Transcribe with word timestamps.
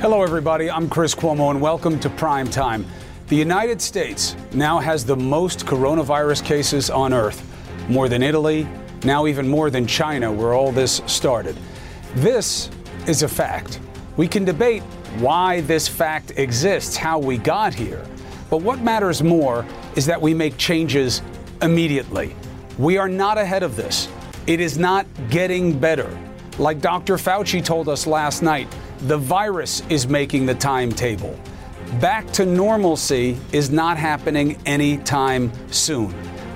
Hello, 0.00 0.22
everybody. 0.22 0.70
I'm 0.70 0.88
Chris 0.88 1.12
Cuomo, 1.12 1.50
and 1.50 1.60
welcome 1.60 1.98
to 1.98 2.08
Prime 2.08 2.48
Time. 2.48 2.86
The 3.26 3.34
United 3.34 3.82
States 3.82 4.36
now 4.52 4.78
has 4.78 5.04
the 5.04 5.16
most 5.16 5.66
coronavirus 5.66 6.44
cases 6.44 6.88
on 6.88 7.12
Earth, 7.12 7.44
more 7.88 8.08
than 8.08 8.22
Italy, 8.22 8.68
now 9.02 9.26
even 9.26 9.48
more 9.48 9.70
than 9.70 9.88
China, 9.88 10.30
where 10.30 10.54
all 10.54 10.70
this 10.70 11.02
started. 11.06 11.58
This 12.14 12.70
is 13.08 13.24
a 13.24 13.28
fact. 13.28 13.80
We 14.16 14.28
can 14.28 14.44
debate 14.44 14.84
why 15.18 15.62
this 15.62 15.88
fact 15.88 16.30
exists, 16.36 16.96
how 16.96 17.18
we 17.18 17.36
got 17.36 17.74
here. 17.74 18.06
But 18.50 18.58
what 18.58 18.80
matters 18.80 19.20
more 19.20 19.66
is 19.96 20.06
that 20.06 20.22
we 20.22 20.32
make 20.32 20.56
changes 20.58 21.22
immediately. 21.60 22.36
We 22.78 22.98
are 22.98 23.08
not 23.08 23.36
ahead 23.36 23.64
of 23.64 23.74
this. 23.74 24.06
It 24.46 24.60
is 24.60 24.78
not 24.78 25.06
getting 25.28 25.76
better. 25.76 26.08
Like 26.56 26.80
Dr. 26.80 27.16
Fauci 27.16 27.64
told 27.64 27.88
us 27.88 28.06
last 28.06 28.42
night, 28.42 28.68
the 29.02 29.16
virus 29.16 29.82
is 29.88 30.08
making 30.08 30.46
the 30.46 30.54
timetable. 30.54 31.38
Back 32.00 32.30
to 32.32 32.44
normalcy 32.44 33.38
is 33.52 33.70
not 33.70 33.96
happening 33.96 34.58
anytime 34.66 35.52
soon. 35.72 36.14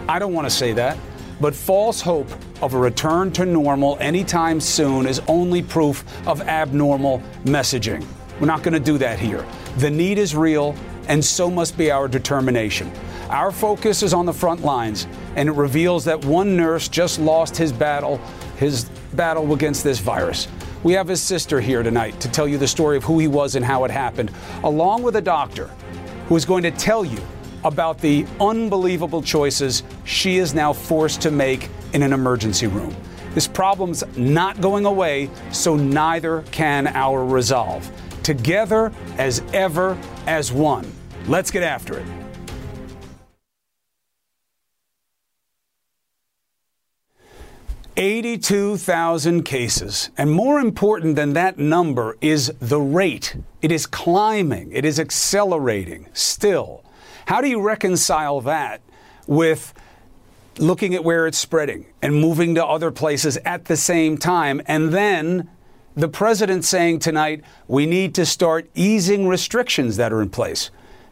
I 0.09 0.19
don't 0.19 0.35
want 0.35 0.47
to 0.47 0.51
say 0.51 0.73
that, 0.73 0.99
but 1.41 1.55
false 1.55 2.01
hope 2.01 2.29
of 2.61 2.75
a 2.75 2.79
return 2.79 3.33
to 3.33 3.47
normal 3.47 3.97
anytime 4.01 4.61
soon 4.61 5.07
is 5.07 5.21
only 5.29 5.63
proof 5.63 6.05
of 6.27 6.41
abnormal 6.43 7.23
messaging. 7.45 8.05
We're 8.41 8.47
not 8.47 8.63
going 8.63 8.75
to 8.75 8.81
do 8.81 8.99
that 8.99 9.19
here. 9.19 9.47
The 9.79 9.91
need 9.91 10.19
is 10.19 10.35
real, 10.35 10.75
and 11.09 11.25
so 11.25 11.51
must 11.51 11.79
be 11.79 11.91
our 11.91 12.09
determination. 12.09 12.91
Our 13.31 13.53
focus 13.53 14.03
is 14.03 14.13
on 14.13 14.27
the 14.27 14.33
front 14.33 14.63
lines, 14.63 15.07
and 15.37 15.49
it 15.49 15.53
reveals 15.53 16.05
that 16.05 16.25
one 16.25 16.57
nurse 16.57 16.89
just 16.89 17.19
lost 17.19 17.57
his 17.57 17.73
battle, 17.73 18.19
his 18.57 18.85
battle 19.15 19.53
against 19.55 19.85
this 19.85 19.99
virus. 20.01 20.49
We 20.83 20.95
have 20.95 21.07
his 21.07 21.23
sister 21.23 21.61
here 21.61 21.85
tonight 21.85 22.19
to 22.21 22.29
tell 22.29 22.49
you 22.49 22.59
the 22.59 22.67
story 22.67 22.97
of 22.97 23.05
who 23.05 23.21
he 23.21 23.29
was 23.29 23.55
and 23.55 23.65
how 23.65 23.85
it 23.85 23.91
happened, 23.93 24.33
along 24.65 25.05
with 25.05 25.15
a 25.15 25.21
doctor 25.21 25.69
who 26.27 26.35
is 26.35 26.45
going 26.45 26.65
to 26.65 26.73
tell 26.73 27.05
you 27.05 27.21
about 27.63 28.01
the 28.01 28.27
unbelievable 28.41 29.23
choices 29.23 29.85
she 30.05 30.39
is 30.39 30.55
now 30.55 30.73
forced 30.73 31.23
to 31.23 31.31
make 31.31 31.69
in 31.93 32.03
an 32.03 32.13
emergency 32.13 32.67
room. 32.67 32.97
This 33.33 33.47
problem's 33.47 34.03
not 34.17 34.61
going 34.61 34.85
away, 34.85 35.31
so 35.53 35.77
neither 35.77 36.43
can 36.51 36.89
our 36.89 37.25
resolve. 37.25 37.89
Together 38.25 38.93
as 39.19 39.41
ever 39.53 39.97
as 40.27 40.53
one. 40.53 40.91
Let's 41.29 41.53
get 41.53 41.63
after 41.63 41.99
it. 41.99 42.07
Eighty-two 47.95 48.79
thousand 48.79 49.43
cases, 49.43 50.09
and 50.17 50.31
more 50.31 50.59
important 50.59 51.15
than 51.15 51.35
that 51.35 51.59
number 51.59 52.17
is 52.23 52.51
the 52.59 52.81
rate. 52.81 53.37
It 53.61 53.71
is 53.71 53.85
climbing. 53.85 54.73
It 54.73 54.87
is 54.87 54.99
accelerating. 54.99 56.07
Still, 56.15 56.85
how 57.27 57.43
do 57.43 57.49
you 57.49 57.61
reconcile 57.61 58.41
that 58.41 58.81
with 59.27 59.75
looking 60.59 60.95
at 60.95 61.05
where 61.05 61.27
it's 61.27 61.37
spreading 61.37 61.85
and 62.01 62.19
moving 62.19 62.55
to 62.55 62.65
other 62.65 62.91
places 62.91 63.37
at 63.45 63.67
the 63.67 63.77
same 63.77 64.17
time, 64.17 64.63
and 64.67 64.91
then 64.91 65.51
the 65.95 66.09
president 66.09 66.65
saying 66.65 66.99
tonight 66.99 67.45
we 67.69 67.85
need 67.85 68.15
to 68.15 68.25
start 68.25 68.71
easing 68.75 69.29
restrictions 69.29 69.99
that 69.99 70.15
are 70.15 70.23
in 70.23 70.31
place? 70.31 70.71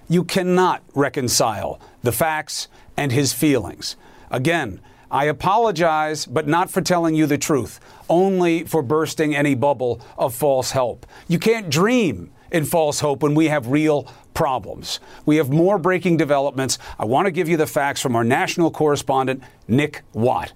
You 0.09 0.25
cannot 0.25 0.83
reconcile 0.95 1.79
the 2.03 2.13
facts 2.13 2.69
and 2.97 3.13
his 3.13 3.35
feelings. 3.35 3.97
Again, 4.31 4.81
I 5.11 5.25
apologize, 5.25 6.25
but 6.25 6.47
not 6.47 6.71
for 6.71 6.81
telling 6.81 7.17
you 7.17 7.27
the 7.27 7.39
truth, 7.39 7.81
only 8.09 8.63
for 8.65 8.81
bursting 8.81 9.35
any 9.35 9.57
bubble 9.57 10.01
of 10.17 10.35
false 10.35 10.71
hope. 10.71 11.05
You 11.27 11.39
can't 11.41 11.69
dream 11.69 12.31
in 12.53 12.65
false 12.65 13.01
hope 13.01 13.23
when 13.23 13.35
we 13.35 13.47
have 13.47 13.67
real 13.67 14.13
problems. 14.35 15.01
We 15.27 15.37
have 15.37 15.51
more 15.51 15.79
breaking 15.79 16.17
developments. 16.17 16.79
I 16.99 17.07
want 17.07 17.27
to 17.27 17.33
give 17.33 17.49
you 17.49 17.57
the 17.57 17.67
facts 17.67 18.01
from 18.01 18.15
our 18.15 18.23
national 18.23 18.71
correspondent, 18.71 19.43
Nick 19.67 20.03
Watt. 20.13 20.53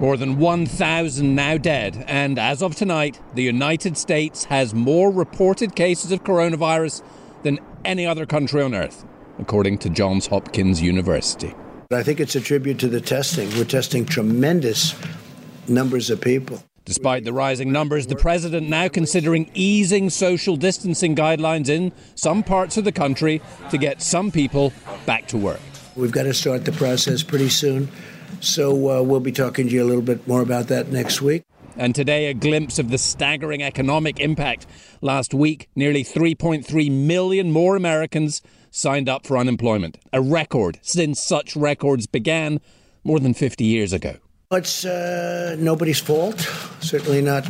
More 0.00 0.16
than 0.16 0.38
1,000 0.38 1.34
now 1.36 1.56
dead, 1.58 2.04
and 2.08 2.36
as 2.36 2.60
of 2.60 2.74
tonight, 2.74 3.20
the 3.34 3.42
United 3.44 3.96
States 3.96 4.46
has 4.46 4.74
more 4.74 5.12
reported 5.12 5.76
cases 5.76 6.10
of 6.10 6.24
coronavirus 6.24 7.02
than 7.44 7.60
any 7.84 8.04
other 8.04 8.26
country 8.26 8.62
on 8.62 8.74
earth, 8.74 9.04
according 9.38 9.78
to 9.78 9.90
Johns 9.90 10.26
Hopkins 10.26 10.82
University. 10.82 11.54
I 11.94 12.02
think 12.02 12.20
it's 12.20 12.34
a 12.34 12.40
tribute 12.40 12.78
to 12.80 12.88
the 12.88 13.00
testing. 13.00 13.48
We're 13.56 13.64
testing 13.64 14.06
tremendous 14.06 14.94
numbers 15.68 16.10
of 16.10 16.20
people. 16.20 16.62
Despite 16.84 17.24
the 17.24 17.32
rising 17.32 17.70
numbers, 17.70 18.08
the 18.08 18.16
president 18.16 18.68
now 18.68 18.88
considering 18.88 19.50
easing 19.54 20.10
social 20.10 20.56
distancing 20.56 21.14
guidelines 21.14 21.68
in 21.68 21.92
some 22.16 22.42
parts 22.42 22.76
of 22.76 22.84
the 22.84 22.90
country 22.90 23.40
to 23.70 23.78
get 23.78 24.02
some 24.02 24.32
people 24.32 24.72
back 25.06 25.28
to 25.28 25.36
work. 25.36 25.60
We've 25.94 26.10
got 26.10 26.24
to 26.24 26.34
start 26.34 26.64
the 26.64 26.72
process 26.72 27.22
pretty 27.22 27.50
soon. 27.50 27.88
So 28.40 28.98
uh, 28.98 29.02
we'll 29.02 29.20
be 29.20 29.30
talking 29.30 29.68
to 29.68 29.72
you 29.72 29.84
a 29.84 29.86
little 29.86 30.02
bit 30.02 30.26
more 30.26 30.42
about 30.42 30.66
that 30.68 30.88
next 30.88 31.22
week. 31.22 31.44
And 31.76 31.94
today, 31.94 32.26
a 32.26 32.34
glimpse 32.34 32.78
of 32.78 32.90
the 32.90 32.98
staggering 32.98 33.62
economic 33.62 34.20
impact. 34.20 34.66
Last 35.00 35.32
week, 35.32 35.68
nearly 35.74 36.04
3.3 36.04 36.90
million 36.90 37.50
more 37.50 37.76
Americans 37.76 38.42
signed 38.72 39.08
up 39.08 39.24
for 39.24 39.38
unemployment, 39.38 39.98
a 40.12 40.20
record 40.20 40.80
since 40.82 41.22
such 41.22 41.54
records 41.54 42.08
began 42.08 42.60
more 43.04 43.20
than 43.20 43.34
50 43.34 43.64
years 43.64 43.92
ago. 43.92 44.16
It's 44.50 44.84
uh, 44.84 45.56
nobody's 45.58 46.00
fault, 46.00 46.40
certainly 46.80 47.22
not 47.22 47.46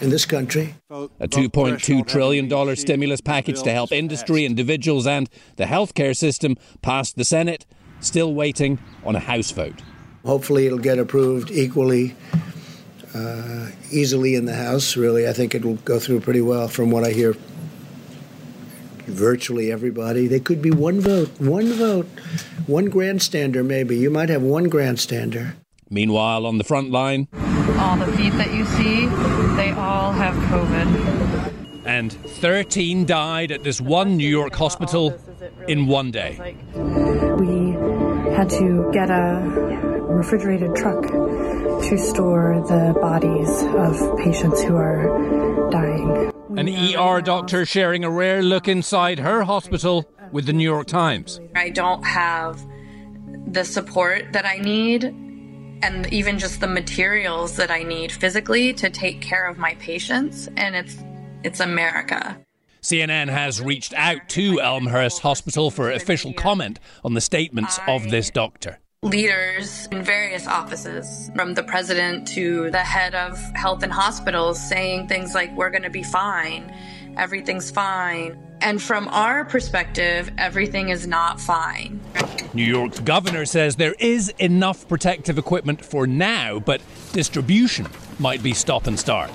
in 0.00 0.10
this 0.10 0.24
country. 0.24 0.74
A 0.90 1.28
$2.2 1.28 2.06
trillion 2.06 2.76
stimulus 2.76 3.20
package 3.20 3.62
to 3.62 3.70
help 3.72 3.92
industry, 3.92 4.44
individuals, 4.44 5.06
and 5.06 5.28
the 5.56 5.64
healthcare 5.64 6.16
system 6.16 6.56
passed 6.80 7.16
the 7.16 7.24
Senate, 7.24 7.66
still 8.00 8.34
waiting 8.34 8.78
on 9.04 9.14
a 9.14 9.20
House 9.20 9.52
vote. 9.52 9.82
Hopefully, 10.24 10.66
it'll 10.66 10.78
get 10.78 10.98
approved 10.98 11.50
equally 11.50 12.16
uh, 13.14 13.68
easily 13.90 14.34
in 14.34 14.44
the 14.46 14.54
House, 14.54 14.96
really. 14.96 15.28
I 15.28 15.32
think 15.32 15.54
it 15.54 15.64
will 15.64 15.76
go 15.76 15.98
through 15.98 16.20
pretty 16.20 16.40
well 16.40 16.66
from 16.68 16.90
what 16.90 17.04
I 17.04 17.10
hear. 17.10 17.36
Virtually 19.12 19.70
everybody. 19.70 20.26
They 20.26 20.40
could 20.40 20.62
be 20.62 20.70
one 20.70 21.00
vote, 21.00 21.28
one 21.38 21.72
vote, 21.72 22.08
one 22.66 22.90
grandstander, 22.90 23.64
maybe. 23.64 23.96
You 23.96 24.10
might 24.10 24.30
have 24.30 24.42
one 24.42 24.70
grandstander. 24.70 25.54
Meanwhile, 25.90 26.46
on 26.46 26.56
the 26.56 26.64
front 26.64 26.90
line, 26.90 27.28
all 27.78 27.96
the 27.98 28.10
feet 28.16 28.32
that 28.32 28.52
you 28.54 28.64
see, 28.64 29.06
they 29.56 29.70
all 29.72 30.12
have 30.12 30.34
COVID. 30.50 31.52
And 31.84 32.12
13 32.12 33.04
died 33.04 33.52
at 33.52 33.64
this 33.64 33.80
one 33.80 34.16
New 34.16 34.28
York 34.28 34.54
hospital 34.54 35.18
in 35.68 35.86
one 35.86 36.10
day. 36.10 36.56
We 36.74 37.72
had 38.34 38.48
to 38.50 38.88
get 38.92 39.10
a 39.10 39.42
refrigerated 40.08 40.74
truck 40.74 41.02
to 41.02 41.98
store 41.98 42.64
the 42.68 42.98
bodies 43.00 43.62
of 43.74 44.18
patients 44.18 44.62
who 44.62 44.76
are 44.76 45.21
dying. 45.72 46.32
An 46.56 46.68
ER 46.68 47.20
doctor 47.22 47.64
sharing 47.64 48.04
a 48.04 48.10
rare 48.10 48.42
look 48.42 48.68
inside 48.68 49.18
her 49.18 49.42
hospital 49.42 50.08
with 50.30 50.46
the 50.46 50.52
New 50.52 50.64
York 50.64 50.86
Times. 50.86 51.40
I 51.56 51.70
don't 51.70 52.04
have 52.04 52.64
the 53.46 53.64
support 53.64 54.32
that 54.32 54.46
I 54.46 54.58
need 54.58 55.04
and 55.82 56.12
even 56.12 56.38
just 56.38 56.60
the 56.60 56.68
materials 56.68 57.56
that 57.56 57.70
I 57.70 57.82
need 57.82 58.12
physically 58.12 58.72
to 58.74 58.90
take 58.90 59.20
care 59.20 59.46
of 59.46 59.58
my 59.58 59.74
patients 59.76 60.48
and 60.56 60.76
it's 60.76 60.96
it's 61.42 61.58
America. 61.58 62.38
CNN 62.82 63.28
has 63.28 63.60
reached 63.60 63.94
out 63.94 64.28
to 64.30 64.60
Elmhurst 64.60 65.20
Hospital 65.20 65.70
for 65.70 65.90
official 65.90 66.32
comment 66.32 66.78
on 67.04 67.14
the 67.14 67.20
statements 67.20 67.80
of 67.88 68.10
this 68.10 68.30
doctor 68.30 68.78
leaders 69.04 69.88
in 69.90 70.00
various 70.00 70.46
offices, 70.46 71.28
from 71.34 71.54
the 71.54 71.62
president 71.64 72.28
to 72.28 72.70
the 72.70 72.78
head 72.78 73.16
of 73.16 73.36
health 73.54 73.82
and 73.82 73.92
hospitals, 73.92 74.60
saying 74.60 75.08
things 75.08 75.34
like, 75.34 75.54
We're 75.56 75.70
going 75.70 75.82
to 75.82 75.90
be 75.90 76.04
fine, 76.04 76.72
everything's 77.16 77.68
fine. 77.68 78.38
And 78.60 78.80
from 78.80 79.08
our 79.08 79.44
perspective, 79.44 80.30
everything 80.38 80.90
is 80.90 81.08
not 81.08 81.40
fine. 81.40 82.00
New 82.54 82.62
York's 82.62 83.00
governor 83.00 83.44
says 83.44 83.74
there 83.74 83.96
is 83.98 84.28
enough 84.38 84.86
protective 84.86 85.36
equipment 85.36 85.84
for 85.84 86.06
now, 86.06 86.60
but 86.60 86.80
distribution 87.12 87.88
might 88.20 88.40
be 88.40 88.54
stop 88.54 88.86
and 88.86 88.96
start. 88.96 89.32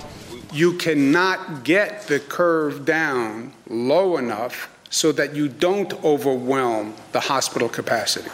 You 0.50 0.78
cannot 0.78 1.64
get 1.64 2.06
the 2.06 2.20
curve 2.20 2.86
down 2.86 3.52
low 3.68 4.16
enough 4.16 4.74
so 4.88 5.12
that 5.12 5.36
you 5.36 5.46
don't 5.46 5.92
overwhelm 6.02 6.94
the 7.12 7.20
hospital 7.20 7.68
capacity. 7.68 8.30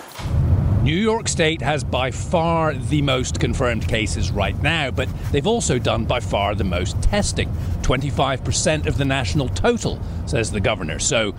New 0.84 0.94
York 0.94 1.28
State 1.28 1.62
has 1.62 1.82
by 1.82 2.10
far 2.10 2.75
the 2.75 3.00
most 3.00 3.40
confirmed 3.40 3.88
cases 3.88 4.31
right 4.31 4.60
now, 4.62 4.90
but 4.90 5.08
they've 5.32 5.46
also 5.46 5.78
done 5.78 6.04
by 6.04 6.20
far 6.20 6.54
the 6.54 6.62
most 6.62 7.00
testing 7.00 7.48
25% 7.81 8.86
of 8.86 8.98
the 8.98 9.04
national 9.06 9.48
total, 9.48 9.98
says 10.26 10.50
the 10.50 10.60
governor. 10.60 10.98
So, 10.98 11.34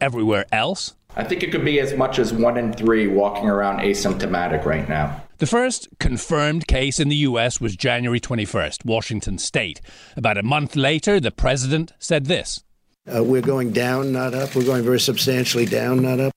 everywhere 0.00 0.46
else? 0.50 0.96
I 1.14 1.22
think 1.22 1.44
it 1.44 1.52
could 1.52 1.64
be 1.64 1.78
as 1.78 1.94
much 1.94 2.18
as 2.18 2.32
one 2.32 2.56
in 2.56 2.72
three 2.72 3.06
walking 3.06 3.48
around 3.48 3.78
asymptomatic 3.78 4.64
right 4.64 4.88
now. 4.88 5.22
The 5.36 5.46
first 5.46 5.86
confirmed 6.00 6.66
case 6.66 6.98
in 6.98 7.08
the 7.08 7.16
US 7.18 7.60
was 7.60 7.76
January 7.76 8.18
21st, 8.18 8.84
Washington 8.84 9.38
state. 9.38 9.80
About 10.16 10.38
a 10.38 10.42
month 10.42 10.74
later, 10.74 11.20
the 11.20 11.30
president 11.30 11.92
said 12.00 12.26
this 12.26 12.64
uh, 13.06 13.22
We're 13.22 13.42
going 13.42 13.70
down, 13.70 14.10
not 14.10 14.34
up. 14.34 14.56
We're 14.56 14.64
going 14.64 14.82
very 14.82 14.98
substantially 14.98 15.66
down, 15.66 16.02
not 16.02 16.18
up. 16.18 16.32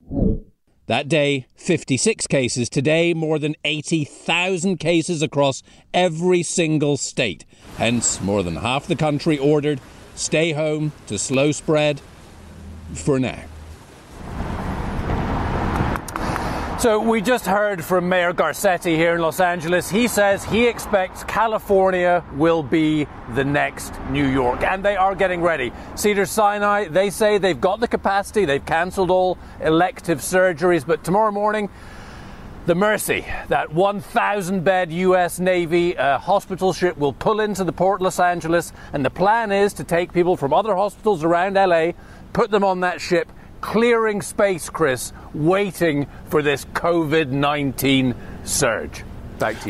That 0.92 1.08
day, 1.08 1.46
56 1.56 2.28
cases. 2.28 2.68
Today, 2.68 3.14
more 3.14 3.40
than 3.40 3.56
80,000 3.64 4.76
cases 4.76 5.22
across 5.22 5.64
every 5.94 6.44
single 6.44 6.98
state. 6.98 7.46
Hence, 7.78 8.20
more 8.20 8.44
than 8.44 8.58
half 8.58 8.88
the 8.88 8.98
country 8.98 9.38
ordered 9.38 9.80
stay 10.16 10.52
home 10.52 10.92
to 11.08 11.18
slow 11.18 11.54
spread 11.54 12.02
for 12.94 13.22
now. 13.22 13.46
So 16.82 17.00
we 17.00 17.22
just 17.22 17.46
heard 17.46 17.86
from 17.86 18.10
Mayor 18.10 18.34
Garcetti 18.34 18.96
here 18.96 19.14
in 19.14 19.22
Los 19.22 19.40
Angeles. 19.40 19.88
He 19.88 20.08
says 20.08 20.44
he 20.44 20.66
expects 20.66 21.24
California 21.26 22.26
will 22.34 22.64
be 22.64 23.06
the 23.36 23.44
next 23.46 23.94
New 24.10 24.26
York, 24.26 24.64
and 24.64 24.84
they 24.84 24.96
are 24.96 25.14
getting 25.14 25.44
ready. 25.44 25.72
Cedars-Sinai, 25.94 26.88
they 26.88 27.12
say 27.12 27.38
they've 27.38 27.62
got 27.62 27.82
the 27.82 27.88
capacity, 27.88 28.46
they've 28.46 28.66
cancelled 28.66 29.12
all 29.12 29.38
elective 29.60 30.22
surgeries, 30.22 30.84
but 30.84 31.04
tomorrow 31.04 31.30
morning, 31.30 31.70
the 32.66 32.74
Mercy, 32.74 33.28
that 33.50 33.72
1,000 33.72 34.64
bed 34.64 34.92
US 34.92 35.40
Navy 35.40 35.96
uh, 35.96 36.18
hospital 36.18 36.74
ship, 36.74 36.98
will 36.98 37.14
pull 37.14 37.42
into 37.42 37.64
the 37.64 37.74
port 37.74 38.02
Los 38.02 38.20
Angeles, 38.20 38.74
and 38.92 39.06
the 39.06 39.12
plan 39.12 39.52
is 39.52 39.74
to 39.74 39.84
take 39.84 40.14
people 40.14 40.36
from 40.36 40.52
other 40.52 40.76
hospitals 40.76 41.24
around 41.24 41.54
LA, 41.54 41.92
put 42.34 42.50
them 42.50 42.64
on 42.64 42.80
that 42.80 43.00
ship, 43.00 43.32
clearing 43.62 44.22
space, 44.22 44.70
Chris, 44.70 45.14
waiting 45.34 46.08
for 46.30 46.42
this 46.42 46.66
COVID 46.66 47.30
19 47.30 48.16
surge. 48.44 49.04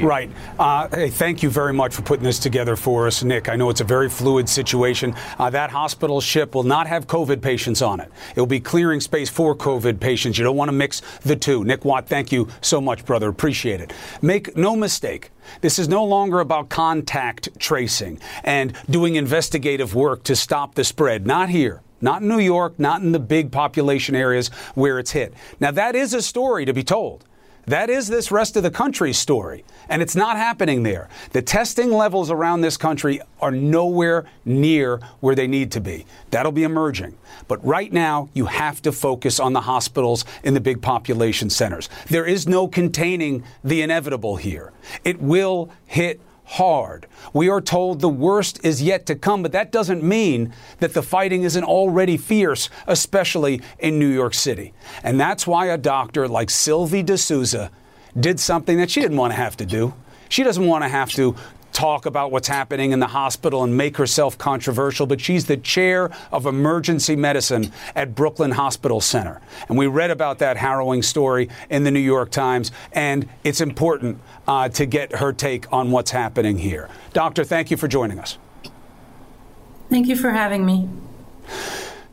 Right. 0.04 0.30
Uh, 0.60 0.90
hey, 0.90 1.10
thank 1.10 1.42
you 1.42 1.50
very 1.50 1.72
much 1.72 1.96
for 1.96 2.02
putting 2.02 2.26
this 2.26 2.40
together 2.40 2.76
for 2.76 3.08
us, 3.08 3.24
Nick. 3.24 3.48
I 3.48 3.56
know 3.56 3.70
it's 3.70 3.80
a 3.80 3.86
very 3.86 4.10
fluid 4.10 4.50
situation. 4.50 5.16
Uh, 5.40 5.50
that 5.50 5.72
hospital 5.72 6.20
ship 6.20 6.54
will 6.54 6.64
not 6.64 6.88
have 6.88 7.08
COVID 7.08 7.42
patients 7.42 7.82
on 7.82 8.02
it. 8.02 8.12
It 8.36 8.40
will 8.40 8.48
be 8.48 8.60
clearing 8.60 9.00
space 9.00 9.30
for 9.30 9.56
COVID 9.56 10.02
patients. 10.02 10.38
You 10.38 10.44
don't 10.44 10.58
want 10.58 10.68
to 10.68 10.74
mix 10.74 11.02
the 11.22 11.38
two. 11.38 11.64
Nick 11.64 11.86
Watt, 11.86 12.10
thank 12.10 12.34
you 12.34 12.50
so 12.60 12.82
much, 12.82 13.06
brother. 13.06 13.30
Appreciate 13.30 13.80
it. 13.80 13.94
Make 14.22 14.58
no 14.58 14.76
mistake. 14.76 15.32
This 15.62 15.80
is 15.80 15.88
no 15.88 16.04
longer 16.04 16.42
about 16.42 16.68
contact 16.68 17.48
tracing 17.58 18.20
and 18.44 18.74
doing 18.90 19.16
investigative 19.16 19.96
work 19.96 20.24
to 20.24 20.36
stop 20.36 20.76
the 20.76 20.84
spread. 20.84 21.26
Not 21.26 21.50
here 21.50 21.82
not 22.02 22.22
in 22.22 22.28
New 22.28 22.40
York, 22.40 22.80
not 22.80 23.02
in 23.02 23.12
the 23.12 23.20
big 23.20 23.52
population 23.52 24.16
areas 24.16 24.50
where 24.76 25.00
it's 25.00 25.12
hit. 25.12 25.34
Now, 25.60 25.72
that 25.72 25.96
is 25.96 26.14
a 26.14 26.22
story 26.22 26.66
to 26.66 26.74
be 26.74 26.84
told. 26.84 27.26
That 27.68 27.90
is 27.92 28.08
this 28.08 28.32
rest 28.32 28.58
of 28.58 28.64
the 28.64 28.72
country's 28.72 29.20
story, 29.20 29.64
and 29.88 30.02
it's 30.02 30.16
not 30.16 30.36
happening 30.36 30.82
there. 30.82 31.10
The 31.32 31.44
testing 31.44 31.92
levels 31.92 32.32
around 32.32 32.62
this 32.62 32.76
country 32.76 33.22
are 33.40 33.52
nowhere 33.52 34.26
near 34.46 35.00
where 35.20 35.36
they 35.36 35.46
need 35.48 35.72
to 35.74 35.80
be. 35.80 36.06
That'll 36.32 36.52
be 36.52 36.64
emerging. 36.64 37.18
But 37.48 37.64
right 37.64 37.94
now, 37.94 38.30
you 38.34 38.48
have 38.48 38.82
to 38.82 38.92
focus 38.92 39.40
on 39.40 39.54
the 39.54 39.62
hospitals 39.62 40.26
in 40.44 40.56
the 40.56 40.60
big 40.60 40.82
population 40.82 41.52
centers. 41.52 41.88
There 42.08 42.26
is 42.26 42.48
no 42.48 42.68
containing 42.68 43.44
the 43.64 43.84
inevitable 43.84 44.38
here. 44.38 44.72
It 45.04 45.22
will 45.22 45.70
hit 45.86 46.20
hard. 46.52 47.08
We 47.34 47.48
are 47.48 47.62
told 47.62 48.02
the 48.02 48.10
worst 48.10 48.60
is 48.64 48.82
yet 48.82 49.06
to 49.06 49.16
come, 49.16 49.42
but 49.42 49.54
that 49.54 49.72
doesn't 49.72 50.04
mean 50.04 50.54
that 50.80 50.94
the 50.94 51.02
fighting 51.02 51.44
isn't 51.44 51.64
already 51.64 52.18
fierce, 52.18 52.70
especially 52.88 53.62
in 53.80 53.98
New 53.98 54.10
York 54.10 54.34
City. 54.34 54.74
And 55.02 55.20
that's 55.20 55.48
why 55.48 55.68
a 55.68 55.78
doctor 55.78 56.28
like 56.28 56.50
Sylvie 56.50 57.04
de 57.04 57.18
Souza 57.18 57.72
did 58.20 58.38
something 58.38 58.78
that 58.78 58.92
she 58.92 59.00
didn't 59.00 59.16
want 59.16 59.32
to 59.32 59.38
have 59.38 59.56
to 59.58 59.66
do. 59.66 59.94
She 60.28 60.44
doesn't 60.44 60.66
want 60.66 60.84
to 60.84 60.90
have 60.90 61.12
to 61.12 61.36
talk 61.72 62.06
about 62.06 62.32
what's 62.32 62.48
happening 62.48 62.92
in 62.92 63.00
the 63.00 63.08
hospital 63.08 63.64
and 63.64 63.76
make 63.76 63.98
herself 63.98 64.38
controversial, 64.38 65.06
but 65.06 65.22
she's 65.22 65.46
the 65.46 65.58
chair 65.58 66.12
of 66.32 66.46
emergency 66.46 67.16
medicine 67.16 67.72
at 67.96 68.16
Brooklyn 68.16 68.52
Hospital 68.52 69.02
Center. 69.02 69.42
And 69.70 69.78
we 69.78 69.88
read 69.88 70.12
about 70.12 70.40
that 70.40 70.58
harrowing 70.58 71.02
story 71.02 71.50
in 71.70 71.84
the 71.84 71.92
New 71.92 72.00
York 72.00 72.32
Times, 72.32 72.72
and 72.94 73.28
it's 73.44 73.62
important 73.62 74.20
uh, 74.48 74.70
to 74.70 74.86
get 74.86 75.16
her 75.16 75.34
take 75.34 75.72
on 75.72 75.92
what's 75.92 76.12
happening 76.12 76.58
here. 76.58 76.90
Doctor, 77.14 77.44
thank 77.44 77.72
you 77.72 77.78
for 77.78 77.88
joining 77.88 78.20
us. 78.20 78.38
Thank 79.90 80.08
you 80.08 80.16
for 80.16 80.32
having 80.32 80.66
me. 80.66 80.90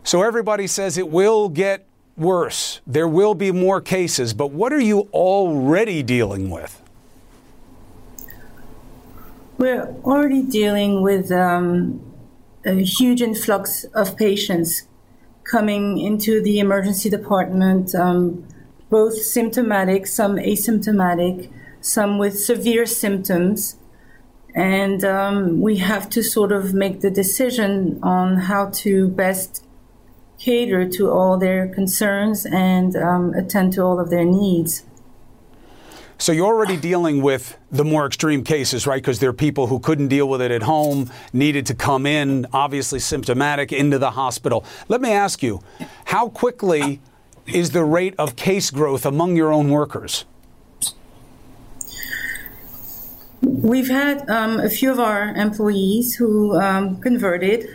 So, 0.02 0.22
everybody 0.22 0.66
says 0.66 0.98
it 0.98 1.08
will 1.08 1.48
get 1.48 1.86
worse. 2.16 2.80
There 2.86 3.06
will 3.06 3.34
be 3.34 3.52
more 3.52 3.80
cases, 3.80 4.34
but 4.34 4.50
what 4.50 4.72
are 4.72 4.80
you 4.80 5.08
already 5.12 6.02
dealing 6.02 6.50
with? 6.50 6.82
We're 9.58 9.88
already 10.04 10.42
dealing 10.44 11.02
with 11.02 11.32
um, 11.32 12.00
a 12.64 12.74
huge 12.74 13.20
influx 13.20 13.82
of 13.92 14.16
patients 14.16 14.86
coming 15.42 15.98
into 15.98 16.40
the 16.40 16.60
emergency 16.60 17.10
department, 17.10 17.92
um, 17.92 18.46
both 18.88 19.20
symptomatic, 19.20 20.06
some 20.06 20.36
asymptomatic, 20.36 21.50
some 21.80 22.18
with 22.18 22.38
severe 22.38 22.86
symptoms. 22.86 23.76
And 24.54 25.04
um, 25.04 25.60
we 25.60 25.78
have 25.78 26.08
to 26.10 26.22
sort 26.22 26.52
of 26.52 26.72
make 26.72 27.00
the 27.00 27.10
decision 27.10 27.98
on 28.00 28.36
how 28.36 28.70
to 28.84 29.08
best 29.08 29.64
cater 30.38 30.88
to 30.90 31.10
all 31.10 31.36
their 31.36 31.66
concerns 31.66 32.46
and 32.46 32.94
um, 32.94 33.34
attend 33.34 33.72
to 33.72 33.82
all 33.82 33.98
of 33.98 34.08
their 34.08 34.24
needs. 34.24 34.84
So 36.20 36.32
you're 36.32 36.46
already 36.46 36.76
dealing 36.76 37.22
with 37.22 37.56
the 37.70 37.84
more 37.84 38.04
extreme 38.04 38.42
cases, 38.42 38.88
right? 38.88 39.00
Because 39.00 39.20
there 39.20 39.30
are 39.30 39.32
people 39.32 39.68
who 39.68 39.78
couldn't 39.78 40.08
deal 40.08 40.28
with 40.28 40.42
it 40.42 40.50
at 40.50 40.62
home, 40.64 41.12
needed 41.32 41.64
to 41.66 41.74
come 41.74 42.06
in, 42.06 42.44
obviously 42.52 42.98
symptomatic, 42.98 43.72
into 43.72 44.00
the 44.00 44.10
hospital. 44.10 44.64
Let 44.88 45.00
me 45.00 45.12
ask 45.12 45.44
you, 45.44 45.62
how 46.06 46.28
quickly 46.28 47.00
is 47.46 47.70
the 47.70 47.84
rate 47.84 48.16
of 48.18 48.34
case 48.34 48.72
growth 48.72 49.06
among 49.06 49.36
your 49.36 49.52
own 49.52 49.70
workers? 49.70 50.24
We've 53.40 53.88
had 53.88 54.28
um, 54.28 54.58
a 54.58 54.68
few 54.68 54.90
of 54.90 54.98
our 54.98 55.28
employees 55.36 56.16
who 56.16 56.58
um, 56.58 57.00
converted. 57.00 57.68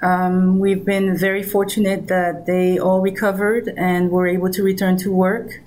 Um, 0.00 0.60
we've 0.60 0.84
been 0.84 1.16
very 1.18 1.42
fortunate 1.42 2.06
that 2.06 2.46
they 2.46 2.78
all 2.78 3.00
recovered 3.00 3.74
and 3.76 4.12
were 4.12 4.28
able 4.28 4.50
to 4.50 4.62
return 4.62 4.96
to 4.98 5.10
work. 5.10 5.60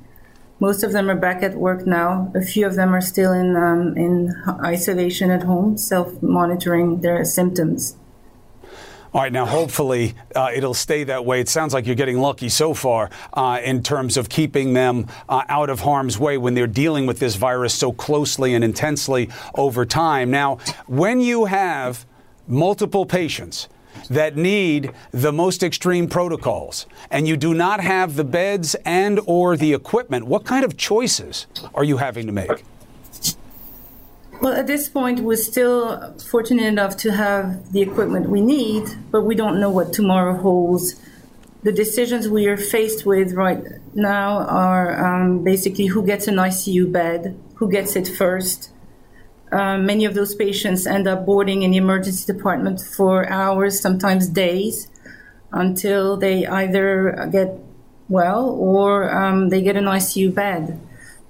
Most 0.59 0.83
of 0.83 0.92
them 0.92 1.09
are 1.09 1.15
back 1.15 1.44
at 1.44 1.56
work 1.56 1.86
now. 1.86 2.31
A 2.33 2.42
few 2.42 2.65
of 2.65 2.75
them 2.75 2.94
are 2.94 3.01
still 3.01 3.31
in 3.31 3.56
um, 3.56 3.95
in 3.95 4.33
isolation 4.63 5.30
at 5.30 5.44
home, 5.44 5.77
self 5.77 6.21
monitoring 6.21 7.01
their 7.01 7.24
symptoms. 7.25 7.95
All 9.13 9.21
right, 9.21 9.31
now 9.31 9.45
hopefully 9.45 10.15
uh, 10.36 10.51
it'll 10.54 10.74
stay 10.74 11.06
that 11.06 11.25
way. 11.25 11.39
It 11.39 11.48
sounds 11.48 11.74
like 11.74 11.86
you're 11.86 11.96
getting 11.96 12.20
lucky 12.20 12.50
so 12.50 12.74
far 12.74 13.10
uh, 13.34 13.62
in 13.63 13.81
terms 13.81 14.17
of 14.17 14.29
keeping 14.29 14.74
them 14.74 15.08
uh, 15.29 15.43
out 15.48 15.70
of 15.70 15.79
harm's 15.79 16.20
way 16.20 16.38
when 16.38 16.55
they're 16.55 16.67
dealing 16.67 17.05
with 17.05 17.20
this 17.20 17.36
virus 17.36 17.74
so 17.74 17.93
closely 17.93 18.53
and 18.53 18.63
intensely 18.63 19.29
over 19.55 19.86
time. 19.86 20.29
Now, 20.29 20.58
when 20.88 21.22
you 21.22 21.46
have 21.46 22.05
multiple 22.48 23.05
patients, 23.05 23.70
that 24.10 24.36
need 24.36 24.92
the 25.12 25.32
most 25.32 25.63
extreme 25.63 26.08
protocols. 26.08 26.86
And 27.10 27.27
you 27.27 27.38
do 27.38 27.54
not 27.54 27.80
have 27.80 28.16
the 28.16 28.24
beds 28.24 28.75
and 28.86 29.20
or 29.25 29.58
the 29.58 29.74
equipment. 29.74 30.27
What 30.27 30.46
kind 30.46 30.63
of 30.63 30.77
choices 30.77 31.48
are 31.74 31.84
you 31.84 31.98
having 31.98 32.25
to 32.27 32.32
make? 32.32 32.63
Well 34.42 34.54
at 34.54 34.68
this 34.68 34.88
point 34.88 35.22
we're 35.22 35.36
still 35.36 36.13
fortunate 36.20 36.66
enough 36.66 36.96
to 36.98 37.12
have 37.12 37.72
the 37.72 37.82
equipment 37.82 38.30
we 38.30 38.42
need 38.42 38.84
but 39.12 39.24
we 39.24 39.34
don't 39.34 39.60
know 39.60 39.72
what 39.72 39.94
tomorrow 39.94 40.36
holds. 40.38 40.96
The 41.63 41.72
decisions 41.72 42.30
we 42.30 42.46
are 42.46 42.56
faced 42.56 43.06
with 43.06 43.34
right 43.34 43.63
now 43.96 44.39
are 44.46 45.04
um, 45.04 45.44
basically 45.44 45.88
who 45.88 46.06
gets 46.06 46.27
an 46.27 46.36
icu 46.36 46.92
bed 46.92 47.38
who 47.56 47.70
gets 47.72 47.96
it 47.96 48.08
first 48.08 48.70
um, 49.51 49.86
many 49.86 50.06
of 50.06 50.13
those 50.13 50.36
patients 50.36 50.86
end 50.86 51.08
up 51.08 51.25
boarding 51.25 51.63
in 51.63 51.72
the 51.72 51.77
emergency 51.77 52.32
department 52.32 52.82
for 52.82 53.30
hours, 53.30 53.80
sometimes 53.80 54.27
days, 54.27 54.89
until 55.51 56.18
they 56.18 56.46
either 56.46 57.30
get 57.32 57.58
well 58.10 58.50
or 58.50 59.13
um, 59.13 59.50
they 59.50 59.62
get 59.62 59.75
an 59.75 59.86
ICU 59.86 60.34
bed. 60.34 60.80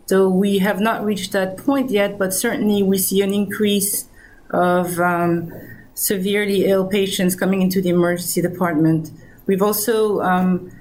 So 0.08 0.30
we 0.30 0.60
have 0.60 0.80
not 0.80 1.04
reached 1.04 1.34
that 1.34 1.58
point 1.58 1.92
yet, 1.92 2.18
but 2.18 2.34
certainly 2.34 2.82
we 2.82 2.98
see 2.98 3.22
an 3.22 3.34
increase 3.34 4.08
of 4.50 5.00
um, 5.00 5.52
severely 5.94 6.66
ill 6.66 6.88
patients 6.88 7.36
coming 7.36 7.62
into 7.62 7.82
the 7.82 7.90
emergency 7.90 8.42
department. 8.42 9.12
We've 9.46 9.62
also 9.62 10.22
um, 10.22 10.72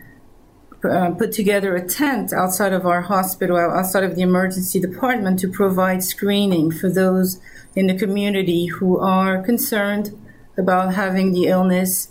uh, 0.91 1.11
put 1.13 1.33
together 1.33 1.75
a 1.77 1.87
tent 1.87 2.33
outside 2.33 2.73
of 2.73 2.87
our 2.87 3.03
hospital, 3.03 3.57
outside 3.57 4.05
of 4.05 4.17
the 4.17 4.23
emergency 4.23 4.81
department, 4.81 5.39
to 5.41 5.49
provide 5.49 6.03
screening 6.03 6.71
for 6.71 6.91
those 6.91 7.41
in 7.75 7.87
the 7.87 7.99
community 7.99 8.67
who 8.67 8.99
are 8.99 9.43
concerned 9.43 10.19
about 10.57 10.95
having 10.95 11.33
the 11.33 11.47
illness. 11.47 12.11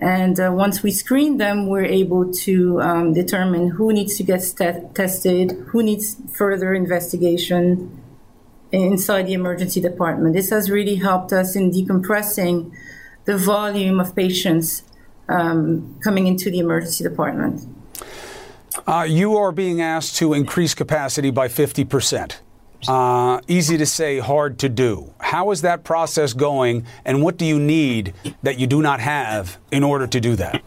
And 0.00 0.38
uh, 0.38 0.52
once 0.52 0.82
we 0.82 0.90
screen 0.90 1.38
them, 1.38 1.68
we're 1.68 1.84
able 1.84 2.30
to 2.44 2.80
um, 2.82 3.14
determine 3.14 3.68
who 3.68 3.92
needs 3.92 4.16
to 4.18 4.22
get 4.22 4.42
st- 4.42 4.94
tested, 4.94 5.52
who 5.68 5.82
needs 5.82 6.16
further 6.34 6.74
investigation, 6.74 8.02
inside 8.72 9.26
the 9.26 9.32
emergency 9.32 9.80
department. 9.80 10.34
This 10.34 10.50
has 10.50 10.70
really 10.70 10.96
helped 10.96 11.32
us 11.32 11.56
in 11.56 11.70
decompressing 11.70 12.72
the 13.24 13.36
volume 13.36 14.00
of 14.00 14.14
patients 14.14 14.82
um, 15.28 15.98
coming 16.02 16.26
into 16.26 16.50
the 16.50 16.58
emergency 16.58 17.04
department. 17.04 17.66
Uh, 18.86 19.06
you 19.08 19.36
are 19.36 19.52
being 19.52 19.80
asked 19.80 20.16
to 20.16 20.34
increase 20.34 20.74
capacity 20.74 21.30
by 21.30 21.48
50 21.48 21.84
percent. 21.84 22.40
Uh, 22.86 23.40
easy 23.48 23.78
to 23.78 23.86
say, 23.86 24.18
hard 24.18 24.58
to 24.58 24.68
do. 24.68 25.12
How 25.18 25.50
is 25.50 25.62
that 25.62 25.82
process 25.82 26.32
going, 26.32 26.86
and 27.04 27.22
what 27.22 27.36
do 27.36 27.44
you 27.44 27.58
need 27.58 28.14
that 28.42 28.58
you 28.58 28.66
do 28.66 28.82
not 28.82 29.00
have 29.00 29.58
in 29.72 29.82
order 29.82 30.06
to 30.06 30.20
do 30.20 30.36
that? 30.36 30.62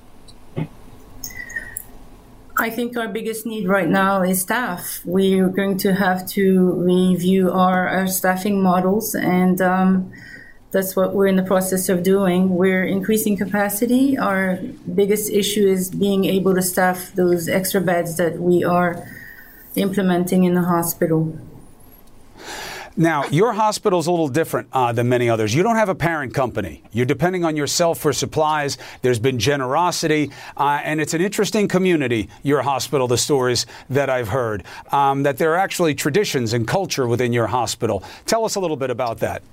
I 2.57 2.69
think 2.69 2.97
our 2.97 3.07
biggest 3.07 3.45
need 3.45 3.69
right 3.69 3.87
now 3.87 4.21
is 4.21 4.41
staff. 4.41 5.01
We're 5.05 5.47
going 5.47 5.77
to 5.77 5.93
have 5.93 6.27
to 6.31 6.73
review 6.73 7.51
our, 7.51 7.87
our 7.87 8.07
staffing 8.07 8.61
models, 8.61 9.15
and 9.15 9.61
um, 9.61 10.11
that's 10.71 10.95
what 10.95 11.13
we're 11.13 11.27
in 11.27 11.35
the 11.35 11.43
process 11.43 11.89
of 11.89 12.03
doing. 12.03 12.55
We're 12.55 12.83
increasing 12.83 13.35
capacity. 13.37 14.17
Our 14.17 14.59
biggest 14.93 15.31
issue 15.31 15.67
is 15.67 15.89
being 15.89 16.25
able 16.25 16.53
to 16.55 16.61
staff 16.61 17.11
those 17.15 17.47
extra 17.49 17.81
beds 17.81 18.17
that 18.17 18.39
we 18.39 18.63
are 18.63 19.07
implementing 19.75 20.43
in 20.43 20.53
the 20.53 20.63
hospital. 20.63 21.37
Now, 22.97 23.23
your 23.27 23.53
hospital 23.53 23.99
is 23.99 24.07
a 24.07 24.11
little 24.11 24.27
different 24.27 24.67
uh, 24.73 24.91
than 24.91 25.07
many 25.07 25.29
others. 25.29 25.55
You 25.55 25.63
don't 25.63 25.77
have 25.77 25.87
a 25.87 25.95
parent 25.95 26.33
company. 26.33 26.83
You're 26.91 27.05
depending 27.05 27.45
on 27.45 27.55
yourself 27.55 27.97
for 27.97 28.11
supplies. 28.11 28.77
There's 29.01 29.19
been 29.19 29.39
generosity, 29.39 30.31
uh, 30.57 30.81
and 30.83 30.99
it's 30.99 31.13
an 31.13 31.21
interesting 31.21 31.69
community, 31.69 32.29
your 32.43 32.61
hospital, 32.61 33.07
the 33.07 33.17
stories 33.17 33.65
that 33.89 34.09
I've 34.09 34.27
heard, 34.27 34.65
um, 34.91 35.23
that 35.23 35.37
there 35.37 35.53
are 35.53 35.57
actually 35.57 35.95
traditions 35.95 36.51
and 36.51 36.67
culture 36.67 37.07
within 37.07 37.31
your 37.31 37.47
hospital. 37.47 38.03
Tell 38.25 38.43
us 38.43 38.55
a 38.55 38.59
little 38.59 38.77
bit 38.77 38.89
about 38.89 39.19
that. 39.19 39.43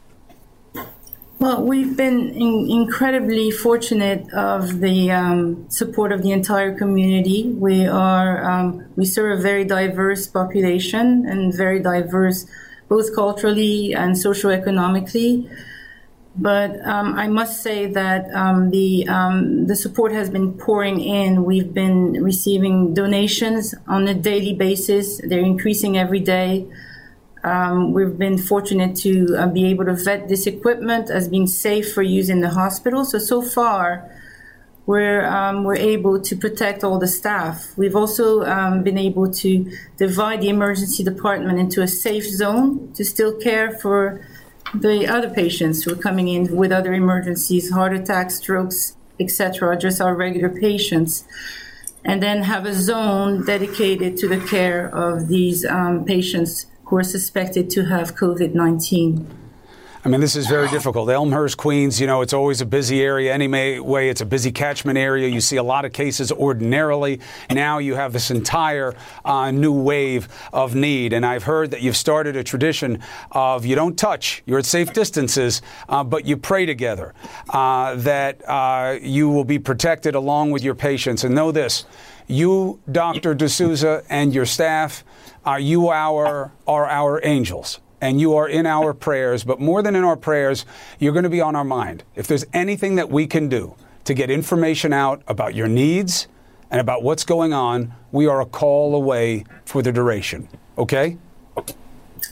Well, 1.39 1.63
we've 1.65 1.97
been 1.97 2.31
in- 2.31 2.71
incredibly 2.71 3.51
fortunate 3.51 4.33
of 4.33 4.81
the 4.81 5.11
um, 5.11 5.69
support 5.69 6.11
of 6.11 6.23
the 6.23 6.33
entire 6.33 6.75
community. 6.77 7.53
We 7.53 7.87
are 7.87 8.43
um, 8.51 8.87
we 8.97 9.05
serve 9.05 9.39
a 9.39 9.43
very 9.43 9.65
diverse 9.65 10.27
population 10.27 11.27
and 11.27 11.55
very 11.55 11.81
diverse 11.81 12.47
both 12.89 13.15
culturally 13.15 13.93
and 13.93 14.15
socioeconomically. 14.15 15.51
But 16.39 16.87
um, 16.87 17.15
I 17.15 17.29
must 17.29 17.63
say 17.63 17.87
that 17.87 18.33
um, 18.35 18.71
the 18.71 19.07
um, 19.09 19.67
the 19.67 19.77
support 19.77 20.13
has 20.13 20.31
been 20.31 20.55
pouring 20.55 21.01
in. 21.01 21.45
We've 21.45 21.73
been 21.73 22.23
receiving 22.25 22.95
donations 22.95 23.75
on 23.87 24.09
a 24.09 24.15
daily 24.15 24.55
basis. 24.55 25.21
They're 25.23 25.45
increasing 25.45 25.99
every 25.99 26.21
day. 26.21 26.67
Um, 27.47 27.93
we've 27.93 28.19
been 28.19 28.39
fortunate 28.39 28.97
to 28.97 29.37
uh, 29.39 29.47
be 29.47 29.67
able 29.67 29.85
to 29.85 29.95
vet 29.95 30.29
this 30.29 30.49
equipment 30.49 31.11
as 31.11 31.29
being 31.29 31.47
safe 31.47 31.95
for 31.95 32.03
use 32.03 32.29
in 32.29 32.41
the 32.41 32.51
hospital. 32.51 33.05
So 33.05 33.21
so 33.21 33.41
far, 33.41 34.11
we're 34.85 35.25
um, 35.25 35.63
we're 35.63 35.77
able 35.95 36.21
to 36.21 36.35
protect 36.35 36.83
all 36.83 36.99
the 36.99 37.07
staff. 37.07 37.73
We've 37.77 37.95
also 37.95 38.43
um, 38.43 38.83
been 38.83 38.99
able 38.99 39.31
to 39.31 39.71
divide 39.97 40.41
the 40.41 40.49
emergency 40.49 41.05
department 41.05 41.61
into 41.61 41.83
a 41.83 41.87
safe 41.87 42.25
zone 42.25 42.93
to 42.95 43.05
still 43.05 43.33
care 43.39 43.71
for 43.71 44.27
the 44.75 45.07
other 45.07 45.31
patients 45.31 45.85
who 45.85 45.93
are 45.93 46.03
coming 46.09 46.27
in 46.27 46.57
with 46.57 46.73
other 46.73 46.93
emergencies, 46.93 47.71
heart 47.71 47.93
attacks, 47.93 48.39
strokes, 48.39 48.97
etc., 49.21 49.79
just 49.79 50.01
our 50.01 50.17
regular 50.17 50.49
patients, 50.49 51.25
and 52.05 52.21
then 52.21 52.43
have 52.43 52.67
a 52.67 52.75
zone 52.75 53.45
dedicated 53.45 54.17
to 54.17 54.27
the 54.27 54.41
care 54.49 54.89
of 54.93 55.29
these 55.29 55.65
um, 55.65 56.05
patients 56.05 56.67
who 56.87 56.97
are 56.97 57.05
suspected 57.05 57.71
to 57.71 57.85
have 57.87 58.15
COVID 58.15 58.55
19. 58.55 59.27
I 60.07 60.09
mean, 60.09 60.21
this 60.21 60.37
is 60.37 60.47
very 60.47 60.69
difficult. 60.69 61.11
Elmhurst, 61.11 61.57
Queens, 61.57 62.01
you 62.01 62.07
know, 62.07 62.21
it's 62.21 62.33
always 62.33 62.61
a 62.61 62.65
busy 62.65 63.03
area. 63.03 63.35
Anyway, 63.35 64.09
it's 64.09 64.21
a 64.21 64.25
busy 64.25 64.53
catchment 64.53 64.97
area. 64.97 65.27
You 65.27 65.41
see 65.41 65.57
a 65.57 65.65
lot 65.65 65.85
of 65.85 65.93
cases 65.93 66.31
ordinarily. 66.31 67.19
Now 67.51 67.79
you 67.79 67.97
have 67.97 68.13
this 68.13 68.31
entire 68.31 68.95
uh, 69.25 69.51
new 69.51 69.73
wave 69.73 70.29
of 70.53 70.77
need. 70.77 71.13
And 71.13 71.27
I've 71.27 71.43
heard 71.43 71.73
that 71.73 71.83
you've 71.83 71.97
started 71.97 72.37
a 72.37 72.45
tradition 72.45 73.01
of 73.33 73.67
you 73.67 73.75
don't 73.75 73.99
touch, 73.99 74.45
you're 74.47 74.61
at 74.61 74.65
safe 74.65 74.93
distances, 74.93 75.61
uh, 75.89 76.05
but 76.05 76.25
you 76.25 76.37
pray 76.37 76.67
together, 76.67 77.13
uh, 77.49 77.97
that 77.97 78.49
uh, 78.49 78.99
you 79.03 79.29
will 79.29 79.43
be 79.43 79.59
protected 79.59 80.15
along 80.15 80.53
with 80.53 80.63
your 80.63 80.77
patients. 80.77 81.25
And 81.25 81.35
know 81.35 81.51
this 81.51 81.85
you, 82.27 82.81
Dr. 82.91 83.35
de 83.35 83.49
Souza, 83.49 84.03
and 84.09 84.35
your 84.35 84.47
staff, 84.47 85.05
are 85.45 85.61
you 85.61 85.89
our, 85.89 86.53
are 86.67 86.87
our 86.87 87.21
angels 87.25 87.81
and 88.01 88.21
you 88.21 88.35
are 88.35 88.49
in 88.49 88.67
our 88.67 88.93
prayers, 88.93 89.45
but 89.45 89.61
more 89.61 89.83
than 89.83 89.97
in 89.97 90.05
our 90.05 90.17
prayers, 90.17 90.67
you're 90.99 91.13
going 91.13 91.25
to 91.25 91.31
be 91.31 91.41
on 91.41 91.57
our 91.57 91.65
mind. 91.65 92.05
If 92.15 92.27
there's 92.27 92.45
anything 92.53 92.97
that 92.97 93.11
we 93.11 93.27
can 93.27 93.49
do 93.49 93.75
to 94.05 94.15
get 94.15 94.31
information 94.31 94.93
out 94.93 95.23
about 95.27 95.55
your 95.55 95.69
needs 95.69 96.29
and 96.71 96.81
about 96.81 97.03
what's 97.03 97.25
going 97.25 97.53
on, 97.53 97.95
we 98.13 98.27
are 98.27 98.41
a 98.41 98.47
call 98.47 98.95
away 98.95 99.45
for 99.65 99.83
the 99.83 99.93
duration. 99.93 100.49
Okay? 100.77 101.17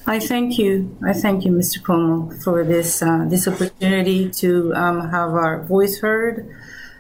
I 0.07 0.21
thank 0.21 0.59
you. 0.59 0.97
I 1.07 1.13
thank 1.13 1.45
you, 1.45 1.53
Mr. 1.53 1.81
Cuomo, 1.81 2.43
for 2.43 2.63
this 2.63 3.03
uh, 3.03 3.25
this 3.27 3.49
opportunity 3.49 4.31
to 4.31 4.75
um, 4.75 5.11
have 5.11 5.31
our 5.31 5.63
voice 5.63 6.01
heard. 6.01 6.55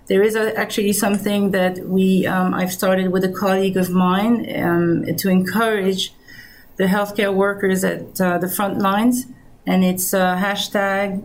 There 0.07 0.23
is 0.23 0.37
a, 0.37 0.57
actually 0.59 0.93
something 0.93 1.53
that 1.53 1.79
we 1.79 2.27
um, 2.27 2.53
I've 2.53 2.73
started 2.73 3.09
with 3.11 3.25
a 3.25 3.33
colleague 3.33 3.77
of 3.77 3.91
mine 3.91 4.35
um, 4.63 5.17
to 5.17 5.29
encourage 5.29 6.13
the 6.77 6.85
healthcare 6.85 7.33
workers 7.33 7.85
at 7.85 8.21
uh, 8.21 8.39
the 8.39 8.49
front 8.49 8.79
lines, 8.79 9.27
and 9.67 9.85
it's 9.85 10.13
uh, 10.13 10.37
hashtag 10.37 11.25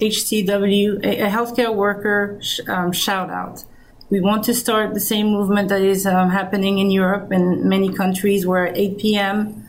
HCW, 0.00 1.04
a, 1.04 1.26
a 1.26 1.28
healthcare 1.28 1.72
worker 1.72 2.38
sh- 2.42 2.60
um, 2.68 2.90
shout 2.90 3.30
out. 3.30 3.64
We 4.10 4.20
want 4.20 4.44
to 4.44 4.54
start 4.54 4.92
the 4.92 5.00
same 5.00 5.28
movement 5.28 5.68
that 5.68 5.80
is 5.80 6.04
um, 6.06 6.30
happening 6.30 6.78
in 6.78 6.90
Europe 6.90 7.30
and 7.30 7.64
many 7.64 7.92
countries 7.92 8.44
where 8.44 8.66
at 8.66 8.76
8 8.76 8.98
p.m. 8.98 9.64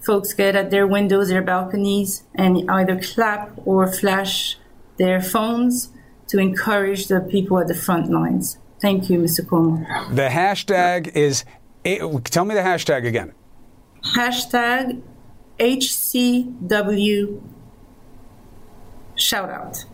folks 0.00 0.32
get 0.34 0.56
at 0.56 0.70
their 0.70 0.86
windows, 0.86 1.28
their 1.28 1.42
balconies, 1.42 2.24
and 2.34 2.68
either 2.68 3.00
clap 3.00 3.52
or 3.64 3.86
flash 3.90 4.58
their 4.98 5.22
phones 5.22 5.90
to 6.28 6.38
encourage 6.38 7.08
the 7.08 7.20
people 7.20 7.58
at 7.58 7.68
the 7.68 7.74
front 7.74 8.10
lines. 8.10 8.58
Thank 8.80 9.10
you, 9.10 9.18
Mr. 9.18 9.40
Cuomo. 9.40 10.14
The 10.14 10.28
hashtag 10.28 11.16
is, 11.16 11.44
eh, 11.84 11.98
tell 12.24 12.44
me 12.44 12.54
the 12.54 12.60
hashtag 12.60 13.06
again. 13.06 13.32
Hashtag 14.14 15.02
HCW 15.58 17.42
shout 19.16 19.50
out. 19.50 19.84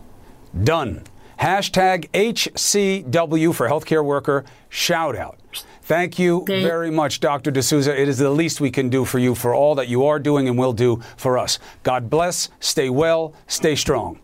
Done. 0.63 1.03
Hashtag 1.39 2.09
HCW 2.13 3.53
for 3.53 3.67
healthcare 3.67 4.05
worker 4.05 4.45
shout 4.69 5.15
out. 5.17 5.39
Thank 5.81 6.17
you 6.17 6.45
very 6.47 6.89
much, 6.89 7.19
Dr. 7.19 7.51
de 7.51 7.61
Souza. 7.61 7.99
It 7.99 8.07
is 8.07 8.17
the 8.17 8.29
least 8.29 8.61
we 8.61 8.71
can 8.71 8.89
do 8.89 9.05
for 9.05 9.19
you 9.19 9.35
for 9.35 9.53
all 9.53 9.75
that 9.75 9.87
you 9.87 10.05
are 10.05 10.17
doing 10.17 10.47
and 10.47 10.57
will 10.57 10.73
do 10.73 11.01
for 11.17 11.37
us. 11.37 11.59
God 11.83 12.09
bless. 12.09 12.49
Stay 12.59 12.89
well. 12.89 13.33
Stay 13.47 13.75
strong. 13.75 14.19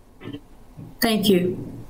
Thank 1.02 1.30
you. 1.30 1.81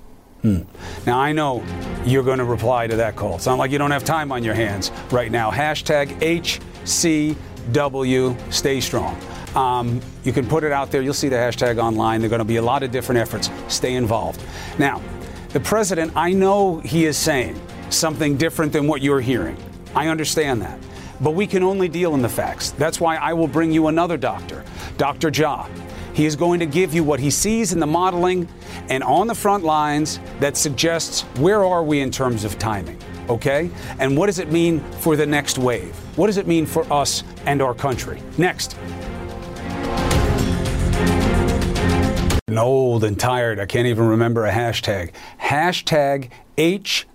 Hmm. 0.42 0.62
Now, 1.06 1.20
I 1.20 1.32
know 1.34 1.64
you're 2.04 2.24
going 2.24 2.40
to 2.40 2.46
reply 2.46 2.88
to 2.88 2.96
that 2.96 3.16
call. 3.16 3.36
It's 3.36 3.46
not 3.46 3.60
like 3.60 3.70
you 3.72 3.78
don't 3.78 3.92
have 3.92 4.04
time 4.04 4.32
on 4.32 4.44
your 4.44 4.56
hands 4.56 4.92
right 5.12 5.32
now. 5.32 5.52
Hashtag 5.52 6.20
HCW, 7.64 8.54
stay 8.54 8.82
strong. 8.82 9.22
Um, 9.56 10.02
you 10.24 10.34
can 10.34 10.48
put 10.48 10.64
it 10.64 10.72
out 10.72 10.92
there. 10.92 11.02
You'll 11.02 11.14
see 11.14 11.30
the 11.30 11.36
hashtag 11.36 11.78
online. 11.78 12.22
There 12.22 12.28
are 12.28 12.30
going 12.30 12.40
to 12.40 12.46
be 12.46 12.56
a 12.56 12.62
lot 12.62 12.82
of 12.84 12.92
different 12.92 13.20
efforts. 13.20 13.52
Stay 13.68 13.96
involved. 13.96 14.42
Now, 14.80 15.02
the 15.50 15.60
president, 15.60 16.14
I 16.16 16.32
know 16.32 16.80
he 16.80 17.06
is 17.06 17.18
saying 17.18 17.60
something 17.90 18.38
different 18.38 18.74
than 18.74 18.88
what 18.88 19.02
you're 19.02 19.22
hearing. 19.22 19.58
I 19.94 20.08
understand 20.08 20.62
that. 20.62 20.80
But 21.20 21.32
we 21.32 21.46
can 21.46 21.62
only 21.62 21.88
deal 21.88 22.16
in 22.16 22.22
the 22.22 22.30
facts. 22.30 22.72
That's 22.72 23.00
why 23.00 23.18
I 23.18 23.34
will 23.34 23.48
bring 23.48 23.72
you 23.72 23.88
another 23.88 24.18
doctor, 24.18 24.64
Dr. 24.98 25.30
Jha. 25.30 25.70
He 26.14 26.26
is 26.26 26.36
going 26.36 26.60
to 26.60 26.66
give 26.66 26.94
you 26.94 27.04
what 27.04 27.20
he 27.20 27.30
sees 27.30 27.72
in 27.72 27.80
the 27.80 27.88
modeling 27.88 28.48
and 28.90 29.04
on 29.04 29.28
the 29.28 29.36
front 29.36 29.64
lines 29.64 30.20
that 30.40 30.58
suggests 30.58 31.22
where 31.40 31.64
are 31.64 31.84
we 31.84 32.02
in 32.02 32.12
terms 32.12 32.44
of 32.44 32.60
timing, 32.60 32.98
okay? 33.30 33.70
And 34.00 34.18
what 34.18 34.26
does 34.26 34.40
it 34.40 34.52
mean 34.52 34.82
for 35.00 35.16
the 35.16 35.26
next 35.26 35.58
wave? 35.58 35.96
What 36.18 36.28
does 36.28 36.36
it 36.38 36.48
mean 36.48 36.66
for 36.66 36.84
us 36.92 37.24
and 37.46 37.62
our 37.62 37.74
country? 37.74 38.22
Next. 38.38 38.78
And 42.48 42.60
old 42.60 43.06
and 43.06 43.18
tired. 43.18 43.62
I 43.62 43.66
can't 43.66 43.88
even 43.88 44.06
remember 44.06 44.46
a 44.46 44.52
hashtag. 44.52 45.12
Hashtag 45.40 46.30
HCW 46.58 47.08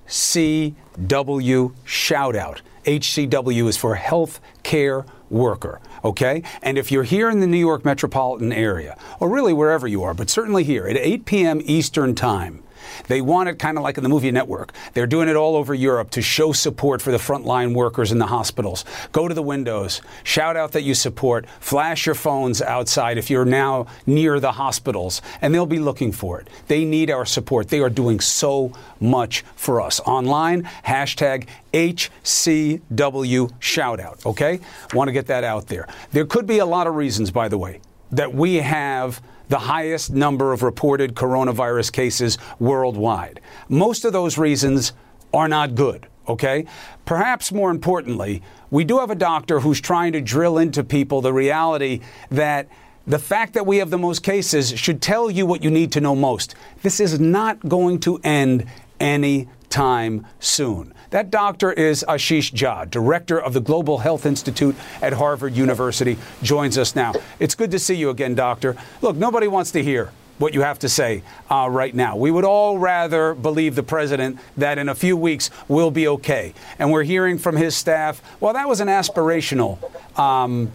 shoutout. 1.84 2.60
HCW 2.86 3.68
is 3.68 3.76
for 3.76 3.96
Health 3.96 4.40
Care 4.62 5.04
Worker, 5.28 5.80
okay? 6.04 6.42
And 6.62 6.78
if 6.78 6.90
you're 6.90 7.02
here 7.02 7.30
in 7.30 7.40
the 7.40 7.46
New 7.46 7.58
York 7.58 7.84
metropolitan 7.84 8.52
area, 8.52 8.96
or 9.20 9.28
really 9.28 9.52
wherever 9.52 9.86
you 9.86 10.02
are, 10.02 10.14
but 10.14 10.30
certainly 10.30 10.64
here 10.64 10.86
at 10.86 10.96
8 10.96 11.24
p.m. 11.24 11.60
Eastern 11.64 12.14
Time, 12.14 12.62
They 13.08 13.20
want 13.20 13.48
it 13.48 13.58
kind 13.58 13.78
of 13.78 13.84
like 13.84 13.96
in 13.96 14.02
the 14.02 14.08
movie 14.08 14.30
network. 14.30 14.72
They're 14.94 15.06
doing 15.06 15.28
it 15.28 15.36
all 15.36 15.56
over 15.56 15.74
Europe 15.74 16.10
to 16.10 16.22
show 16.22 16.52
support 16.52 17.02
for 17.02 17.10
the 17.10 17.18
frontline 17.18 17.74
workers 17.74 18.12
in 18.12 18.18
the 18.18 18.26
hospitals. 18.26 18.84
Go 19.12 19.28
to 19.28 19.34
the 19.34 19.42
windows, 19.42 20.00
shout 20.24 20.56
out 20.56 20.72
that 20.72 20.82
you 20.82 20.94
support, 20.94 21.46
flash 21.60 22.06
your 22.06 22.14
phones 22.14 22.62
outside 22.62 23.18
if 23.18 23.30
you're 23.30 23.44
now 23.44 23.86
near 24.06 24.40
the 24.40 24.52
hospitals, 24.52 25.22
and 25.40 25.54
they'll 25.54 25.66
be 25.66 25.78
looking 25.78 26.12
for 26.12 26.40
it. 26.40 26.48
They 26.68 26.84
need 26.84 27.10
our 27.10 27.26
support. 27.26 27.68
They 27.68 27.80
are 27.80 27.90
doing 27.90 28.20
so 28.20 28.72
much 29.00 29.44
for 29.54 29.80
us. 29.80 30.00
Online, 30.00 30.68
hashtag 30.84 31.46
HCW 31.72 33.50
shoutout, 33.60 34.26
okay? 34.26 34.60
Want 34.94 35.08
to 35.08 35.12
get 35.12 35.26
that 35.26 35.44
out 35.44 35.66
there. 35.66 35.86
There 36.12 36.24
could 36.24 36.46
be 36.46 36.58
a 36.58 36.66
lot 36.66 36.86
of 36.86 36.94
reasons, 36.94 37.30
by 37.30 37.48
the 37.48 37.58
way, 37.58 37.80
that 38.12 38.34
we 38.34 38.56
have 38.56 39.20
the 39.48 39.58
highest 39.58 40.10
number 40.10 40.52
of 40.52 40.62
reported 40.62 41.14
coronavirus 41.14 41.92
cases 41.92 42.38
worldwide. 42.58 43.40
Most 43.68 44.04
of 44.04 44.12
those 44.12 44.38
reasons 44.38 44.92
are 45.32 45.48
not 45.48 45.74
good, 45.74 46.06
okay? 46.28 46.66
Perhaps 47.04 47.52
more 47.52 47.70
importantly, 47.70 48.42
we 48.70 48.84
do 48.84 48.98
have 48.98 49.10
a 49.10 49.16
doctor 49.16 49.60
who's 49.60 49.80
trying 49.80 50.12
to 50.12 50.20
drill 50.20 50.58
into 50.58 50.82
people 50.82 51.20
the 51.20 51.32
reality 51.32 52.00
that 52.30 52.68
the 53.06 53.18
fact 53.18 53.54
that 53.54 53.66
we 53.66 53.76
have 53.76 53.90
the 53.90 53.98
most 53.98 54.24
cases 54.24 54.76
should 54.76 55.00
tell 55.00 55.30
you 55.30 55.46
what 55.46 55.62
you 55.62 55.70
need 55.70 55.92
to 55.92 56.00
know 56.00 56.16
most. 56.16 56.56
This 56.82 56.98
is 56.98 57.20
not 57.20 57.60
going 57.68 58.00
to 58.00 58.18
end 58.24 58.66
any 58.98 59.48
time 59.68 60.26
soon. 60.40 60.92
That 61.10 61.30
doctor 61.30 61.72
is 61.72 62.04
Ashish 62.08 62.52
Jha, 62.52 62.90
director 62.90 63.40
of 63.40 63.52
the 63.52 63.60
Global 63.60 63.98
Health 63.98 64.26
Institute 64.26 64.74
at 65.00 65.12
Harvard 65.12 65.54
University, 65.54 66.16
joins 66.42 66.78
us 66.78 66.96
now. 66.96 67.14
It's 67.38 67.54
good 67.54 67.70
to 67.70 67.78
see 67.78 67.94
you 67.94 68.10
again, 68.10 68.34
doctor. 68.34 68.76
Look, 69.02 69.16
nobody 69.16 69.48
wants 69.48 69.70
to 69.72 69.82
hear 69.82 70.10
what 70.38 70.54
you 70.54 70.60
have 70.60 70.78
to 70.80 70.88
say 70.88 71.22
uh, 71.50 71.68
right 71.70 71.94
now. 71.94 72.16
We 72.16 72.30
would 72.30 72.44
all 72.44 72.78
rather 72.78 73.34
believe 73.34 73.74
the 73.74 73.82
president 73.82 74.38
that 74.56 74.78
in 74.78 74.88
a 74.88 74.94
few 74.94 75.16
weeks 75.16 75.50
we'll 75.68 75.90
be 75.90 76.08
okay. 76.08 76.52
And 76.78 76.92
we're 76.92 77.04
hearing 77.04 77.38
from 77.38 77.56
his 77.56 77.76
staff, 77.76 78.22
well, 78.40 78.52
that 78.52 78.68
was 78.68 78.80
an 78.80 78.88
aspirational 78.88 79.78
um, 80.18 80.72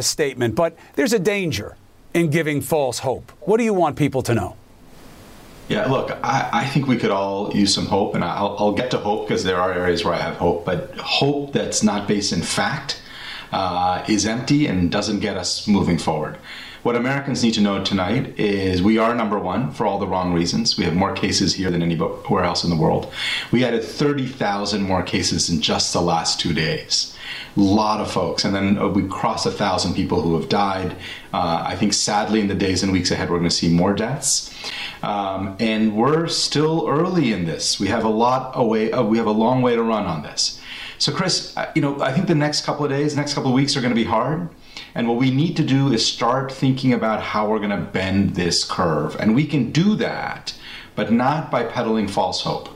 statement, 0.00 0.54
but 0.54 0.76
there's 0.94 1.12
a 1.12 1.18
danger 1.18 1.76
in 2.14 2.30
giving 2.30 2.60
false 2.60 3.00
hope. 3.00 3.32
What 3.40 3.56
do 3.56 3.64
you 3.64 3.74
want 3.74 3.96
people 3.96 4.22
to 4.22 4.34
know? 4.34 4.56
Yeah, 5.68 5.86
look, 5.86 6.10
I, 6.22 6.50
I, 6.52 6.66
think 6.66 6.86
we 6.86 6.96
could 6.96 7.10
all 7.10 7.54
use 7.54 7.72
some 7.72 7.86
hope, 7.86 8.14
and 8.14 8.24
I'll, 8.24 8.56
I'll 8.58 8.72
get 8.72 8.90
to 8.90 8.98
hope 8.98 9.26
because 9.26 9.44
there 9.44 9.58
are 9.58 9.72
areas 9.72 10.04
where 10.04 10.12
I 10.12 10.18
have 10.18 10.36
hope, 10.36 10.64
but 10.64 10.94
hope 10.98 11.52
that's 11.52 11.82
not 11.82 12.08
based 12.08 12.32
in 12.32 12.42
fact 12.42 13.00
uh, 13.52 14.04
is 14.08 14.26
empty 14.26 14.66
and 14.66 14.90
doesn't 14.90 15.20
get 15.20 15.36
us 15.36 15.68
moving 15.68 15.98
forward. 15.98 16.36
What 16.82 16.96
Americans 16.96 17.44
need 17.44 17.54
to 17.54 17.60
know 17.60 17.84
tonight 17.84 18.36
is 18.40 18.82
we 18.82 18.98
are 18.98 19.14
number 19.14 19.38
one 19.38 19.70
for 19.70 19.86
all 19.86 20.00
the 20.00 20.06
wrong 20.06 20.32
reasons. 20.32 20.76
We 20.76 20.82
have 20.84 20.96
more 20.96 21.12
cases 21.12 21.54
here 21.54 21.70
than 21.70 21.80
anywhere 21.80 22.42
else 22.42 22.64
in 22.64 22.70
the 22.70 22.76
world. 22.76 23.12
We 23.52 23.64
added 23.64 23.84
30,000 23.84 24.82
more 24.82 25.04
cases 25.04 25.48
in 25.48 25.60
just 25.60 25.92
the 25.92 26.00
last 26.00 26.40
two 26.40 26.52
days. 26.52 27.16
A 27.56 27.60
lot 27.60 28.00
of 28.00 28.10
folks. 28.10 28.44
And 28.44 28.52
then 28.52 28.78
uh, 28.78 28.88
we 28.88 29.06
crossed 29.06 29.46
a 29.46 29.52
thousand 29.52 29.94
people 29.94 30.22
who 30.22 30.34
have 30.40 30.48
died. 30.48 30.96
Uh, 31.32 31.62
I 31.64 31.76
think 31.76 31.92
sadly, 31.92 32.40
in 32.40 32.48
the 32.48 32.54
days 32.54 32.82
and 32.82 32.90
weeks 32.90 33.12
ahead, 33.12 33.30
we're 33.30 33.38
going 33.38 33.48
to 33.48 33.54
see 33.54 33.68
more 33.68 33.94
deaths. 33.94 34.52
Um, 35.04 35.56
and 35.60 35.94
we're 35.94 36.26
still 36.26 36.88
early 36.88 37.32
in 37.32 37.44
this. 37.44 37.78
We 37.78 37.88
have 37.88 38.04
a 38.04 38.08
lot 38.08 38.52
away, 38.56 38.90
uh, 38.90 39.04
we 39.04 39.18
have 39.18 39.28
a 39.28 39.32
long 39.32 39.62
way 39.62 39.76
to 39.76 39.82
run 39.84 40.06
on 40.06 40.22
this. 40.22 40.60
So, 40.98 41.12
Chris, 41.12 41.56
uh, 41.56 41.70
you 41.76 41.82
know, 41.82 42.00
I 42.00 42.12
think 42.12 42.26
the 42.26 42.34
next 42.34 42.64
couple 42.64 42.84
of 42.84 42.90
days, 42.90 43.14
next 43.16 43.34
couple 43.34 43.50
of 43.50 43.54
weeks 43.54 43.76
are 43.76 43.80
going 43.80 43.94
to 43.94 44.00
be 44.00 44.04
hard. 44.04 44.48
And 44.94 45.08
what 45.08 45.16
we 45.16 45.30
need 45.30 45.56
to 45.56 45.64
do 45.64 45.92
is 45.92 46.04
start 46.04 46.52
thinking 46.52 46.92
about 46.92 47.22
how 47.22 47.48
we're 47.48 47.58
going 47.58 47.70
to 47.70 47.76
bend 47.76 48.34
this 48.34 48.64
curve. 48.64 49.16
And 49.18 49.34
we 49.34 49.46
can 49.46 49.70
do 49.72 49.96
that, 49.96 50.54
but 50.94 51.10
not 51.10 51.50
by 51.50 51.64
peddling 51.64 52.08
false 52.08 52.42
hope. 52.42 52.68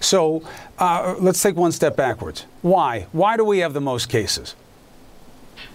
So 0.00 0.42
uh, 0.78 1.14
let's 1.18 1.42
take 1.42 1.56
one 1.56 1.72
step 1.72 1.96
backwards. 1.96 2.46
Why? 2.62 3.06
Why 3.12 3.36
do 3.36 3.44
we 3.44 3.58
have 3.58 3.74
the 3.74 3.80
most 3.80 4.08
cases? 4.08 4.54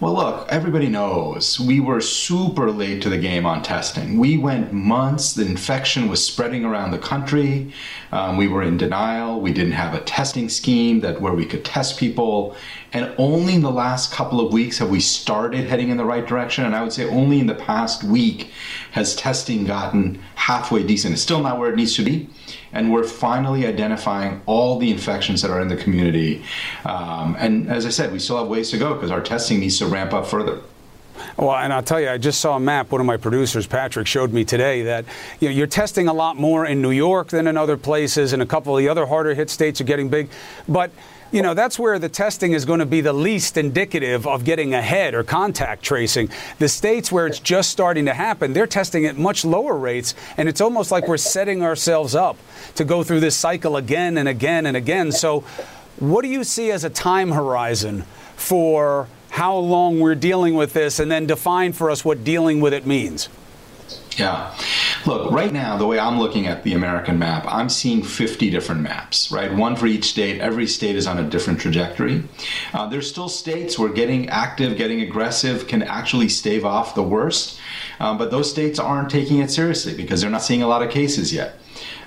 Well, 0.00 0.14
look, 0.14 0.48
everybody 0.48 0.88
knows 0.88 1.60
we 1.60 1.78
were 1.78 2.00
super 2.00 2.72
late 2.72 3.00
to 3.02 3.08
the 3.08 3.16
game 3.16 3.46
on 3.46 3.62
testing. 3.62 4.18
We 4.18 4.36
went 4.36 4.72
months, 4.72 5.34
the 5.34 5.46
infection 5.46 6.08
was 6.08 6.26
spreading 6.26 6.64
around 6.64 6.90
the 6.90 6.98
country. 6.98 7.72
Um, 8.10 8.36
we 8.36 8.48
were 8.48 8.64
in 8.64 8.76
denial. 8.76 9.40
We 9.40 9.52
didn't 9.52 9.74
have 9.74 9.94
a 9.94 10.00
testing 10.00 10.48
scheme 10.48 10.98
that 11.00 11.20
where 11.20 11.32
we 11.32 11.46
could 11.46 11.64
test 11.64 11.96
people. 11.96 12.56
And 12.92 13.14
only 13.18 13.54
in 13.54 13.60
the 13.60 13.70
last 13.70 14.12
couple 14.12 14.44
of 14.44 14.52
weeks 14.52 14.78
have 14.78 14.90
we 14.90 14.98
started 14.98 15.68
heading 15.68 15.90
in 15.90 15.96
the 15.96 16.04
right 16.04 16.26
direction. 16.26 16.64
And 16.64 16.74
I 16.74 16.82
would 16.82 16.92
say 16.92 17.08
only 17.08 17.38
in 17.38 17.46
the 17.46 17.54
past 17.54 18.02
week 18.02 18.50
has 18.90 19.14
testing 19.14 19.64
gotten 19.64 20.20
halfway 20.34 20.82
decent. 20.82 21.12
It's 21.12 21.22
still 21.22 21.40
not 21.40 21.60
where 21.60 21.70
it 21.70 21.76
needs 21.76 21.94
to 21.94 22.02
be. 22.02 22.28
And 22.74 22.92
we're 22.92 23.04
finally 23.04 23.66
identifying 23.66 24.42
all 24.46 24.78
the 24.78 24.90
infections 24.90 25.40
that 25.42 25.50
are 25.50 25.60
in 25.60 25.68
the 25.68 25.76
community. 25.76 26.44
Um, 26.84 27.36
and 27.38 27.70
as 27.70 27.86
I 27.86 27.90
said, 27.90 28.12
we 28.12 28.18
still 28.18 28.36
have 28.38 28.48
ways 28.48 28.70
to 28.70 28.78
go 28.78 28.94
because 28.94 29.10
our 29.10 29.22
testing 29.22 29.60
needs 29.60 29.78
to 29.78 29.86
ramp 29.86 30.12
up 30.12 30.26
further. 30.26 30.60
Well, 31.36 31.54
and 31.56 31.72
I'll 31.72 31.82
tell 31.82 32.00
you, 32.00 32.08
I 32.08 32.18
just 32.18 32.40
saw 32.40 32.56
a 32.56 32.60
map. 32.60 32.90
One 32.90 33.00
of 33.00 33.06
my 33.06 33.16
producers, 33.16 33.66
Patrick, 33.66 34.06
showed 34.06 34.32
me 34.32 34.44
today 34.44 34.82
that 34.82 35.04
you 35.40 35.48
know, 35.48 35.54
you're 35.54 35.66
testing 35.66 36.08
a 36.08 36.12
lot 36.12 36.36
more 36.36 36.66
in 36.66 36.82
New 36.82 36.90
York 36.90 37.28
than 37.28 37.46
in 37.46 37.56
other 37.56 37.76
places, 37.76 38.32
and 38.32 38.42
a 38.42 38.46
couple 38.46 38.76
of 38.76 38.82
the 38.82 38.88
other 38.88 39.06
harder 39.06 39.34
hit 39.34 39.50
states 39.50 39.80
are 39.80 39.84
getting 39.84 40.08
big. 40.08 40.28
But 40.68 40.90
you 41.34 41.42
know, 41.42 41.52
that's 41.52 41.80
where 41.80 41.98
the 41.98 42.08
testing 42.08 42.52
is 42.52 42.64
going 42.64 42.78
to 42.78 42.86
be 42.86 43.00
the 43.00 43.12
least 43.12 43.56
indicative 43.56 44.24
of 44.24 44.44
getting 44.44 44.72
ahead 44.72 45.14
or 45.14 45.24
contact 45.24 45.82
tracing. 45.82 46.30
The 46.60 46.68
states 46.68 47.10
where 47.10 47.26
it's 47.26 47.40
just 47.40 47.70
starting 47.70 48.06
to 48.06 48.14
happen, 48.14 48.52
they're 48.52 48.68
testing 48.68 49.04
at 49.04 49.18
much 49.18 49.44
lower 49.44 49.76
rates, 49.76 50.14
and 50.36 50.48
it's 50.48 50.60
almost 50.60 50.92
like 50.92 51.08
we're 51.08 51.16
setting 51.16 51.60
ourselves 51.60 52.14
up 52.14 52.36
to 52.76 52.84
go 52.84 53.02
through 53.02 53.18
this 53.18 53.34
cycle 53.34 53.76
again 53.76 54.16
and 54.16 54.28
again 54.28 54.64
and 54.64 54.76
again. 54.76 55.10
So, 55.10 55.40
what 55.98 56.22
do 56.22 56.28
you 56.28 56.44
see 56.44 56.70
as 56.70 56.84
a 56.84 56.90
time 56.90 57.32
horizon 57.32 58.04
for 58.36 59.08
how 59.30 59.56
long 59.56 59.98
we're 59.98 60.14
dealing 60.14 60.54
with 60.54 60.72
this, 60.72 61.00
and 61.00 61.10
then 61.10 61.26
define 61.26 61.72
for 61.72 61.90
us 61.90 62.04
what 62.04 62.22
dealing 62.22 62.60
with 62.60 62.72
it 62.72 62.86
means? 62.86 63.28
Yeah. 64.16 64.54
Look, 65.06 65.30
right 65.30 65.52
now, 65.52 65.76
the 65.76 65.84
way 65.84 65.98
I'm 65.98 66.18
looking 66.18 66.46
at 66.46 66.62
the 66.62 66.72
American 66.72 67.18
map, 67.18 67.44
I'm 67.46 67.68
seeing 67.68 68.02
50 68.02 68.48
different 68.48 68.80
maps, 68.80 69.30
right? 69.30 69.52
One 69.52 69.76
for 69.76 69.86
each 69.86 70.06
state. 70.06 70.40
Every 70.40 70.66
state 70.66 70.96
is 70.96 71.06
on 71.06 71.18
a 71.18 71.28
different 71.28 71.60
trajectory. 71.60 72.22
Uh, 72.72 72.88
there's 72.88 73.10
still 73.10 73.28
states 73.28 73.78
where 73.78 73.90
getting 73.90 74.30
active, 74.30 74.78
getting 74.78 75.02
aggressive 75.02 75.66
can 75.68 75.82
actually 75.82 76.30
stave 76.30 76.64
off 76.64 76.94
the 76.94 77.02
worst, 77.02 77.60
um, 78.00 78.16
but 78.16 78.30
those 78.30 78.50
states 78.50 78.78
aren't 78.78 79.10
taking 79.10 79.40
it 79.40 79.50
seriously 79.50 79.94
because 79.94 80.22
they're 80.22 80.30
not 80.30 80.42
seeing 80.42 80.62
a 80.62 80.66
lot 80.66 80.82
of 80.82 80.90
cases 80.90 81.34
yet. 81.34 81.58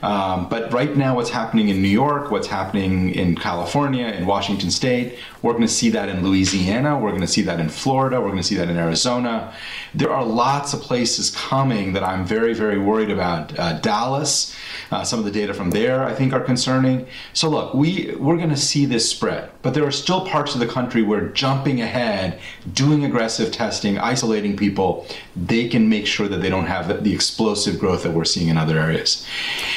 Um, 0.01 0.47
but 0.49 0.71
right 0.71 0.95
now, 0.95 1.15
what's 1.15 1.29
happening 1.29 1.69
in 1.69 1.81
New 1.81 1.87
York, 1.87 2.31
what's 2.31 2.47
happening 2.47 3.13
in 3.13 3.35
California, 3.35 4.07
in 4.07 4.25
Washington 4.25 4.71
State, 4.71 5.17
we're 5.41 5.53
going 5.53 5.63
to 5.63 5.67
see 5.67 5.89
that 5.91 6.09
in 6.09 6.23
Louisiana, 6.23 6.97
we're 6.97 7.09
going 7.09 7.21
to 7.21 7.27
see 7.27 7.41
that 7.43 7.59
in 7.59 7.69
Florida, 7.69 8.19
we're 8.19 8.27
going 8.27 8.37
to 8.37 8.43
see 8.43 8.55
that 8.55 8.69
in 8.69 8.77
Arizona. 8.77 9.53
There 9.93 10.11
are 10.11 10.25
lots 10.25 10.73
of 10.73 10.81
places 10.81 11.31
coming 11.31 11.93
that 11.93 12.03
I'm 12.03 12.25
very, 12.25 12.53
very 12.53 12.77
worried 12.77 13.09
about. 13.09 13.57
Uh, 13.57 13.79
Dallas, 13.79 14.55
uh, 14.91 15.03
some 15.03 15.19
of 15.19 15.25
the 15.25 15.31
data 15.31 15.53
from 15.53 15.71
there 15.71 16.03
I 16.03 16.13
think 16.13 16.33
are 16.33 16.39
concerning. 16.39 17.07
So 17.33 17.49
look, 17.49 17.73
we 17.73 18.15
we're 18.19 18.37
going 18.37 18.49
to 18.49 18.57
see 18.57 18.85
this 18.85 19.09
spread, 19.09 19.49
but 19.61 19.73
there 19.73 19.85
are 19.85 19.91
still 19.91 20.25
parts 20.25 20.53
of 20.53 20.59
the 20.59 20.67
country 20.67 21.03
where 21.03 21.29
jumping 21.29 21.81
ahead, 21.81 22.39
doing 22.73 23.05
aggressive 23.05 23.51
testing, 23.51 23.97
isolating 23.97 24.55
people, 24.55 25.05
they 25.35 25.67
can 25.67 25.89
make 25.89 26.07
sure 26.07 26.27
that 26.27 26.37
they 26.37 26.49
don't 26.49 26.65
have 26.65 26.87
the, 26.87 26.95
the 26.95 27.13
explosive 27.13 27.79
growth 27.79 28.03
that 28.03 28.11
we're 28.11 28.25
seeing 28.25 28.49
in 28.49 28.57
other 28.57 28.79
areas. 28.79 29.25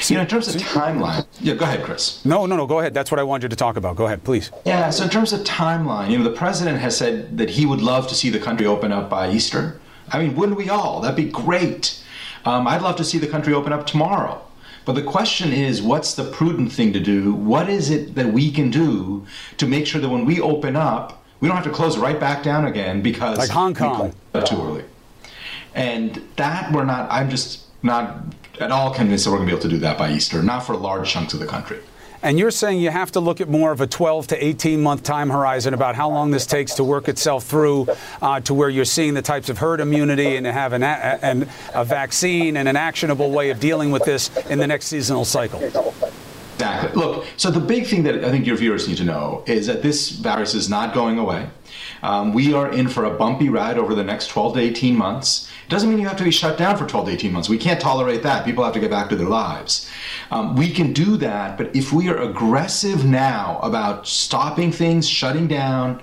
So, 0.00 0.14
you 0.14 0.18
know, 0.18 0.22
in 0.22 0.28
terms 0.28 0.54
of 0.54 0.60
timeline, 0.60 1.26
yeah, 1.40 1.54
go 1.54 1.64
ahead, 1.64 1.84
Chris. 1.84 2.24
No, 2.24 2.46
no, 2.46 2.56
no, 2.56 2.66
go 2.66 2.80
ahead. 2.80 2.94
That's 2.94 3.10
what 3.10 3.18
I 3.18 3.22
wanted 3.22 3.44
you 3.44 3.48
to 3.50 3.56
talk 3.56 3.76
about. 3.76 3.96
Go 3.96 4.06
ahead, 4.06 4.24
please. 4.24 4.50
Yeah, 4.64 4.90
so 4.90 5.04
in 5.04 5.10
terms 5.10 5.32
of 5.32 5.40
timeline, 5.40 6.10
you 6.10 6.18
know, 6.18 6.24
the 6.24 6.36
president 6.36 6.78
has 6.78 6.96
said 6.96 7.38
that 7.38 7.50
he 7.50 7.66
would 7.66 7.80
love 7.80 8.08
to 8.08 8.14
see 8.14 8.30
the 8.30 8.38
country 8.38 8.66
open 8.66 8.92
up 8.92 9.10
by 9.10 9.30
Easter. 9.30 9.80
I 10.10 10.20
mean, 10.20 10.34
wouldn't 10.34 10.58
we 10.58 10.68
all? 10.68 11.00
That'd 11.00 11.16
be 11.16 11.30
great. 11.30 12.02
Um, 12.44 12.66
I'd 12.66 12.82
love 12.82 12.96
to 12.96 13.04
see 13.04 13.18
the 13.18 13.26
country 13.26 13.52
open 13.52 13.72
up 13.72 13.86
tomorrow. 13.86 14.42
But 14.84 14.92
the 14.94 15.02
question 15.02 15.52
is, 15.52 15.82
what's 15.82 16.14
the 16.14 16.24
prudent 16.24 16.72
thing 16.72 16.92
to 16.92 17.00
do? 17.00 17.32
What 17.34 17.68
is 17.68 17.90
it 17.90 18.14
that 18.14 18.32
we 18.32 18.50
can 18.50 18.70
do 18.70 19.26
to 19.58 19.66
make 19.66 19.86
sure 19.86 20.00
that 20.00 20.08
when 20.08 20.24
we 20.24 20.40
open 20.40 20.76
up, 20.76 21.24
we 21.40 21.48
don't 21.48 21.56
have 21.56 21.64
to 21.64 21.70
close 21.70 21.98
right 21.98 22.18
back 22.18 22.42
down 22.42 22.66
again 22.66 23.02
because 23.02 23.38
like 23.38 23.50
Hong 23.50 23.74
Kong 23.74 24.12
too 24.44 24.56
early. 24.56 24.84
And 25.74 26.22
that 26.36 26.72
we're 26.72 26.84
not. 26.84 27.10
I'm 27.10 27.30
just 27.30 27.64
not 27.82 28.16
at 28.58 28.70
all 28.70 28.92
convinced 28.92 29.24
that 29.24 29.30
we're 29.30 29.38
going 29.38 29.48
to 29.48 29.54
be 29.54 29.58
able 29.58 29.68
to 29.68 29.74
do 29.76 29.78
that 29.78 29.96
by 29.96 30.12
Easter. 30.12 30.42
Not 30.42 30.60
for 30.60 30.76
large 30.76 31.08
chunks 31.10 31.32
of 31.32 31.40
the 31.40 31.46
country. 31.46 31.78
And 32.22 32.38
you're 32.38 32.50
saying 32.50 32.80
you 32.80 32.90
have 32.90 33.12
to 33.12 33.20
look 33.20 33.40
at 33.40 33.48
more 33.48 33.72
of 33.72 33.80
a 33.80 33.86
12 33.86 34.28
to 34.28 34.44
18 34.44 34.82
month 34.82 35.02
time 35.02 35.30
horizon 35.30 35.72
about 35.72 35.94
how 35.94 36.10
long 36.10 36.30
this 36.30 36.46
takes 36.46 36.74
to 36.74 36.84
work 36.84 37.08
itself 37.08 37.44
through 37.44 37.88
uh, 38.20 38.40
to 38.40 38.52
where 38.52 38.68
you're 38.68 38.84
seeing 38.84 39.14
the 39.14 39.22
types 39.22 39.48
of 39.48 39.58
herd 39.58 39.80
immunity 39.80 40.36
and 40.36 40.44
to 40.44 40.52
have 40.52 40.72
an, 40.72 40.82
a, 40.82 41.46
a 41.74 41.84
vaccine 41.84 42.56
and 42.56 42.68
an 42.68 42.76
actionable 42.76 43.30
way 43.30 43.50
of 43.50 43.58
dealing 43.58 43.90
with 43.90 44.04
this 44.04 44.34
in 44.46 44.58
the 44.58 44.66
next 44.66 44.86
seasonal 44.86 45.24
cycle. 45.24 45.60
Exactly. 46.54 47.00
Look, 47.00 47.24
so 47.38 47.50
the 47.50 47.60
big 47.60 47.86
thing 47.86 48.02
that 48.02 48.22
I 48.22 48.30
think 48.30 48.46
your 48.46 48.56
viewers 48.56 48.86
need 48.86 48.98
to 48.98 49.04
know 49.04 49.42
is 49.46 49.66
that 49.66 49.80
this 49.82 50.10
virus 50.10 50.54
is 50.54 50.68
not 50.68 50.92
going 50.92 51.18
away. 51.18 51.48
Um, 52.02 52.34
we 52.34 52.52
are 52.52 52.70
in 52.70 52.88
for 52.88 53.04
a 53.06 53.16
bumpy 53.16 53.48
ride 53.48 53.78
over 53.78 53.94
the 53.94 54.04
next 54.04 54.28
12 54.28 54.54
to 54.54 54.60
18 54.60 54.94
months. 54.94 55.49
Doesn't 55.70 55.88
mean 55.88 56.00
you 56.00 56.08
have 56.08 56.16
to 56.16 56.24
be 56.24 56.32
shut 56.32 56.58
down 56.58 56.76
for 56.76 56.84
12 56.84 57.06
to 57.06 57.12
18 57.12 57.32
months. 57.32 57.48
We 57.48 57.56
can't 57.56 57.80
tolerate 57.80 58.24
that. 58.24 58.44
People 58.44 58.64
have 58.64 58.74
to 58.74 58.80
get 58.80 58.90
back 58.90 59.08
to 59.10 59.16
their 59.16 59.28
lives. 59.28 59.88
Um, 60.32 60.56
we 60.56 60.72
can 60.72 60.92
do 60.92 61.16
that, 61.18 61.56
but 61.56 61.74
if 61.76 61.92
we 61.92 62.08
are 62.08 62.16
aggressive 62.20 63.04
now 63.04 63.60
about 63.62 64.08
stopping 64.08 64.72
things, 64.72 65.08
shutting 65.08 65.46
down, 65.46 66.02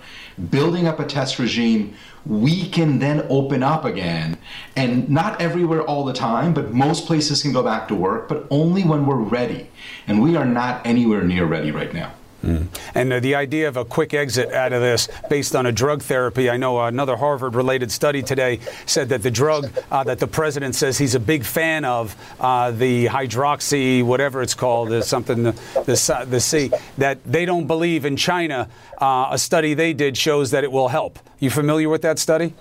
building 0.51 0.87
up 0.87 1.01
a 1.01 1.05
test 1.05 1.37
regime, 1.37 1.93
we 2.25 2.69
can 2.69 2.99
then 2.99 3.27
open 3.29 3.61
up 3.61 3.83
again. 3.83 4.37
And 4.77 5.09
not 5.09 5.41
everywhere 5.41 5.81
all 5.81 6.05
the 6.05 6.13
time, 6.13 6.53
but 6.53 6.73
most 6.73 7.05
places 7.05 7.41
can 7.41 7.51
go 7.51 7.61
back 7.61 7.89
to 7.89 7.95
work, 7.95 8.29
but 8.29 8.47
only 8.49 8.85
when 8.85 9.05
we're 9.05 9.17
ready. 9.17 9.69
And 10.07 10.21
we 10.21 10.37
are 10.37 10.45
not 10.45 10.85
anywhere 10.87 11.23
near 11.23 11.43
ready 11.43 11.71
right 11.71 11.93
now. 11.93 12.13
Mm. 12.43 12.67
And 12.93 13.13
uh, 13.13 13.19
the 13.19 13.35
idea 13.35 13.67
of 13.67 13.77
a 13.77 13.85
quick 13.85 14.13
exit 14.13 14.51
out 14.53 14.71
of 14.71 14.81
this 14.81 15.07
based 15.29 15.55
on 15.55 15.65
a 15.65 15.71
drug 15.71 16.03
therapy, 16.03 16.49
I 16.49 16.57
know 16.57 16.79
another 16.79 17.15
Harvard 17.15 17.55
related 17.55 17.91
study 17.91 18.21
today 18.21 18.59
said 18.85 19.09
that 19.09 19.23
the 19.23 19.31
drug 19.31 19.71
uh, 19.91 20.03
that 20.03 20.19
the 20.19 20.27
president 20.27 20.75
says 20.75 20.97
he's 20.97 21.15
a 21.15 21.19
big 21.19 21.43
fan 21.43 21.83
of, 21.83 22.15
uh, 22.39 22.71
the 22.71 23.05
hydroxy, 23.05 24.03
whatever 24.03 24.41
it's 24.41 24.53
called, 24.53 24.91
is 24.91 25.07
something, 25.07 25.43
the, 25.43 25.51
the, 25.85 26.27
the 26.29 26.39
C, 26.39 26.71
that 26.97 27.23
they 27.25 27.45
don't 27.45 27.67
believe 27.67 28.05
in 28.05 28.15
China. 28.15 28.69
Uh, 28.99 29.29
a 29.31 29.37
study 29.37 29.73
they 29.73 29.93
did 29.93 30.17
shows 30.17 30.51
that 30.51 30.63
it 30.63 30.71
will 30.71 30.89
help. 30.89 31.19
You 31.39 31.49
familiar 31.49 31.89
with 31.89 32.01
that 32.03 32.19
study? 32.19 32.53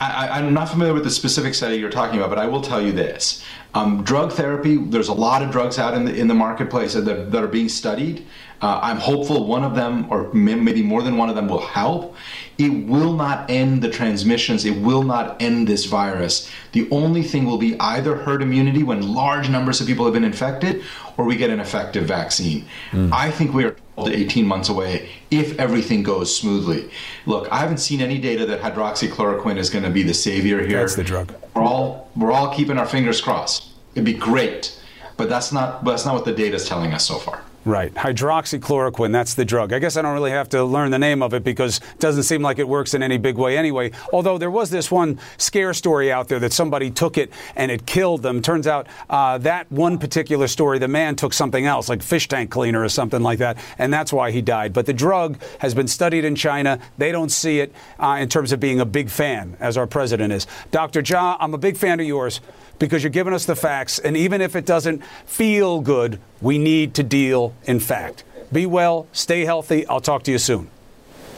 I, 0.00 0.38
am 0.38 0.54
not 0.54 0.70
familiar 0.70 0.94
with 0.94 1.04
the 1.04 1.10
specific 1.10 1.54
study 1.54 1.76
you're 1.76 1.90
talking 1.90 2.16
about, 2.16 2.30
but 2.30 2.38
I 2.38 2.46
will 2.46 2.62
tell 2.62 2.80
you 2.80 2.90
this. 2.90 3.44
Um, 3.74 4.02
drug 4.02 4.32
therapy, 4.32 4.76
there's 4.78 5.08
a 5.08 5.14
lot 5.14 5.42
of 5.42 5.50
drugs 5.50 5.78
out 5.78 5.92
in 5.92 6.06
the, 6.06 6.14
in 6.14 6.26
the 6.26 6.34
marketplace 6.34 6.94
that, 6.94 7.04
that 7.30 7.44
are 7.44 7.48
being 7.48 7.68
studied. 7.68 8.26
Uh, 8.62 8.78
I'm 8.82 8.98
hopeful 8.98 9.46
one 9.46 9.64
of 9.64 9.74
them, 9.74 10.06
or 10.10 10.30
maybe 10.34 10.82
more 10.82 11.02
than 11.02 11.16
one 11.16 11.30
of 11.30 11.34
them, 11.34 11.48
will 11.48 11.66
help. 11.66 12.14
It 12.58 12.68
will 12.68 13.14
not 13.14 13.48
end 13.48 13.80
the 13.80 13.88
transmissions. 13.88 14.66
It 14.66 14.76
will 14.82 15.02
not 15.02 15.40
end 15.40 15.66
this 15.66 15.86
virus. 15.86 16.50
The 16.72 16.86
only 16.90 17.22
thing 17.22 17.46
will 17.46 17.56
be 17.56 17.78
either 17.80 18.16
herd 18.16 18.42
immunity 18.42 18.82
when 18.82 19.14
large 19.14 19.48
numbers 19.48 19.80
of 19.80 19.86
people 19.86 20.04
have 20.04 20.12
been 20.12 20.24
infected, 20.24 20.82
or 21.16 21.24
we 21.24 21.36
get 21.36 21.48
an 21.48 21.58
effective 21.58 22.04
vaccine. 22.04 22.66
Mm. 22.90 23.10
I 23.12 23.30
think 23.30 23.54
we 23.54 23.64
are 23.64 23.76
12 23.94 24.10
to 24.10 24.16
18 24.18 24.46
months 24.46 24.68
away 24.68 25.08
if 25.30 25.58
everything 25.58 26.02
goes 26.02 26.36
smoothly. 26.36 26.90
Look, 27.24 27.50
I 27.50 27.58
haven't 27.58 27.78
seen 27.78 28.02
any 28.02 28.18
data 28.18 28.44
that 28.44 28.60
hydroxychloroquine 28.60 29.56
is 29.56 29.70
going 29.70 29.84
to 29.84 29.90
be 29.90 30.02
the 30.02 30.14
savior 30.14 30.66
here. 30.66 30.80
That's 30.80 30.96
the 30.96 31.04
drug. 31.04 31.34
We're 31.54 31.62
all 31.62 32.10
we're 32.14 32.32
all 32.32 32.52
keeping 32.54 32.76
our 32.76 32.86
fingers 32.86 33.22
crossed. 33.22 33.68
It'd 33.94 34.04
be 34.04 34.12
great, 34.12 34.78
but 35.16 35.30
that's 35.30 35.50
not 35.50 35.82
that's 35.84 36.04
not 36.04 36.14
what 36.14 36.26
the 36.26 36.32
data 36.32 36.56
is 36.56 36.68
telling 36.68 36.92
us 36.92 37.06
so 37.06 37.16
far. 37.16 37.42
Right. 37.66 37.92
Hydroxychloroquine, 37.92 39.12
that's 39.12 39.34
the 39.34 39.44
drug. 39.44 39.74
I 39.74 39.80
guess 39.80 39.98
I 39.98 40.02
don't 40.02 40.14
really 40.14 40.30
have 40.30 40.48
to 40.50 40.64
learn 40.64 40.90
the 40.90 40.98
name 40.98 41.22
of 41.22 41.34
it 41.34 41.44
because 41.44 41.76
it 41.76 41.98
doesn't 41.98 42.22
seem 42.22 42.40
like 42.40 42.58
it 42.58 42.66
works 42.66 42.94
in 42.94 43.02
any 43.02 43.18
big 43.18 43.36
way 43.36 43.58
anyway. 43.58 43.90
Although 44.14 44.38
there 44.38 44.50
was 44.50 44.70
this 44.70 44.90
one 44.90 45.20
scare 45.36 45.74
story 45.74 46.10
out 46.10 46.28
there 46.28 46.38
that 46.38 46.54
somebody 46.54 46.90
took 46.90 47.18
it 47.18 47.30
and 47.56 47.70
it 47.70 47.84
killed 47.84 48.22
them. 48.22 48.40
Turns 48.40 48.66
out 48.66 48.86
uh, 49.10 49.36
that 49.38 49.70
one 49.70 49.98
particular 49.98 50.48
story, 50.48 50.78
the 50.78 50.88
man 50.88 51.16
took 51.16 51.34
something 51.34 51.66
else, 51.66 51.90
like 51.90 52.02
fish 52.02 52.28
tank 52.28 52.50
cleaner 52.50 52.82
or 52.82 52.88
something 52.88 53.22
like 53.22 53.40
that, 53.40 53.58
and 53.76 53.92
that's 53.92 54.10
why 54.10 54.30
he 54.30 54.40
died. 54.40 54.72
But 54.72 54.86
the 54.86 54.94
drug 54.94 55.38
has 55.58 55.74
been 55.74 55.88
studied 55.88 56.24
in 56.24 56.36
China. 56.36 56.80
They 56.96 57.12
don't 57.12 57.30
see 57.30 57.60
it 57.60 57.74
uh, 57.98 58.16
in 58.20 58.30
terms 58.30 58.52
of 58.52 58.60
being 58.60 58.80
a 58.80 58.86
big 58.86 59.10
fan, 59.10 59.58
as 59.60 59.76
our 59.76 59.86
president 59.86 60.32
is. 60.32 60.46
Dr. 60.70 61.02
Jha, 61.02 61.36
I'm 61.38 61.52
a 61.52 61.58
big 61.58 61.76
fan 61.76 62.00
of 62.00 62.06
yours 62.06 62.40
because 62.80 63.04
you're 63.04 63.10
giving 63.10 63.32
us 63.32 63.44
the 63.44 63.54
facts. 63.54 64.00
And 64.00 64.16
even 64.16 64.40
if 64.40 64.56
it 64.56 64.66
doesn't 64.66 65.04
feel 65.26 65.80
good, 65.80 66.18
we 66.40 66.58
need 66.58 66.94
to 66.94 67.04
deal 67.04 67.49
in 67.64 67.80
fact. 67.80 68.24
Be 68.52 68.66
well, 68.66 69.06
stay 69.12 69.44
healthy. 69.44 69.86
I'll 69.86 70.00
talk 70.00 70.22
to 70.24 70.32
you 70.32 70.38
soon. 70.38 70.70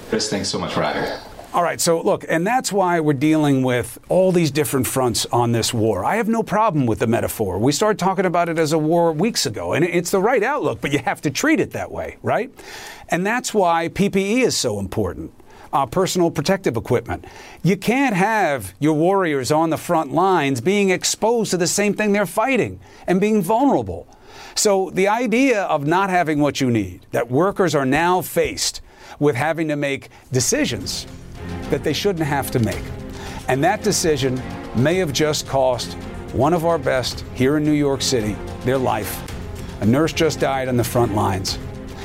Chris, 0.08 0.28
thanks 0.30 0.48
so 0.48 0.58
much 0.58 0.72
for 0.72 0.82
having 0.82 1.02
me. 1.02 1.08
All 1.54 1.62
right, 1.62 1.78
so 1.78 2.00
look, 2.00 2.24
and 2.28 2.46
that's 2.46 2.72
why 2.72 3.00
we're 3.00 3.12
dealing 3.12 3.62
with 3.62 3.98
all 4.08 4.32
these 4.32 4.50
different 4.50 4.86
fronts 4.86 5.26
on 5.26 5.52
this 5.52 5.74
war. 5.74 6.02
I 6.02 6.16
have 6.16 6.26
no 6.26 6.42
problem 6.42 6.86
with 6.86 6.98
the 6.98 7.06
metaphor. 7.06 7.58
We 7.58 7.72
started 7.72 7.98
talking 7.98 8.24
about 8.24 8.48
it 8.48 8.58
as 8.58 8.72
a 8.72 8.78
war 8.78 9.12
weeks 9.12 9.44
ago, 9.44 9.74
and 9.74 9.84
it's 9.84 10.10
the 10.10 10.20
right 10.22 10.42
outlook, 10.42 10.80
but 10.80 10.92
you 10.92 10.98
have 11.00 11.20
to 11.22 11.30
treat 11.30 11.60
it 11.60 11.72
that 11.72 11.92
way, 11.92 12.16
right? 12.22 12.50
And 13.10 13.26
that's 13.26 13.52
why 13.52 13.90
PPE 13.90 14.44
is 14.44 14.56
so 14.56 14.78
important 14.78 15.30
uh, 15.72 15.86
personal 15.86 16.30
protective 16.30 16.76
equipment. 16.76 17.24
You 17.62 17.76
can't 17.76 18.14
have 18.14 18.74
your 18.78 18.94
warriors 18.94 19.50
on 19.50 19.70
the 19.70 19.76
front 19.76 20.12
lines 20.12 20.60
being 20.60 20.90
exposed 20.90 21.50
to 21.52 21.56
the 21.56 21.66
same 21.66 21.94
thing 21.94 22.12
they're 22.12 22.26
fighting 22.26 22.80
and 23.06 23.20
being 23.20 23.42
vulnerable. 23.42 24.06
So 24.54 24.90
the 24.90 25.08
idea 25.08 25.62
of 25.64 25.86
not 25.86 26.10
having 26.10 26.40
what 26.40 26.60
you 26.60 26.70
need, 26.70 27.06
that 27.12 27.30
workers 27.30 27.74
are 27.74 27.86
now 27.86 28.20
faced 28.20 28.80
with 29.18 29.36
having 29.36 29.68
to 29.68 29.76
make 29.76 30.08
decisions 30.30 31.06
that 31.70 31.84
they 31.84 31.92
shouldn't 31.92 32.26
have 32.26 32.50
to 32.52 32.58
make. 32.58 32.82
And 33.48 33.62
that 33.64 33.82
decision 33.82 34.40
may 34.74 34.96
have 34.96 35.12
just 35.12 35.46
cost 35.46 35.94
one 36.32 36.52
of 36.52 36.64
our 36.64 36.78
best 36.78 37.24
here 37.34 37.56
in 37.56 37.64
New 37.64 37.72
York 37.72 38.02
City 38.02 38.36
their 38.64 38.78
life. 38.78 39.22
A 39.80 39.86
nurse 39.86 40.12
just 40.12 40.40
died 40.40 40.68
on 40.68 40.76
the 40.76 40.84
front 40.84 41.14
lines. 41.14 41.58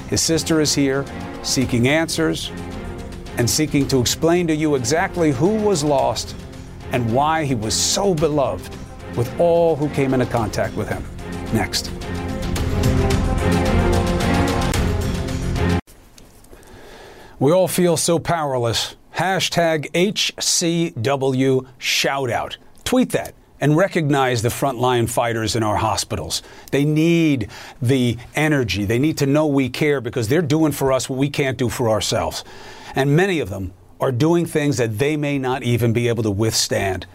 His 0.10 0.22
sister 0.22 0.62
is 0.62 0.74
here 0.74 1.06
seeking 1.48 1.88
answers, 1.88 2.52
and 3.38 3.50
seeking 3.50 3.88
to 3.88 4.00
explain 4.00 4.48
to 4.48 4.56
you 4.56 4.76
exactly 4.76 5.32
who 5.32 5.56
was 5.56 5.84
lost 5.84 6.36
and 6.92 7.14
why 7.14 7.46
he 7.46 7.56
was 7.56 7.74
so 7.74 8.14
beloved 8.14 8.76
with 9.16 9.40
all 9.40 9.76
who 9.76 9.90
came 9.90 10.14
into 10.14 10.26
contact 10.26 10.76
with 10.76 10.90
him. 10.90 11.04
Next. 11.54 11.92
We 17.39 17.52
all 17.52 17.67
feel 17.67 17.97
so 17.97 18.17
powerless. 18.17 18.95
Hashtag 19.15 19.91
HCW 19.91 21.67
shoutout. 21.80 22.58
Tweet 22.84 23.12
that 23.12 23.36
and 23.62 23.78
recognize 23.78 24.41
the 24.41 24.50
frontline 24.50 25.08
fighters 25.08 25.56
in 25.56 25.62
our 25.62 25.76
hospitals. 25.76 26.41
They 26.71 26.84
need 26.84 27.52
the 27.80 28.17
energy. 28.34 28.86
They 28.86 28.97
need 28.97 29.19
to 29.19 29.28
know 29.28 29.45
we 29.45 29.69
care 29.69 30.02
because 30.02 30.28
they're 30.28 30.41
doing 30.41 30.71
for 30.71 30.91
us 30.91 31.08
what 31.08 31.19
we 31.19 31.30
can't 31.30 31.60
do 31.60 31.69
for 31.69 31.89
ourselves. 31.89 32.43
And 32.95 33.15
many 33.15 33.39
of 33.39 33.50
them 33.50 33.71
are 34.02 34.12
doing 34.12 34.47
things 34.47 34.78
that 34.78 34.97
they 34.97 35.15
may 35.15 35.38
not 35.38 35.62
even 35.62 35.93
be 35.93 36.08
able 36.08 36.23
to 36.23 36.32
withstand. 36.32 37.06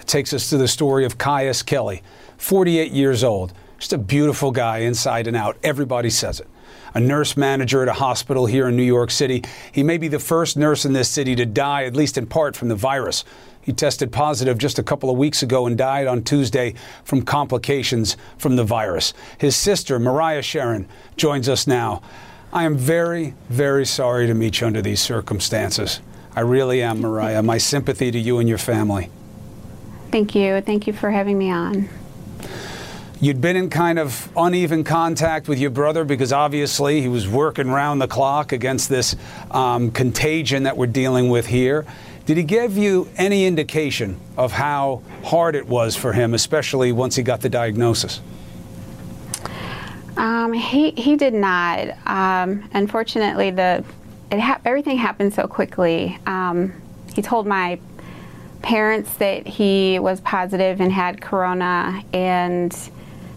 It 0.00 0.08
takes 0.08 0.32
us 0.32 0.50
to 0.50 0.56
the 0.56 0.66
story 0.66 1.04
of 1.04 1.18
Kious 1.18 1.64
Kelley, 1.64 2.02
48 2.36 2.90
years 2.90 3.22
old, 3.22 3.52
just 3.78 3.92
a 3.92 3.98
beautiful 3.98 4.50
guy 4.50 4.78
inside 4.78 5.28
and 5.28 5.36
out. 5.36 5.56
Everybody 5.62 6.10
says 6.10 6.40
it. 6.40 6.48
A 6.94 7.00
nurse 7.00 7.36
manager 7.36 7.82
at 7.82 7.88
a 7.88 7.94
hospital 7.94 8.46
here 8.46 8.68
in 8.68 8.76
New 8.76 8.82
York 8.82 9.10
City. 9.10 9.42
He 9.72 9.82
may 9.82 9.98
be 9.98 10.08
the 10.08 10.18
first 10.18 10.56
nurse 10.56 10.84
in 10.84 10.92
this 10.92 11.08
city 11.08 11.34
to 11.36 11.46
die, 11.46 11.84
at 11.84 11.94
least 11.94 12.18
in 12.18 12.26
part, 12.26 12.56
from 12.56 12.68
the 12.68 12.74
virus. 12.74 13.24
He 13.60 13.72
tested 13.72 14.10
positive 14.12 14.56
just 14.56 14.78
a 14.78 14.82
couple 14.82 15.10
of 15.10 15.18
weeks 15.18 15.42
ago 15.42 15.66
and 15.66 15.76
died 15.76 16.06
on 16.06 16.22
Tuesday 16.22 16.74
from 17.04 17.22
complications 17.22 18.16
from 18.38 18.56
the 18.56 18.64
virus. 18.64 19.12
His 19.36 19.56
sister, 19.56 19.98
Marya 19.98 20.40
Sherron, 20.40 20.86
joins 21.16 21.48
us 21.48 21.66
now. 21.66 22.00
I 22.50 22.64
am 22.64 22.78
very, 22.78 23.34
very 23.50 23.84
sorry 23.84 24.26
to 24.26 24.32
meet 24.32 24.60
you 24.60 24.66
under 24.66 24.80
these 24.80 25.00
circumstances. 25.00 26.00
I 26.34 26.40
really 26.40 26.82
am, 26.82 27.02
Marya. 27.02 27.42
My 27.42 27.58
sympathy 27.58 28.10
to 28.10 28.18
you 28.18 28.38
and 28.38 28.48
your 28.48 28.58
family. 28.58 29.10
Thank 30.10 30.34
you. 30.34 30.62
Thank 30.62 30.86
you 30.86 30.94
for 30.94 31.10
having 31.10 31.36
me 31.36 31.50
on. 31.50 31.90
You'd 33.20 33.40
been 33.40 33.56
in 33.56 33.68
kind 33.68 33.98
of 33.98 34.30
uneven 34.36 34.84
contact 34.84 35.48
with 35.48 35.58
your 35.58 35.70
brother 35.70 36.04
because 36.04 36.32
obviously 36.32 37.00
he 37.00 37.08
was 37.08 37.26
working 37.26 37.68
round 37.68 38.00
the 38.00 38.06
clock 38.06 38.52
against 38.52 38.88
this 38.88 39.16
um, 39.50 39.90
contagion 39.90 40.62
that 40.62 40.76
we're 40.76 40.86
dealing 40.86 41.28
with 41.28 41.46
here. 41.46 41.84
Did 42.26 42.36
he 42.36 42.44
give 42.44 42.76
you 42.76 43.08
any 43.16 43.44
indication 43.44 44.20
of 44.36 44.52
how 44.52 45.02
hard 45.24 45.56
it 45.56 45.66
was 45.66 45.96
for 45.96 46.12
him, 46.12 46.32
especially 46.32 46.92
once 46.92 47.16
he 47.16 47.24
got 47.24 47.40
the 47.40 47.48
diagnosis? 47.48 48.20
Um, 50.16 50.52
he 50.52 50.92
he 50.92 51.16
did 51.16 51.34
not. 51.34 51.88
Um, 52.06 52.68
unfortunately, 52.72 53.50
the 53.50 53.84
it 54.30 54.38
ha- 54.38 54.60
everything 54.64 54.96
happened 54.96 55.34
so 55.34 55.48
quickly. 55.48 56.18
Um, 56.26 56.72
he 57.14 57.22
told 57.22 57.48
my 57.48 57.80
parents 58.62 59.12
that 59.16 59.46
he 59.46 59.98
was 59.98 60.20
positive 60.20 60.80
and 60.80 60.92
had 60.92 61.20
corona, 61.20 62.04
and 62.12 62.76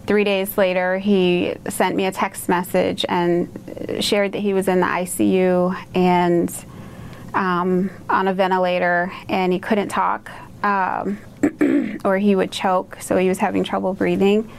three 0.06 0.24
days 0.24 0.56
later, 0.58 0.98
he 0.98 1.54
sent 1.68 1.96
me 1.96 2.06
a 2.06 2.12
text 2.12 2.48
message 2.48 3.04
and 3.08 3.48
shared 4.00 4.32
that 4.32 4.40
he 4.40 4.54
was 4.54 4.68
in 4.68 4.80
the 4.80 4.86
ICU 4.86 5.76
and 5.94 6.64
um, 7.34 7.90
on 8.08 8.28
a 8.28 8.34
ventilator, 8.34 9.12
and 9.28 9.52
he 9.52 9.58
couldn't 9.58 9.88
talk, 9.88 10.30
um, 10.62 11.18
or 12.04 12.18
he 12.18 12.34
would 12.34 12.52
choke, 12.52 12.98
so 13.00 13.16
he 13.16 13.28
was 13.28 13.38
having 13.38 13.64
trouble 13.64 13.94
breathing. 13.94 14.50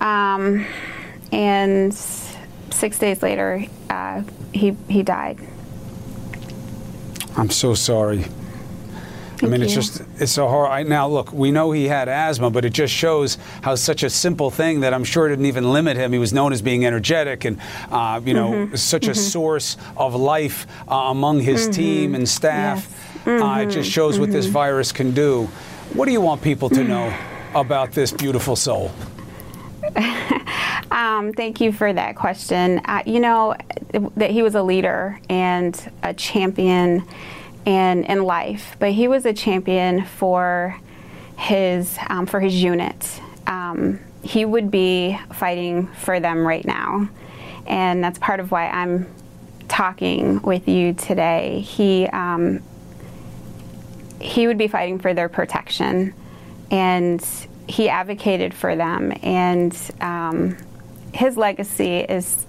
Um, 0.00 0.66
and 1.32 1.94
six 1.94 2.98
days 2.98 3.22
later, 3.22 3.64
uh, 3.90 4.22
he 4.52 4.76
he 4.88 5.02
died. 5.02 5.38
I'm 7.36 7.50
so 7.50 7.74
sorry. 7.74 8.24
Thank 9.36 9.44
I 9.44 9.46
mean, 9.48 9.60
you. 9.60 9.64
it's 9.66 9.74
just, 9.74 10.02
it's 10.20 10.32
so 10.32 10.46
hard. 10.48 10.88
Now, 10.88 11.08
look, 11.08 11.32
we 11.32 11.50
know 11.50 11.72
he 11.72 11.86
had 11.88 12.08
asthma, 12.08 12.50
but 12.50 12.64
it 12.64 12.72
just 12.72 12.94
shows 12.94 13.36
how 13.62 13.74
such 13.74 14.02
a 14.02 14.10
simple 14.10 14.50
thing 14.50 14.80
that 14.80 14.94
I'm 14.94 15.04
sure 15.04 15.28
didn't 15.28 15.46
even 15.46 15.72
limit 15.72 15.96
him. 15.96 16.12
He 16.12 16.18
was 16.18 16.32
known 16.32 16.52
as 16.52 16.62
being 16.62 16.86
energetic 16.86 17.44
and, 17.44 17.58
uh, 17.90 18.20
you 18.24 18.32
know, 18.34 18.50
Mm-hmm. 18.52 18.76
such 18.76 19.02
Mm-hmm. 19.02 19.10
a 19.10 19.14
source 19.14 19.76
of 19.96 20.14
life 20.14 20.66
uh, 20.88 20.94
among 20.94 21.40
his 21.40 21.62
Mm-hmm. 21.64 21.72
team 21.72 22.14
and 22.14 22.28
staff. 22.28 22.88
Yes. 23.26 23.42
Uh, 23.42 23.60
it 23.62 23.70
just 23.72 23.90
shows 23.90 24.18
what 24.20 24.30
this 24.30 24.46
virus 24.46 24.92
can 24.92 25.10
do. 25.12 25.48
What 25.94 26.04
do 26.06 26.12
you 26.12 26.20
want 26.20 26.40
people 26.42 26.68
to 26.70 26.84
know 26.84 27.12
about 27.54 27.92
this 27.92 28.12
beautiful 28.12 28.56
soul? 28.56 28.92
Um, 30.90 31.32
thank 31.32 31.60
you 31.60 31.72
for 31.72 31.92
that 31.92 32.14
question. 32.14 32.80
Uh, 32.84 33.02
you 33.04 33.18
know 33.18 33.56
that 34.16 34.30
he 34.30 34.42
was 34.42 34.54
a 34.54 34.62
leader 34.62 35.18
and 35.28 35.74
a 36.04 36.14
champion 36.14 37.04
in 37.64 38.04
in 38.04 38.22
life, 38.22 38.76
but 38.78 38.92
he 38.92 39.08
was 39.08 39.26
a 39.26 39.32
champion 39.32 40.04
for 40.04 40.78
his 41.36 41.98
um, 42.08 42.26
for 42.26 42.40
his 42.40 42.62
unit. 42.62 43.20
Um, 43.46 44.00
he 44.22 44.44
would 44.44 44.70
be 44.70 45.18
fighting 45.32 45.88
for 45.88 46.20
them 46.20 46.46
right 46.46 46.64
now, 46.64 47.08
and 47.66 48.02
that's 48.02 48.18
part 48.18 48.40
of 48.40 48.50
why 48.50 48.68
I'm 48.68 49.06
talking 49.68 50.40
with 50.42 50.68
you 50.68 50.94
today. 50.94 51.60
He 51.60 52.06
um, 52.08 52.62
he 54.20 54.46
would 54.46 54.58
be 54.58 54.68
fighting 54.68 54.98
for 54.98 55.14
their 55.14 55.28
protection, 55.28 56.14
and 56.70 57.24
he 57.66 57.88
advocated 57.88 58.54
for 58.54 58.76
them, 58.76 59.12
and 59.22 59.76
um, 60.00 60.56
his 61.12 61.36
legacy 61.36 61.98
is 61.98 62.46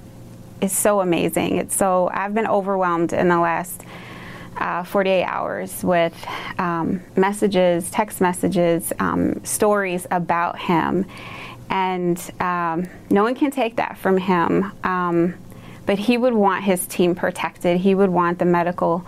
is 0.62 0.72
so 0.72 1.02
amazing. 1.02 1.58
It's 1.58 1.76
so 1.76 2.10
I've 2.14 2.34
been 2.34 2.48
overwhelmed 2.48 3.14
in 3.14 3.28
the 3.28 3.40
last 3.40 3.84
uh, 4.58 4.84
48 4.84 5.24
hours 5.24 5.84
with 5.84 6.14
um, 6.58 7.02
messages, 7.16 7.90
text 7.92 8.22
messages, 8.22 8.92
um, 9.00 9.44
stories 9.44 10.08
about 10.12 10.58
him, 10.58 11.06
and 11.70 12.32
um, 12.40 12.88
no 13.10 13.24
one 13.24 13.36
can 13.36 13.52
take 13.52 13.76
that 13.78 13.98
from 13.98 14.18
him. 14.18 14.72
Um, 14.84 15.36
but 15.86 16.00
he 16.00 16.18
would 16.18 16.34
want 16.34 16.64
his 16.64 16.88
team 16.88 17.16
protected. 17.16 17.78
He 17.78 17.94
would 17.94 18.10
want 18.10 18.40
the 18.40 18.46
medical 18.46 19.06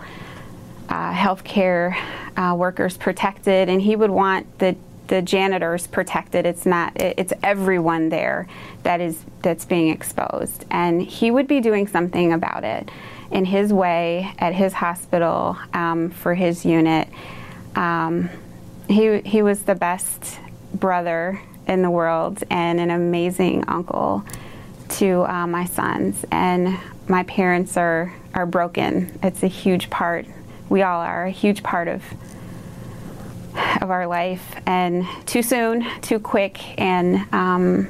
uh, 0.88 1.12
healthcare 1.12 1.96
uh, 2.36 2.54
workers 2.54 2.96
protected, 2.96 3.68
and 3.68 3.82
he 3.82 3.96
would 3.96 4.10
want 4.10 4.58
the 4.58 4.76
the 5.08 5.22
janitors 5.22 5.86
protected. 5.86 6.46
It's 6.46 6.66
not. 6.66 6.92
It's 7.00 7.32
everyone 7.42 8.10
there 8.10 8.46
that 8.82 9.00
is 9.00 9.24
that's 9.42 9.64
being 9.64 9.88
exposed, 9.88 10.64
and 10.70 11.02
he 11.02 11.30
would 11.30 11.48
be 11.48 11.60
doing 11.60 11.86
something 11.86 12.32
about 12.32 12.64
it 12.64 12.90
in 13.30 13.44
his 13.44 13.72
way 13.72 14.32
at 14.38 14.54
his 14.54 14.72
hospital 14.72 15.56
um, 15.74 16.10
for 16.10 16.34
his 16.34 16.64
unit. 16.64 17.08
Um, 17.74 18.30
he 18.88 19.20
he 19.20 19.42
was 19.42 19.62
the 19.62 19.74
best 19.74 20.38
brother 20.74 21.40
in 21.66 21.82
the 21.82 21.90
world 21.90 22.42
and 22.50 22.80
an 22.80 22.90
amazing 22.90 23.64
uncle 23.68 24.24
to 24.88 25.22
uh, 25.30 25.46
my 25.46 25.66
sons, 25.66 26.24
and 26.32 26.78
my 27.08 27.22
parents 27.24 27.76
are 27.76 28.14
are 28.34 28.46
broken. 28.46 29.18
It's 29.22 29.42
a 29.42 29.48
huge 29.48 29.90
part. 29.90 30.26
We 30.68 30.82
all 30.82 31.00
are 31.00 31.26
a 31.26 31.30
huge 31.30 31.62
part 31.62 31.88
of 31.88 32.02
of 33.80 33.90
our 33.90 34.06
life, 34.06 34.56
and 34.66 35.06
too 35.26 35.42
soon, 35.42 35.86
too 36.00 36.18
quick, 36.18 36.78
and 36.80 37.32
um, 37.34 37.88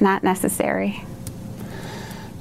not 0.00 0.24
necessary. 0.24 1.04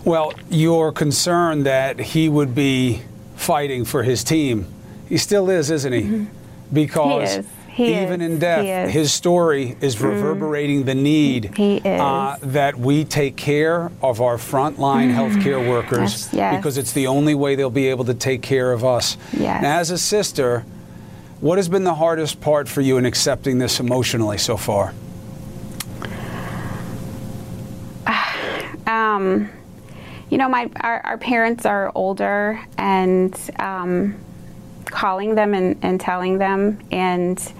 Well, 0.04 0.34
you're 0.50 0.92
concerned 0.92 1.66
that 1.66 2.00
he 2.00 2.28
would 2.28 2.56
be 2.56 3.02
fighting 3.36 3.86
for 3.86 4.04
his 4.04 4.24
team. 4.24 4.66
He 5.08 5.18
still 5.18 5.50
is, 5.50 5.70
isn't 5.70 5.94
he? 5.94 6.02
Mm-hmm. 6.02 6.74
Because 6.74 7.34
he 7.34 7.40
is. 7.40 7.46
He 7.74 8.02
even 8.02 8.22
is. 8.22 8.32
in 8.32 8.40
death, 8.40 8.90
his 8.90 9.14
story 9.14 9.78
is 9.80 9.96
mm-hmm. 9.96 10.08
reverberating 10.08 10.84
mm. 10.84 10.86
the 10.86 10.96
need 10.96 11.86
uh, 11.88 12.38
that 12.42 12.78
we 12.78 13.06
take 13.06 13.38
care 13.38 13.92
of 14.02 14.22
our 14.22 14.36
frontline 14.36 15.12
mm. 15.12 15.16
healthcare 15.16 15.68
workers 15.68 16.32
yes. 16.34 16.58
because 16.58 16.78
it's 16.78 16.92
the 16.92 17.08
only 17.08 17.34
way 17.34 17.56
they'll 17.56 17.70
be 17.70 17.88
able 17.88 18.04
to 18.06 18.14
take 18.14 18.42
care 18.42 18.74
of 18.74 18.84
us. 18.84 19.18
Yes. 19.32 19.64
as 19.64 19.90
a 19.90 19.98
sister, 19.98 20.66
what 21.40 21.58
has 21.58 21.70
been 21.70 21.86
the 21.86 21.96
hardest 21.96 22.42
part 22.42 22.68
for 22.68 22.82
you 22.82 22.98
in 22.98 23.06
accepting 23.06 23.58
this 23.58 23.80
emotionally 23.80 24.38
so 24.38 24.58
far? 24.58 24.94
Um, 28.88 29.50
you 30.32 30.38
know, 30.38 30.48
my 30.48 30.70
our, 30.80 31.02
our, 31.02 31.18
parents 31.18 31.66
are 31.66 31.92
older, 31.94 32.60
and 32.78 33.38
um, 33.60 34.18
calling 34.86 35.36
them 35.36 35.54
and, 35.54 35.78
and 35.82 36.00
telling 36.00 36.38
them, 36.38 36.80
and 36.90 37.54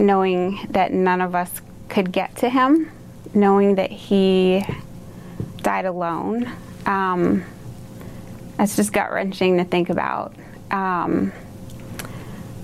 knowing 0.00 0.66
that 0.70 0.92
none 0.92 1.20
of 1.20 1.36
us 1.36 1.62
could 1.88 2.10
get 2.10 2.34
to 2.38 2.48
him, 2.48 2.90
knowing 3.34 3.76
that 3.76 3.92
he 3.92 4.64
died 5.58 5.84
alone. 5.84 6.50
Um, 6.86 7.44
it's 8.58 8.74
just 8.74 8.92
gut 8.92 9.12
wrenching 9.12 9.58
to 9.58 9.64
think 9.64 9.90
about. 9.90 10.34
Um, 10.72 11.32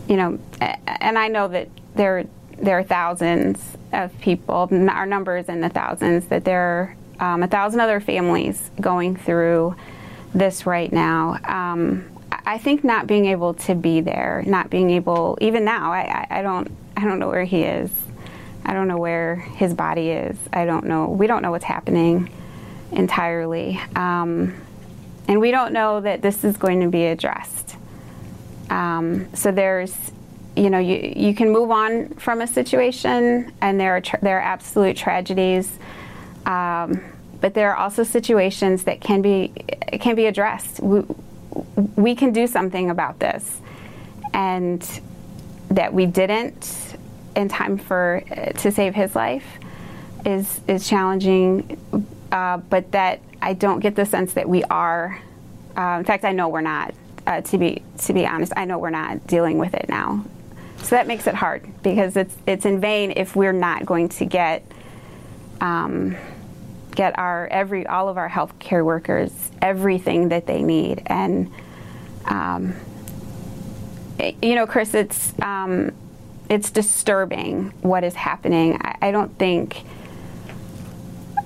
you 0.08 0.16
know, 0.16 0.36
and 0.60 1.16
I 1.16 1.28
know 1.28 1.46
that 1.46 1.68
there 1.94 2.24
there 2.60 2.76
are 2.76 2.82
thousands 2.82 3.76
of 3.92 4.18
people, 4.18 4.68
our 4.72 5.06
numbers 5.06 5.48
in 5.48 5.60
the 5.60 5.68
thousands, 5.68 6.26
that 6.26 6.44
there 6.44 6.96
um, 7.20 7.42
a 7.42 7.48
thousand 7.48 7.81
other 7.81 8.00
families 8.00 8.70
going 8.81 9.16
through 9.16 9.74
this 10.35 10.66
right 10.66 10.92
now. 10.92 11.38
Um, 11.44 12.04
I 12.31 12.59
think 12.59 12.85
not 12.85 13.07
being 13.07 13.26
able 13.26 13.54
to 13.54 13.74
be 13.74 14.00
there, 14.00 14.42
not 14.46 14.70
being 14.70 14.90
able, 14.90 15.38
even 15.40 15.64
now, 15.64 15.92
I, 15.92 16.26
I, 16.31 16.42
don't, 16.42 16.70
I 16.96 17.04
don't 17.04 17.18
know 17.18 17.28
where 17.28 17.44
he 17.44 17.62
is. 17.62 17.90
I 18.64 18.74
don't 18.74 18.88
know 18.88 18.98
where 18.98 19.37
his 19.37 19.72
body 19.72 20.11
is. 20.11 20.37
I 20.52 20.66
don't 20.66 20.85
know. 20.85 21.09
We 21.09 21.26
don't 21.26 21.42
know 21.42 21.50
what's 21.50 21.64
happening 21.64 22.31
entirely, 22.92 23.81
um, 23.96 24.54
and 25.26 25.40
we 25.40 25.50
don't 25.50 25.72
know 25.72 26.00
that 26.00 26.20
this 26.20 26.44
is 26.44 26.57
going 26.57 26.81
to 26.81 26.88
be 26.88 27.07
addressed. 27.07 27.76
Um, 28.68 29.35
so 29.35 29.52
there's, 29.52 29.94
you 30.54 30.68
know, 30.68 30.78
you, 30.78 31.14
you 31.16 31.35
can 31.35 31.50
move 31.50 31.70
on 31.70 32.11
from 32.14 32.42
a 32.42 32.46
situation, 32.46 33.52
and 33.62 33.81
there 33.81 33.96
are 33.96 34.02
there 34.20 34.38
are 34.38 34.42
absolute 34.42 34.96
tragedies, 34.96 35.78
um, 36.48 37.00
but 37.40 37.54
there 37.54 37.70
are 37.70 37.76
also 37.76 38.02
situations 38.02 38.84
that 38.84 39.00
can 39.00 39.22
be 39.22 39.52
can 40.00 40.16
be 40.16 40.26
addressed. 40.26 40.80
We, 40.80 41.04
we 41.96 42.14
can 42.14 42.32
do 42.32 42.46
something 42.46 42.90
about 42.90 43.20
this, 43.20 43.61
and 44.32 44.82
that 45.70 45.92
we 45.92 46.06
didn't 46.06 46.96
in 47.37 47.48
time 47.48 47.78
for 47.78 48.22
to 48.56 48.72
save 48.72 48.94
his 48.94 49.14
life 49.14 49.46
is 50.24 50.61
is 50.66 50.88
challenging. 50.88 51.78
Uh, 52.32 52.58
but 52.58 52.90
that 52.92 53.20
I 53.40 53.52
don't 53.52 53.80
get 53.80 53.94
the 53.94 54.06
sense 54.06 54.32
that 54.32 54.48
we 54.48 54.64
are. 54.64 55.20
Uh, 55.76 55.96
in 55.98 56.04
fact, 56.04 56.24
I 56.24 56.32
know 56.32 56.48
we're 56.48 56.61
not 56.62 56.94
uh, 57.26 57.42
to 57.42 57.58
be 57.58 57.82
to 57.98 58.12
be 58.14 58.26
honest, 58.26 58.54
I 58.56 58.64
know 58.64 58.78
we're 58.78 58.90
not 58.90 59.26
dealing 59.26 59.58
with 59.58 59.74
it 59.74 59.88
now. 59.88 60.24
So 60.78 60.96
that 60.96 61.06
makes 61.06 61.26
it 61.26 61.34
hard 61.34 61.66
because 61.82 62.16
it's 62.16 62.34
it's 62.46 62.64
in 62.64 62.80
vain 62.80 63.12
if 63.16 63.37
we're 63.37 63.52
not 63.52 63.84
going 63.84 64.08
to 64.11 64.24
get 64.24 64.64
um, 65.61 66.16
get 66.98 67.18
our 67.18 67.46
every 67.48 67.87
all 67.87 68.08
of 68.08 68.16
our 68.18 68.28
healthcare 68.28 68.84
workers 68.84 69.30
everything 69.62 70.28
that 70.30 70.46
they 70.46 70.62
need 70.62 71.02
and 71.06 71.50
um, 72.26 72.74
you 74.42 74.54
know, 74.54 74.66
Chris, 74.66 74.94
it's 74.94 75.32
um, 75.40 75.92
it's 76.48 76.70
disturbing 76.70 77.72
what 77.82 78.04
is 78.04 78.14
happening. 78.14 78.78
I, 78.80 78.96
I 79.02 79.11
don't 79.11 79.37
think. 79.38 79.84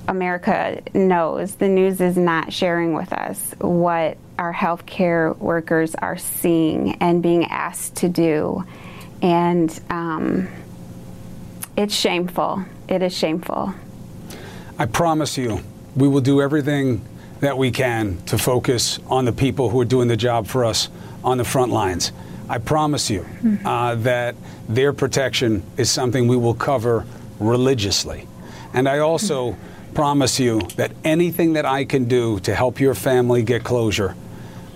America 0.09 0.83
knows 0.95 1.55
the 1.55 1.69
news 1.69 2.01
is 2.01 2.17
not 2.17 2.53
sharing 2.53 2.93
with 2.93 3.13
us 3.13 3.55
what 3.59 4.19
our 4.37 4.53
healthcare 4.53 5.35
workers 5.39 5.95
are 5.95 6.19
seeing 6.19 6.97
and 6.97 7.23
being 7.23 7.45
asked 7.45 7.95
to 7.99 8.09
do. 8.09 8.65
And 9.23 9.81
um, 9.91 10.49
it's 11.77 11.95
shameful. 11.95 12.65
It 12.89 13.01
is 13.01 13.17
shameful. 13.17 13.73
I 14.79 14.87
promise 14.87 15.37
you, 15.37 15.61
we 15.97 16.09
will 16.09 16.21
do 16.21 16.41
everything 16.41 17.05
that 17.41 17.57
we 17.59 17.71
can 17.71 18.19
to 18.27 18.39
focus 18.39 18.99
on 19.07 19.25
the 19.25 19.33
people 19.33 19.69
who 19.69 19.81
are 19.81 19.85
doing 19.85 20.09
the 20.09 20.17
job 20.17 20.47
for 20.47 20.65
us 20.65 20.89
on 21.25 21.39
the 21.39 21.45
front 21.45 21.73
lines. 21.73 22.13
I 22.49 22.59
promise 22.59 23.11
you 23.11 23.21
mm-hmm. 23.21 23.67
uh, 23.67 23.97
that 23.97 24.35
their 24.69 24.93
protection 24.93 25.63
is 25.77 25.91
something 25.91 26.29
we 26.29 26.37
will 26.37 26.55
cover 26.55 27.07
religiously. 27.39 28.27
And 28.75 28.89
I 28.89 28.99
also 28.99 29.53
mm-hmm. 29.53 29.95
promise 29.95 30.41
you 30.41 30.61
that 30.77 30.93
anything 31.05 31.55
that 31.55 31.67
I 31.67 31.85
can 31.85 32.05
do 32.05 32.41
to 32.41 32.55
help 32.55 32.81
your 32.81 32.95
family 32.95 33.43
get 33.43 33.65
closure, 33.65 34.15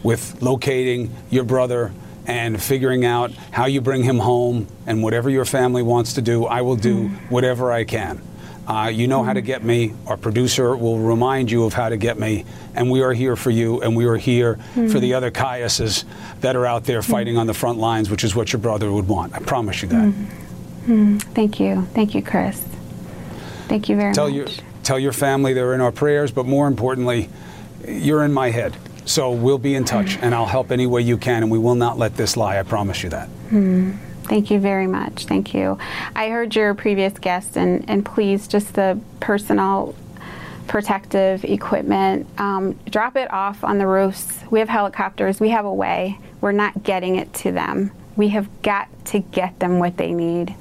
with 0.06 0.40
locating 0.40 1.12
your 1.30 1.42
brother 1.42 1.92
and 2.26 2.62
figuring 2.62 3.04
out 3.04 3.32
how 3.50 3.66
you 3.66 3.80
bring 3.80 4.04
him 4.04 4.18
home 4.18 4.68
and 4.86 5.02
whatever 5.02 5.28
your 5.28 5.44
family 5.44 5.82
wants 5.82 6.12
to 6.12 6.22
do, 6.22 6.46
I 6.46 6.62
will 6.62 6.76
do 6.76 7.08
mm. 7.08 7.30
whatever 7.30 7.72
I 7.72 7.82
can. 7.82 8.22
Uh, 8.66 8.88
you 8.88 9.06
know 9.06 9.22
how 9.22 9.32
to 9.32 9.40
get 9.40 9.62
me. 9.62 9.94
Our 10.06 10.16
producer 10.16 10.76
will 10.76 10.98
remind 10.98 11.50
you 11.50 11.64
of 11.64 11.72
how 11.72 11.88
to 11.88 11.96
get 11.96 12.18
me. 12.18 12.44
And 12.74 12.90
we 12.90 13.00
are 13.02 13.12
here 13.12 13.36
for 13.36 13.50
you, 13.50 13.80
and 13.80 13.94
we 13.94 14.06
are 14.06 14.16
here 14.16 14.58
mm. 14.74 14.90
for 14.90 14.98
the 14.98 15.14
other 15.14 15.30
Kiouses 15.30 16.04
that 16.40 16.56
are 16.56 16.66
out 16.66 16.84
there 16.84 17.00
fighting 17.00 17.36
mm. 17.36 17.40
on 17.40 17.46
the 17.46 17.54
front 17.54 17.78
lines, 17.78 18.10
which 18.10 18.24
is 18.24 18.34
what 18.34 18.52
your 18.52 18.60
brother 18.60 18.90
would 18.90 19.06
want. 19.06 19.34
I 19.34 19.38
promise 19.38 19.82
you 19.82 19.88
that. 19.88 20.04
Mm. 20.04 20.26
mm. 20.86 21.22
Thank 21.34 21.60
you. 21.60 21.82
Thank 21.94 22.14
you, 22.14 22.22
Chris. 22.22 22.60
Thank 23.68 23.88
you 23.88 23.96
very 23.96 24.12
tell 24.12 24.28
much. 24.28 24.56
Your, 24.56 24.66
tell 24.82 24.98
your 24.98 25.12
family 25.12 25.52
they're 25.52 25.74
in 25.74 25.80
our 25.80 25.92
prayers, 25.92 26.32
but 26.32 26.46
more 26.46 26.66
importantly, 26.66 27.28
you're 27.86 28.24
in 28.24 28.32
my 28.32 28.50
head. 28.50 28.76
So 29.04 29.30
we'll 29.30 29.58
be 29.58 29.76
in 29.76 29.84
touch, 29.84 30.18
and 30.18 30.34
I'll 30.34 30.46
help 30.46 30.72
any 30.72 30.88
way 30.88 31.02
you 31.02 31.16
can, 31.16 31.44
and 31.44 31.52
we 31.52 31.58
will 31.58 31.76
not 31.76 31.98
let 31.98 32.16
this 32.16 32.36
lie. 32.36 32.58
I 32.58 32.64
promise 32.64 33.04
you 33.04 33.10
that. 33.10 33.28
Thank 34.28 34.50
you 34.50 34.58
very 34.58 34.86
much. 34.86 35.26
Thank 35.26 35.54
you. 35.54 35.78
I 36.14 36.28
heard 36.28 36.54
your 36.54 36.74
previous 36.74 37.16
guest, 37.18 37.56
and, 37.56 37.88
and 37.88 38.04
please, 38.04 38.48
just 38.48 38.74
the 38.74 38.98
personal 39.20 39.94
protective 40.66 41.44
equipment, 41.44 42.26
um, 42.38 42.72
drop 42.90 43.16
it 43.16 43.32
off 43.32 43.62
on 43.62 43.78
the 43.78 43.86
roofs. 43.86 44.40
We 44.50 44.58
have 44.58 44.68
helicopters, 44.68 45.38
we 45.38 45.50
have 45.50 45.64
a 45.64 45.72
way. 45.72 46.18
We're 46.40 46.52
not 46.52 46.82
getting 46.82 47.16
it 47.16 47.32
to 47.34 47.52
them. 47.52 47.92
We 48.16 48.28
have 48.30 48.48
got 48.62 48.88
to 49.06 49.20
get 49.20 49.58
them 49.60 49.78
what 49.78 49.96
they 49.96 50.12
need. 50.12 50.54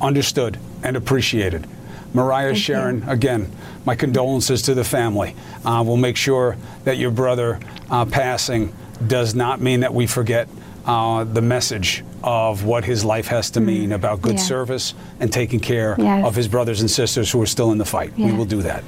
Understood 0.00 0.58
and 0.82 0.96
appreciated. 0.96 1.66
Marya 2.12 2.48
Thank 2.48 2.58
Sherron, 2.58 3.06
you. 3.06 3.10
again, 3.10 3.52
my 3.86 3.94
condolences 3.94 4.62
to 4.62 4.74
the 4.74 4.84
family. 4.84 5.34
Uh, 5.64 5.82
we'll 5.86 5.96
make 5.96 6.16
sure 6.16 6.56
that 6.84 6.98
your 6.98 7.10
brother 7.10 7.60
uh, 7.90 8.04
passing 8.04 8.74
does 9.06 9.34
not 9.34 9.60
mean 9.60 9.80
that 9.80 9.94
we 9.94 10.06
forget 10.06 10.48
uh, 10.84 11.24
the 11.24 11.42
message 11.42 12.04
of 12.22 12.64
what 12.64 12.84
his 12.84 13.04
life 13.04 13.26
has 13.28 13.50
to 13.50 13.60
mean 13.60 13.90
mm. 13.90 13.94
about 13.94 14.22
good 14.22 14.34
yeah. 14.34 14.40
service 14.40 14.94
and 15.20 15.32
taking 15.32 15.60
care 15.60 15.94
yes. 15.98 16.26
of 16.26 16.34
his 16.34 16.48
brothers 16.48 16.80
and 16.80 16.90
sisters 16.90 17.30
who 17.30 17.40
are 17.40 17.46
still 17.46 17.72
in 17.72 17.78
the 17.78 17.84
fight. 17.84 18.16
We 18.16 18.32
will 18.32 18.44
do 18.44 18.62
that. 18.62 18.84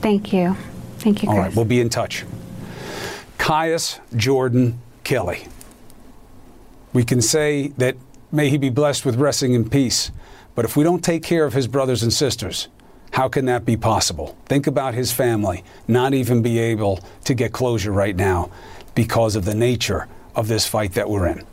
Thank 0.00 0.32
you. 0.32 0.56
Thank 0.98 1.22
you, 1.22 1.28
Chris. 1.28 1.36
All 1.36 1.44
right, 1.44 1.54
we'll 1.56 1.64
be 1.64 1.80
in 1.80 1.88
touch. 1.88 2.24
Kious 3.38 4.00
Jordan 4.16 4.80
Kelley. 5.02 5.46
We 6.92 7.04
can 7.04 7.20
say 7.20 7.68
that 7.78 7.96
may 8.32 8.48
he 8.48 8.56
be 8.56 8.70
blessed 8.70 9.04
with 9.04 9.16
resting 9.16 9.54
in 9.54 9.68
peace, 9.68 10.10
but 10.54 10.64
if 10.64 10.76
we 10.76 10.84
don't 10.84 11.02
take 11.02 11.22
care 11.22 11.44
of 11.44 11.52
his 11.52 11.66
brothers 11.66 12.02
and 12.02 12.12
sisters, 12.12 12.68
how 13.12 13.28
can 13.28 13.44
that 13.44 13.64
be 13.64 13.76
possible? 13.76 14.36
Think 14.46 14.66
about 14.66 14.94
his 14.94 15.12
family 15.12 15.62
not 15.86 16.14
even 16.14 16.42
be 16.42 16.58
able 16.58 17.00
to 17.24 17.34
get 17.34 17.52
closure 17.52 17.92
right 17.92 18.16
now 18.16 18.50
because 18.94 19.36
of 19.36 19.44
the 19.44 19.54
nature 19.54 20.08
of 20.34 20.48
this 20.48 20.66
fight 20.66 20.94
that 20.94 21.08
we're 21.08 21.26
in. 21.26 21.44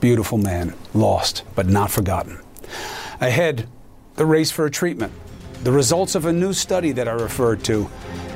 Beautiful 0.00 0.38
man, 0.38 0.74
lost 0.94 1.42
but 1.54 1.66
not 1.66 1.90
forgotten. 1.90 2.40
Ahead, 3.20 3.68
the 4.16 4.26
race 4.26 4.50
for 4.50 4.66
a 4.66 4.70
treatment. 4.70 5.12
The 5.62 5.72
results 5.72 6.14
of 6.14 6.26
a 6.26 6.32
new 6.32 6.52
study 6.52 6.92
that 6.92 7.08
I 7.08 7.12
referred 7.12 7.64
to. 7.64 7.90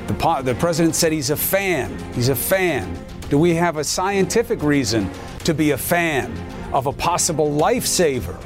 The, 0.07 0.41
the 0.43 0.55
president 0.55 0.95
said 0.95 1.11
he's 1.11 1.29
a 1.29 1.37
fan. 1.37 1.97
He's 2.13 2.29
a 2.29 2.35
fan. 2.35 2.97
Do 3.29 3.37
we 3.37 3.53
have 3.55 3.77
a 3.77 3.83
scientific 3.83 4.61
reason 4.61 5.09
to 5.45 5.53
be 5.53 5.71
a 5.71 5.77
fan 5.77 6.35
of 6.73 6.87
a 6.87 6.91
possible 6.91 7.49
lifesaver? 7.49 8.37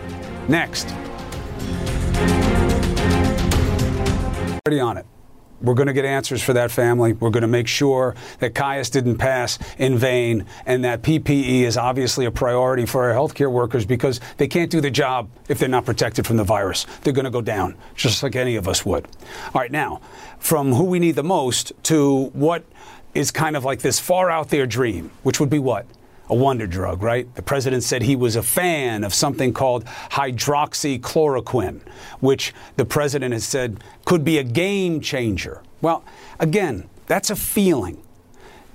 Next. 0.47 0.91
Already 4.67 4.79
on 4.79 4.97
it. 4.97 5.05
We're 5.61 5.73
going 5.73 5.87
to 5.87 5.93
get 5.93 6.05
answers 6.05 6.41
for 6.41 6.53
that 6.53 6.71
family. 6.71 7.13
We're 7.13 7.29
going 7.29 7.41
to 7.41 7.47
make 7.47 7.67
sure 7.67 8.15
that 8.39 8.53
Kious 8.53 8.91
didn't 8.91 9.17
pass 9.17 9.57
in 9.77 9.97
vain 9.97 10.45
and 10.65 10.83
that 10.83 11.01
PPE 11.01 11.61
is 11.61 11.77
obviously 11.77 12.25
a 12.25 12.31
priority 12.31 12.85
for 12.85 13.09
our 13.09 13.15
healthcare 13.15 13.51
workers 13.51 13.85
because 13.85 14.19
they 14.37 14.47
can't 14.47 14.69
do 14.69 14.81
the 14.81 14.91
job 14.91 15.29
if 15.47 15.59
they're 15.59 15.69
not 15.69 15.85
protected 15.85 16.27
from 16.27 16.37
the 16.37 16.43
virus. 16.43 16.85
They're 17.01 17.13
going 17.13 17.25
to 17.25 17.31
go 17.31 17.41
down, 17.41 17.75
just 17.95 18.21
like 18.23 18.35
any 18.35 18.55
of 18.55 18.67
us 18.67 18.85
would. 18.85 19.05
All 19.53 19.61
right, 19.61 19.71
now, 19.71 20.01
from 20.39 20.73
who 20.73 20.83
we 20.83 20.99
need 20.99 21.15
the 21.15 21.23
most 21.23 21.71
to 21.83 22.25
what 22.33 22.63
is 23.13 23.31
kind 23.31 23.55
of 23.55 23.63
like 23.63 23.79
this 23.79 23.99
far 23.99 24.29
out 24.29 24.49
there 24.49 24.67
dream, 24.67 25.09
which 25.23 25.39
would 25.39 25.49
be 25.49 25.59
what? 25.59 25.85
A 26.29 26.35
wonder 26.35 26.67
drug, 26.67 27.01
right? 27.03 27.33
The 27.35 27.41
president 27.41 27.83
said 27.83 28.01
he 28.01 28.15
was 28.15 28.35
a 28.35 28.43
fan 28.43 29.03
of 29.03 29.13
something 29.13 29.53
called 29.53 29.85
hydroxychloroquine, 29.85 31.81
which 32.19 32.53
the 32.77 32.85
president 32.85 33.33
has 33.33 33.45
said 33.45 33.83
could 34.05 34.23
be 34.23 34.37
a 34.37 34.43
game 34.43 35.01
changer. 35.01 35.61
Well, 35.81 36.03
again, 36.39 36.89
that's 37.07 37.29
a 37.29 37.35
feeling. 37.35 38.01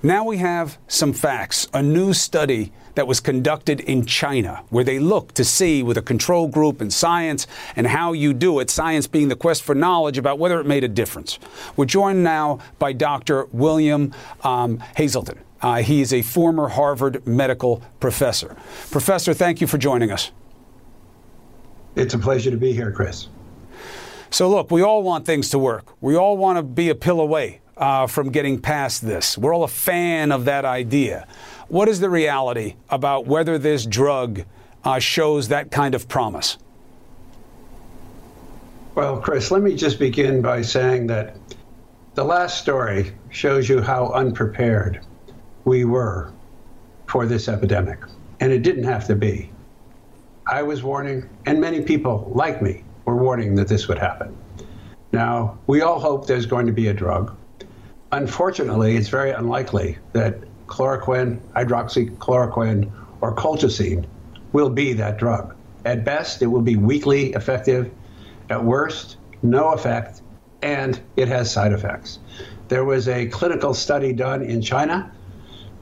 Now 0.03 0.23
we 0.23 0.37
have 0.37 0.77
some 0.87 1.13
facts. 1.13 1.67
A 1.73 1.83
new 1.83 2.13
study 2.13 2.71
that 2.95 3.07
was 3.07 3.19
conducted 3.19 3.79
in 3.81 4.05
China, 4.05 4.63
where 4.69 4.83
they 4.83 4.99
looked 4.99 5.35
to 5.35 5.45
see 5.45 5.83
with 5.83 5.97
a 5.97 6.01
control 6.01 6.47
group 6.47 6.81
and 6.81 6.91
science 6.91 7.47
and 7.75 7.87
how 7.87 8.13
you 8.13 8.33
do 8.33 8.59
it, 8.59 8.69
science 8.69 9.07
being 9.07 9.27
the 9.27 9.35
quest 9.35 9.63
for 9.63 9.75
knowledge 9.75 10.17
about 10.17 10.39
whether 10.39 10.59
it 10.59 10.65
made 10.65 10.83
a 10.83 10.87
difference. 10.87 11.39
We're 11.75 11.85
joined 11.85 12.23
now 12.23 12.59
by 12.79 12.93
Dr. 12.93 13.45
William 13.51 14.13
um, 14.43 14.79
Hazelton. 14.95 15.39
Uh, 15.61 15.81
he 15.81 16.01
is 16.01 16.13
a 16.13 16.21
former 16.21 16.69
Harvard 16.69 17.25
medical 17.27 17.83
professor. 17.99 18.55
Professor, 18.89 19.33
thank 19.33 19.61
you 19.61 19.67
for 19.67 19.77
joining 19.77 20.11
us. 20.11 20.31
It's 21.95 22.13
a 22.13 22.19
pleasure 22.19 22.51
to 22.51 22.57
be 22.57 22.73
here, 22.73 22.91
Chris. 22.91 23.27
So, 24.29 24.49
look, 24.49 24.71
we 24.71 24.81
all 24.81 25.03
want 25.03 25.25
things 25.25 25.49
to 25.49 25.59
work. 25.59 25.93
We 25.99 26.15
all 26.15 26.37
want 26.37 26.57
to 26.57 26.63
be 26.63 26.89
a 26.89 26.95
pill 26.95 27.19
away 27.19 27.59
uh, 27.75 28.07
from 28.07 28.31
getting 28.31 28.61
past 28.61 29.01
this. 29.01 29.37
We're 29.37 29.53
all 29.53 29.63
a 29.63 29.67
fan 29.67 30.31
of 30.31 30.45
that 30.45 30.63
idea. 30.63 31.27
What 31.67 31.89
is 31.89 31.99
the 31.99 32.09
reality 32.09 32.75
about 32.89 33.27
whether 33.27 33.57
this 33.57 33.85
drug 33.85 34.43
uh, 34.83 34.99
shows 34.99 35.49
that 35.49 35.69
kind 35.69 35.95
of 35.95 36.07
promise? 36.07 36.57
Well, 38.95 39.17
Chris, 39.17 39.51
let 39.51 39.61
me 39.61 39.75
just 39.75 39.99
begin 39.99 40.41
by 40.41 40.61
saying 40.61 41.07
that 41.07 41.37
the 42.13 42.23
last 42.23 42.61
story 42.61 43.13
shows 43.29 43.69
you 43.69 43.81
how 43.81 44.11
unprepared 44.11 45.01
we 45.65 45.85
were 45.85 46.31
for 47.07 47.25
this 47.25 47.47
epidemic. 47.47 47.99
And 48.39 48.51
it 48.51 48.63
didn't 48.63 48.85
have 48.85 49.05
to 49.07 49.15
be. 49.15 49.51
I 50.47 50.63
was 50.63 50.81
warning, 50.81 51.29
and 51.45 51.61
many 51.61 51.81
people 51.81 52.31
like 52.33 52.61
me 52.61 52.83
were 53.05 53.15
warning 53.15 53.55
that 53.55 53.67
this 53.67 53.87
would 53.87 53.99
happen. 53.99 54.35
Now, 55.11 55.59
we 55.67 55.81
all 55.81 55.99
hope 55.99 56.25
there's 56.25 56.45
going 56.45 56.65
to 56.67 56.73
be 56.73 56.87
a 56.87 56.93
drug. 56.93 57.35
Unfortunately, 58.11 58.95
it's 58.95 59.09
very 59.09 59.31
unlikely 59.31 59.97
that 60.13 60.39
chloroquine, 60.67 61.39
hydroxychloroquine, 61.55 62.91
or 63.21 63.35
colchicine 63.35 64.05
will 64.53 64.69
be 64.69 64.93
that 64.93 65.17
drug. 65.17 65.55
At 65.85 66.03
best, 66.03 66.41
it 66.41 66.47
will 66.47 66.61
be 66.61 66.75
weakly 66.75 67.33
effective. 67.33 67.91
At 68.49 68.63
worst, 68.63 69.17
no 69.43 69.71
effect, 69.71 70.21
and 70.61 70.99
it 71.15 71.27
has 71.27 71.51
side 71.51 71.73
effects. 71.73 72.19
There 72.67 72.85
was 72.85 73.07
a 73.07 73.27
clinical 73.27 73.73
study 73.73 74.13
done 74.13 74.41
in 74.41 74.61
China 74.61 75.11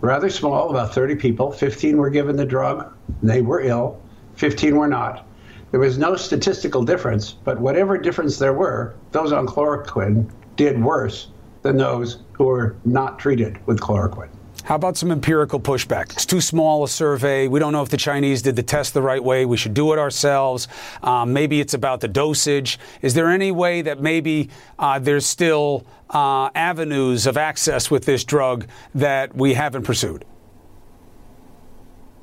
rather 0.02 0.30
small, 0.30 0.70
about 0.70 0.94
30 0.94 1.16
people. 1.16 1.52
15 1.52 1.98
were 1.98 2.10
given 2.10 2.36
the 2.36 2.46
drug, 2.46 2.92
they 3.22 3.42
were 3.42 3.62
ill, 3.62 4.02
15 4.36 4.76
were 4.76 4.88
not. 4.88 5.26
There 5.72 5.80
was 5.80 5.98
no 5.98 6.16
statistical 6.16 6.84
difference, 6.84 7.32
but 7.32 7.60
whatever 7.60 7.98
difference 7.98 8.38
there 8.38 8.54
were, 8.54 8.96
those 9.12 9.32
on 9.32 9.46
chloroquine 9.46 10.30
did 10.56 10.82
worse 10.82 11.28
than 11.62 11.78
those 11.78 12.24
who 12.34 12.46
were 12.46 12.76
not 12.86 13.20
treated 13.20 13.60
with 13.68 13.80
chloroquine. 13.80 14.30
How 14.70 14.76
about 14.76 14.98
some 14.98 15.12
empirical 15.12 15.60
pushback? 15.60 16.14
It's 16.14 16.28
too 16.28 16.42
small 16.42 16.84
a 16.84 16.88
survey. 16.88 17.48
We 17.48 17.58
don't 17.58 17.74
know 17.74 17.82
if 17.82 17.90
the 17.90 17.98
Chinese 17.98 18.44
did 18.44 18.56
the 18.56 18.62
test 18.62 18.94
the 18.94 19.02
right 19.02 19.24
way. 19.24 19.44
We 19.48 19.58
should 19.58 19.74
do 19.74 19.94
it 19.94 19.98
ourselves. 19.98 20.68
Um, 21.02 21.34
maybe 21.34 21.60
it's 21.60 21.74
about 21.74 22.02
the 22.02 22.08
dosage. 22.08 22.78
Is 23.02 23.16
there 23.16 23.32
any 23.32 23.52
way 23.52 23.82
that 23.82 24.00
maybe 24.00 24.52
uh, 24.78 25.00
there's 25.00 25.26
still 25.26 25.88
uh, 26.12 26.52
avenues 26.54 27.26
of 27.26 27.36
access 27.36 27.90
with 27.90 28.06
this 28.06 28.24
drug 28.24 28.68
that 28.94 29.36
we 29.36 29.56
haven't 29.56 29.86
pursued? 29.86 30.24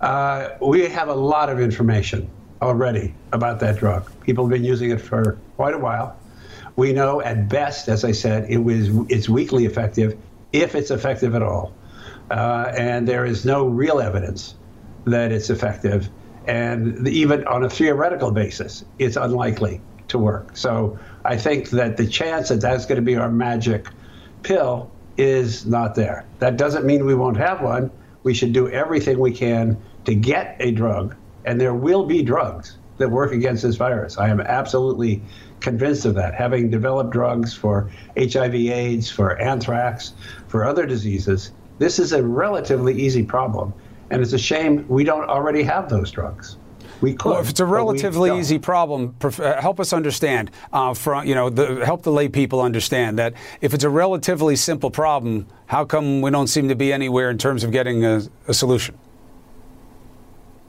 Uh, 0.00 0.50
we 0.62 0.87
have 0.88 1.09
a 1.09 1.14
lot 1.14 1.50
of 1.50 1.59
information 1.59 2.30
already 2.62 3.12
about 3.32 3.59
that 3.59 3.76
drug. 3.76 4.09
People 4.20 4.44
have 4.44 4.52
been 4.52 4.62
using 4.62 4.92
it 4.92 5.00
for 5.00 5.37
quite 5.56 5.74
a 5.74 5.78
while. 5.78 6.16
We 6.76 6.92
know 6.92 7.20
at 7.22 7.48
best, 7.48 7.88
as 7.88 8.04
I 8.04 8.12
said, 8.12 8.48
it 8.48 8.59
was 8.59 8.90
it's 9.09 9.28
weakly 9.28 9.64
effective, 9.64 10.16
if 10.52 10.76
it's 10.76 10.92
effective 10.92 11.35
at 11.35 11.42
all. 11.42 11.72
Uh, 12.30 12.72
and 12.76 13.06
there 13.06 13.24
is 13.24 13.44
no 13.44 13.66
real 13.66 14.00
evidence 14.00 14.54
that 15.04 15.32
it's 15.32 15.50
effective. 15.50 16.08
And 16.46 17.06
even 17.08 17.46
on 17.46 17.64
a 17.64 17.70
theoretical 17.70 18.30
basis, 18.30 18.84
it's 18.98 19.16
unlikely 19.16 19.80
to 20.08 20.18
work. 20.18 20.56
So 20.56 20.98
I 21.24 21.36
think 21.36 21.70
that 21.70 21.96
the 21.96 22.06
chance 22.06 22.48
that 22.48 22.60
that's 22.60 22.86
going 22.86 22.96
to 22.96 23.02
be 23.02 23.16
our 23.16 23.30
magic 23.30 23.88
pill 24.42 24.90
is 25.16 25.66
not 25.66 25.94
there. 25.94 26.24
That 26.38 26.56
doesn't 26.56 26.84
mean 26.84 27.06
we 27.06 27.14
won't 27.14 27.36
have 27.36 27.62
one. 27.62 27.90
We 28.22 28.34
should 28.34 28.52
do 28.52 28.68
everything 28.68 29.18
we 29.18 29.32
can 29.32 29.76
to 30.04 30.14
get 30.14 30.56
a 30.60 30.70
drug, 30.72 31.16
and 31.44 31.60
there 31.60 31.74
will 31.74 32.06
be 32.06 32.22
drugs 32.22 32.78
that 32.98 33.10
work 33.10 33.32
against 33.32 33.62
this 33.62 33.76
virus. 33.76 34.18
I 34.18 34.28
am 34.28 34.40
absolutely 34.40 35.22
convinced 35.60 36.04
of 36.04 36.14
that. 36.14 36.34
Having 36.34 36.70
developed 36.70 37.10
drugs 37.10 37.54
for 37.54 37.90
HIV/AIDS, 38.16 39.10
for 39.10 39.40
anthrax, 39.40 40.14
for 40.48 40.64
other 40.64 40.86
diseases, 40.86 41.52
this 41.78 41.98
is 41.98 42.12
a 42.12 42.22
relatively 42.22 42.94
easy 42.94 43.22
problem, 43.22 43.72
and 44.10 44.22
it's 44.22 44.32
a 44.32 44.38
shame 44.38 44.87
we 44.88 45.04
don't 45.04 45.29
already 45.29 45.62
have 45.62 45.88
those 45.88 46.10
drugs. 46.10 46.56
We 47.00 47.12
could. 47.12 47.31
Well, 47.31 47.40
if 47.40 47.50
it's 47.50 47.60
a 47.60 47.66
relatively 47.66 48.38
easy 48.38 48.58
problem, 48.58 49.14
uh, 49.22 49.60
help 49.60 49.81
us 49.81 49.92
understand. 49.92 50.50
Uh, 50.72 50.94
from 50.94 51.27
you 51.27 51.35
know, 51.35 51.50
the, 51.50 51.85
help 51.85 52.02
the 52.02 52.12
lay 52.12 52.29
people 52.29 52.60
understand 52.60 53.18
that 53.18 53.35
if 53.60 53.74
it's 53.74 53.85
a 53.85 53.90
relatively 53.90 54.56
simple 54.56 54.90
problem, 54.90 55.46
how 55.66 55.85
come 55.85 56.22
we 56.22 56.31
don't 56.31 56.46
seem 56.46 56.68
to 56.68 56.74
be 56.74 56.92
anywhere 56.92 57.31
in 57.31 57.37
terms 57.37 57.64
of 57.64 57.70
getting 57.70 58.04
a, 58.04 58.22
a 58.48 58.54
solution? 58.54 58.98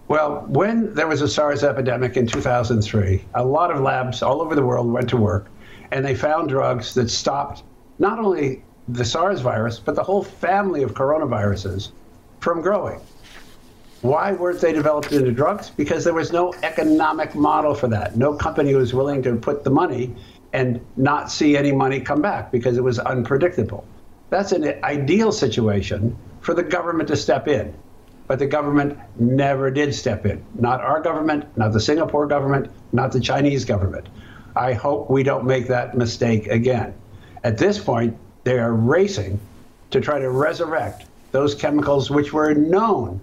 Well, 0.10 0.46
when 0.48 0.94
there 0.94 1.08
was 1.08 1.22
a 1.22 1.28
SARS 1.28 1.64
epidemic 1.64 2.16
in 2.16 2.28
2003, 2.28 3.26
a 3.36 3.46
lot 3.46 3.72
of 3.72 3.82
labs 3.82 4.22
all 4.22 4.42
over 4.42 4.56
the 4.56 4.66
world 4.66 4.92
went 4.92 5.10
to 5.10 5.18
work, 5.18 5.50
and 5.92 6.06
they 6.06 6.16
found 6.16 6.50
drugs 6.50 6.94
that 6.94 7.10
stopped 7.10 7.64
not 8.00 8.20
only 8.20 8.64
the 8.88 9.04
SARS 9.04 9.42
virus, 9.42 9.80
but 9.80 9.96
the 9.96 10.04
whole 10.04 10.24
family 10.24 10.84
of 10.84 10.94
coronaviruses 10.94 11.92
from 12.40 12.62
growing. 12.62 13.00
Why 14.02 14.32
weren't 14.32 14.62
they 14.62 14.74
developed 14.74 15.12
into 15.12 15.32
drugs? 15.32 15.70
Because 15.70 16.04
there 16.04 16.14
was 16.14 16.32
no 16.32 16.54
economic 16.64 17.36
model 17.36 17.74
for 17.74 17.88
that. 17.88 18.16
No 18.16 18.34
company 18.34 18.76
was 18.76 18.94
willing 18.94 19.24
to 19.24 19.36
put 19.36 19.64
the 19.64 19.72
money 19.72 20.16
and 20.54 20.80
not 20.96 21.32
see 21.32 21.58
any 21.58 21.72
money 21.72 22.00
come 22.00 22.22
back 22.22 22.52
because 22.52 22.78
it 22.78 22.84
was 22.84 23.00
unpredictable. 23.00 23.86
That's 24.30 24.52
an 24.52 24.84
ideal 24.84 25.32
situation 25.32 26.16
for 26.42 26.54
the 26.54 26.64
government 26.64 27.10
to 27.10 27.18
step 27.18 27.48
in. 27.48 27.74
But 28.28 28.40
the 28.40 28.46
government 28.46 28.98
never 29.20 29.72
did 29.72 29.96
step 29.96 30.26
in. 30.26 30.44
Not 30.56 30.82
our 30.82 31.02
government, 31.02 31.46
not 31.58 31.74
the 31.74 31.80
Singapore 31.80 32.28
government, 32.28 32.70
not 32.92 33.12
the 33.12 33.22
Chinese 33.22 33.66
government. 33.66 34.08
I 34.56 34.74
hope 34.74 35.10
we 35.10 35.24
don't 35.24 35.46
make 35.46 35.68
that 35.68 35.98
mistake 35.98 36.48
again. 36.48 36.94
At 37.44 37.58
this 37.58 37.80
point, 37.80 38.18
they 38.48 38.60
are 38.60 38.74
racing 38.74 39.38
to 39.92 40.00
try 40.00 40.20
to 40.20 40.30
resurrect 40.30 41.06
those 41.34 41.54
chemicals 41.54 42.10
which 42.10 42.32
were 42.32 42.54
known 42.54 43.20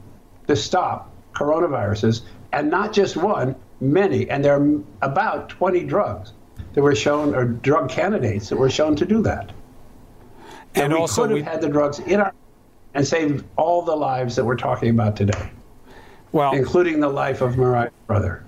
to 0.47 0.55
stop 0.55 1.11
coronaviruses, 1.33 2.21
and 2.53 2.71
not 2.71 2.93
just 2.93 3.17
one, 3.17 3.57
many. 3.81 4.29
And 4.29 4.45
there 4.45 4.61
are 4.61 4.81
about 5.01 5.49
20 5.49 5.85
drugs 5.85 6.35
that 6.75 6.83
were 6.83 6.95
shown, 6.95 7.35
or 7.35 7.47
drug 7.47 7.89
candidates 7.89 8.51
that 8.51 8.57
were 8.57 8.69
shown 8.69 8.97
to 8.97 9.07
do 9.07 9.23
that. 9.23 9.51
And, 10.75 10.85
and 10.85 10.93
we 10.93 10.99
also, 10.99 11.23
could 11.23 11.31
have 11.31 11.39
we... 11.39 11.43
had 11.43 11.63
the 11.63 11.71
drugs 11.71 12.01
in 12.01 12.21
our 12.21 12.35
and 12.93 13.07
saved 13.07 13.45
all 13.57 13.81
the 13.81 13.97
lives 13.97 14.37
that 14.37 14.45
we're 14.45 14.57
talking 14.57 14.91
about 14.91 15.17
today. 15.17 15.51
Well, 16.33 16.53
including 16.53 17.01
the 17.01 17.09
life 17.09 17.41
of 17.41 17.57
Marya's 17.57 17.93
brother. 18.07 18.45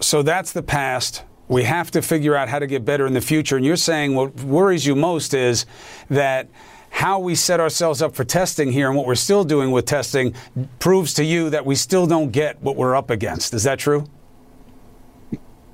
So 0.00 0.22
that's 0.22 0.52
the 0.52 0.62
past. 0.62 1.24
We 1.48 1.62
have 1.62 1.90
to 1.92 2.02
figure 2.02 2.34
out 2.34 2.48
how 2.48 2.58
to 2.58 2.66
get 2.66 2.84
better 2.84 3.06
in 3.06 3.14
the 3.14 3.20
future. 3.20 3.56
And 3.56 3.64
you're 3.64 3.76
saying 3.76 4.14
what 4.14 4.34
worries 4.40 4.84
you 4.84 4.96
most 4.96 5.34
is 5.34 5.66
that 6.10 6.48
how 6.90 7.18
we 7.18 7.34
set 7.34 7.60
ourselves 7.60 8.00
up 8.00 8.14
for 8.14 8.24
testing 8.24 8.72
here 8.72 8.88
and 8.88 8.96
what 8.96 9.06
we're 9.06 9.14
still 9.14 9.44
doing 9.44 9.70
with 9.70 9.84
testing 9.84 10.34
proves 10.78 11.14
to 11.14 11.24
you 11.24 11.50
that 11.50 11.66
we 11.66 11.74
still 11.74 12.06
don't 12.06 12.30
get 12.30 12.60
what 12.62 12.74
we're 12.74 12.96
up 12.96 13.10
against. 13.10 13.54
Is 13.54 13.64
that 13.64 13.78
true? 13.78 14.06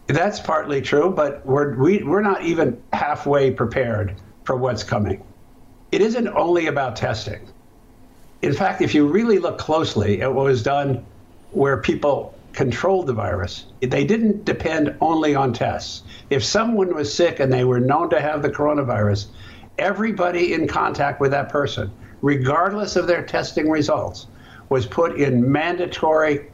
That's 0.08 0.40
partly 0.40 0.82
true, 0.82 1.10
but 1.10 1.46
we're, 1.46 1.76
we, 1.76 2.02
we're 2.02 2.22
not 2.22 2.42
even 2.42 2.82
halfway 2.92 3.50
prepared 3.50 4.16
for 4.44 4.56
what's 4.56 4.82
coming. 4.82 5.22
It 5.92 6.00
isn't 6.00 6.28
only 6.28 6.66
about 6.66 6.96
testing. 6.96 7.48
In 8.42 8.52
fact, 8.52 8.82
if 8.82 8.92
you 8.92 9.06
really 9.06 9.38
look 9.38 9.58
closely 9.58 10.22
at 10.22 10.34
what 10.34 10.44
was 10.46 10.62
done 10.62 11.06
where 11.52 11.76
people 11.76 12.34
controlled 12.52 13.06
the 13.06 13.12
virus, 13.12 13.66
they 13.80 14.04
didn't 14.04 14.44
depend 14.44 14.94
only 15.00 15.34
on 15.34 15.52
tests. 15.52 16.02
If 16.30 16.44
someone 16.44 16.94
was 16.94 17.12
sick 17.12 17.40
and 17.40 17.52
they 17.52 17.64
were 17.64 17.80
known 17.80 18.10
to 18.10 18.20
have 18.20 18.42
the 18.42 18.50
coronavirus, 18.50 19.26
everybody 19.78 20.52
in 20.52 20.68
contact 20.68 21.20
with 21.20 21.30
that 21.30 21.48
person, 21.48 21.90
regardless 22.20 22.96
of 22.96 23.06
their 23.06 23.24
testing 23.24 23.70
results, 23.70 24.26
was 24.68 24.86
put 24.86 25.16
in 25.16 25.50
mandatory 25.50 26.50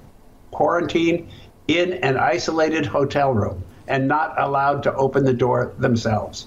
quarantine 0.50 1.28
in 1.68 1.92
an 1.94 2.16
isolated 2.16 2.86
hotel 2.86 3.32
room 3.32 3.62
and 3.86 4.08
not 4.08 4.40
allowed 4.40 4.82
to 4.82 4.94
open 4.94 5.24
the 5.24 5.32
door 5.32 5.72
themselves 5.78 6.46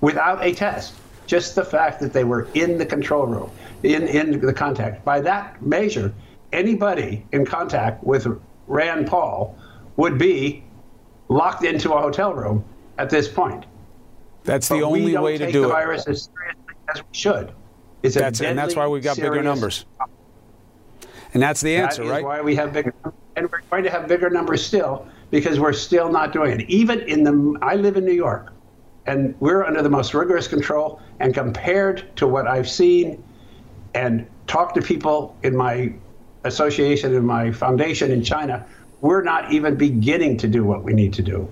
without 0.00 0.44
a 0.44 0.54
test. 0.54 0.94
Just 1.26 1.54
the 1.54 1.64
fact 1.64 2.00
that 2.00 2.12
they 2.12 2.24
were 2.24 2.48
in 2.54 2.78
the 2.78 2.86
control 2.86 3.26
room 3.26 3.50
in, 3.82 4.06
in 4.08 4.40
the 4.40 4.52
contact. 4.52 5.04
By 5.04 5.20
that 5.20 5.62
measure, 5.62 6.12
anybody 6.52 7.24
in 7.32 7.46
contact 7.46 8.04
with 8.04 8.26
Rand 8.72 9.06
Paul 9.06 9.54
would 9.96 10.16
be 10.18 10.64
locked 11.28 11.64
into 11.64 11.92
a 11.92 12.00
hotel 12.00 12.32
room 12.32 12.64
at 12.98 13.10
this 13.10 13.28
point. 13.28 13.66
That's 14.44 14.68
the 14.68 14.76
but 14.76 14.84
only 14.84 15.16
way 15.16 15.36
to 15.38 15.52
do 15.52 15.62
the 15.62 15.68
virus 15.68 16.06
as 16.08 16.30
seriously 16.34 16.74
as 16.88 17.02
we 17.02 17.08
should. 17.12 17.52
It's 18.02 18.14
that's, 18.14 18.40
and 18.40 18.58
that's 18.58 18.74
why 18.74 18.88
we've 18.88 19.02
got 19.02 19.16
bigger 19.16 19.42
numbers. 19.42 19.84
And 21.34 21.42
that's 21.42 21.60
the 21.60 21.76
answer, 21.76 22.04
that 22.04 22.10
right? 22.10 22.24
why 22.24 22.40
we 22.40 22.54
have 22.56 22.72
bigger 22.72 22.94
and 23.36 23.50
we're 23.50 23.60
going 23.70 23.84
to 23.84 23.90
have 23.90 24.08
bigger 24.08 24.28
numbers 24.28 24.64
still 24.64 25.06
because 25.30 25.60
we're 25.60 25.72
still 25.72 26.10
not 26.10 26.32
doing 26.32 26.60
it. 26.60 26.68
Even 26.68 27.00
in 27.02 27.24
the 27.24 27.58
I 27.62 27.76
live 27.76 27.96
in 27.96 28.04
New 28.04 28.12
York 28.12 28.52
and 29.06 29.34
we're 29.40 29.64
under 29.64 29.82
the 29.82 29.90
most 29.90 30.14
rigorous 30.14 30.48
control 30.48 31.00
and 31.20 31.34
compared 31.34 32.14
to 32.16 32.26
what 32.26 32.46
I've 32.46 32.68
seen 32.68 33.22
and 33.94 34.26
talked 34.46 34.74
to 34.74 34.82
people 34.82 35.36
in 35.42 35.56
my 35.56 35.94
association, 36.44 37.14
and 37.14 37.26
my 37.26 37.52
foundation 37.52 38.10
in 38.10 38.22
China, 38.22 38.64
we're 39.00 39.22
not 39.22 39.52
even 39.52 39.76
beginning 39.76 40.36
to 40.38 40.48
do 40.48 40.64
what 40.64 40.82
we 40.82 40.92
need 40.92 41.12
to 41.14 41.22
do. 41.22 41.48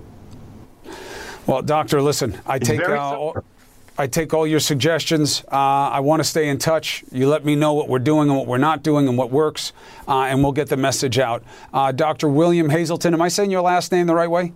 Well, 1.47 1.61
doctor, 1.61 2.01
listen, 2.01 2.39
I 2.45 2.57
it's 2.57 2.67
take 2.67 2.87
uh, 2.87 2.97
all, 2.97 3.43
I 3.97 4.07
take 4.07 4.33
all 4.33 4.47
your 4.47 4.59
suggestions. 4.59 5.43
Uh, 5.51 5.55
I 5.55 5.99
want 5.99 6.21
to 6.21 6.23
stay 6.23 6.49
in 6.49 6.57
touch. 6.57 7.03
You 7.11 7.27
let 7.27 7.43
me 7.43 7.55
know 7.55 7.73
what 7.73 7.89
we're 7.89 7.99
doing 7.99 8.29
and 8.29 8.37
what 8.37 8.47
we're 8.47 8.57
not 8.57 8.83
doing 8.83 9.07
and 9.07 9.17
what 9.17 9.31
works, 9.31 9.73
uh, 10.07 10.21
and 10.23 10.43
we'll 10.43 10.53
get 10.53 10.69
the 10.69 10.77
message 10.77 11.19
out. 11.19 11.43
Uh, 11.73 11.91
Dr. 11.91 12.29
William 12.29 12.69
Hazelton, 12.69 13.13
am 13.13 13.21
I 13.21 13.27
saying 13.27 13.51
your 13.51 13.61
last 13.61 13.91
name 13.91 14.07
the 14.07 14.15
right 14.15 14.29
way? 14.29 14.53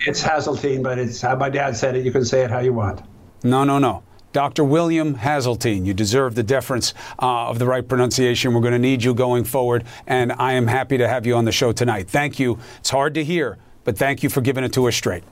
It's 0.00 0.22
Haseltine, 0.22 0.82
but 0.82 0.98
it's 0.98 1.20
how 1.20 1.36
my 1.36 1.48
dad 1.48 1.76
said 1.76 1.96
it. 1.96 2.04
You 2.04 2.10
can 2.10 2.24
say 2.24 2.42
it 2.42 2.50
how 2.50 2.58
you 2.58 2.72
want. 2.72 3.02
No, 3.44 3.64
no, 3.64 3.78
no. 3.78 4.02
Dr. 4.32 4.64
William 4.64 5.16
Haseltine, 5.16 5.84
you 5.84 5.92
deserve 5.92 6.34
the 6.34 6.42
deference 6.42 6.94
uh, 7.20 7.48
of 7.48 7.58
the 7.58 7.66
right 7.66 7.86
pronunciation. 7.86 8.54
We're 8.54 8.60
going 8.62 8.72
to 8.72 8.78
need 8.78 9.04
you 9.04 9.14
going 9.14 9.44
forward, 9.44 9.84
and 10.06 10.32
I 10.32 10.52
am 10.52 10.66
happy 10.66 10.98
to 10.98 11.06
have 11.06 11.26
you 11.26 11.36
on 11.36 11.44
the 11.44 11.52
show 11.52 11.72
tonight. 11.72 12.08
Thank 12.08 12.38
you. 12.38 12.58
It's 12.78 12.90
hard 12.90 13.14
to 13.14 13.24
hear, 13.24 13.58
but 13.84 13.98
thank 13.98 14.22
you 14.22 14.30
for 14.30 14.40
giving 14.40 14.64
it 14.64 14.72
to 14.74 14.88
us 14.88 14.96
straight. 14.96 15.22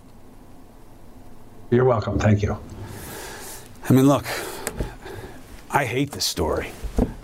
You're 1.70 1.84
welcome. 1.84 2.18
Thank 2.18 2.42
you. 2.42 2.59
I 3.88 3.92
mean, 3.92 4.07
look, 4.07 4.26
I 5.70 5.84
hate 5.84 6.11
this 6.11 6.24
story. 6.24 6.70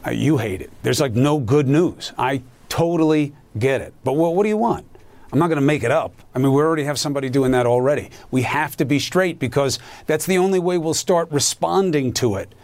Uh, 0.06 0.10
you 0.10 0.38
hate 0.38 0.62
it. 0.62 0.70
There's 0.82 1.00
like 1.00 1.12
no 1.12 1.38
good 1.38 1.68
news. 1.68 2.12
I 2.16 2.42
totally 2.68 3.34
get 3.58 3.80
it. 3.80 3.92
But 4.02 4.14
what, 4.14 4.34
what 4.34 4.44
do 4.44 4.48
you 4.48 4.56
want? 4.56 4.86
I'm 5.32 5.38
not 5.38 5.48
going 5.48 5.56
to 5.56 5.66
make 5.66 5.82
it 5.82 5.90
up. 5.90 6.14
I 6.34 6.38
mean, 6.38 6.52
we 6.52 6.62
already 6.62 6.84
have 6.84 6.98
somebody 6.98 7.28
doing 7.28 7.52
that 7.52 7.66
already. 7.66 8.10
We 8.30 8.42
have 8.42 8.76
to 8.76 8.84
be 8.84 8.98
straight 8.98 9.38
because 9.38 9.78
that's 10.06 10.26
the 10.26 10.38
only 10.38 10.58
way 10.58 10.78
we'll 10.78 10.94
start 10.94 11.30
responding 11.30 12.12
to 12.14 12.36
it 12.36 12.54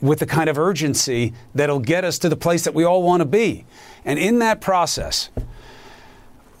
with 0.00 0.18
the 0.18 0.26
kind 0.26 0.48
of 0.48 0.58
urgency 0.58 1.32
that'll 1.54 1.80
get 1.80 2.04
us 2.04 2.18
to 2.18 2.28
the 2.28 2.36
place 2.36 2.64
that 2.64 2.74
we 2.74 2.84
all 2.84 3.02
want 3.02 3.20
to 3.20 3.26
be. 3.26 3.64
And 4.04 4.18
in 4.18 4.38
that 4.38 4.60
process, 4.60 5.30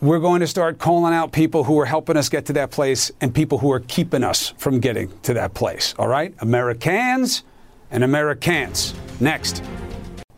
we're 0.00 0.18
going 0.18 0.40
to 0.40 0.46
start 0.46 0.78
calling 0.78 1.14
out 1.14 1.32
people 1.32 1.64
who 1.64 1.78
are 1.80 1.86
helping 1.86 2.16
us 2.16 2.28
get 2.28 2.46
to 2.46 2.52
that 2.54 2.70
place 2.70 3.10
and 3.20 3.34
people 3.34 3.58
who 3.58 3.72
are 3.72 3.80
keeping 3.80 4.22
us 4.22 4.52
from 4.58 4.78
getting 4.78 5.10
to 5.20 5.34
that 5.34 5.54
place. 5.54 5.94
All 5.98 6.08
right? 6.08 6.34
Americans 6.40 7.44
and 7.90 8.04
Americans. 8.04 8.94
Next. 9.20 9.62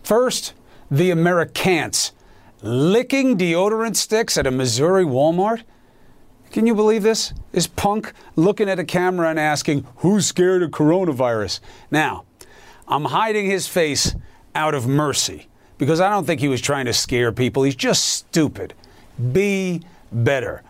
First, 0.02 0.54
the 0.90 1.10
Americans 1.10 2.12
licking 2.62 3.36
deodorant 3.36 3.96
sticks 3.96 4.36
at 4.36 4.46
a 4.46 4.50
Missouri 4.50 5.04
Walmart? 5.04 5.62
Can 6.50 6.66
you 6.66 6.74
believe 6.74 7.02
this? 7.02 7.32
Is 7.52 7.66
Punk 7.66 8.12
looking 8.36 8.68
at 8.68 8.78
a 8.78 8.84
camera 8.84 9.28
and 9.28 9.38
asking, 9.38 9.86
Who's 9.96 10.26
scared 10.26 10.62
of 10.62 10.70
coronavirus? 10.70 11.60
Now, 11.90 12.24
I'm 12.86 13.06
hiding 13.06 13.46
his 13.46 13.68
face 13.68 14.14
out 14.54 14.74
of 14.74 14.86
mercy 14.86 15.46
because 15.76 16.00
I 16.00 16.10
don't 16.10 16.24
think 16.24 16.40
he 16.40 16.48
was 16.48 16.60
trying 16.60 16.86
to 16.86 16.92
scare 16.92 17.32
people. 17.32 17.62
He's 17.62 17.76
just 17.76 18.04
stupid. 18.06 18.74
Be 19.32 19.82
better. 20.10 20.62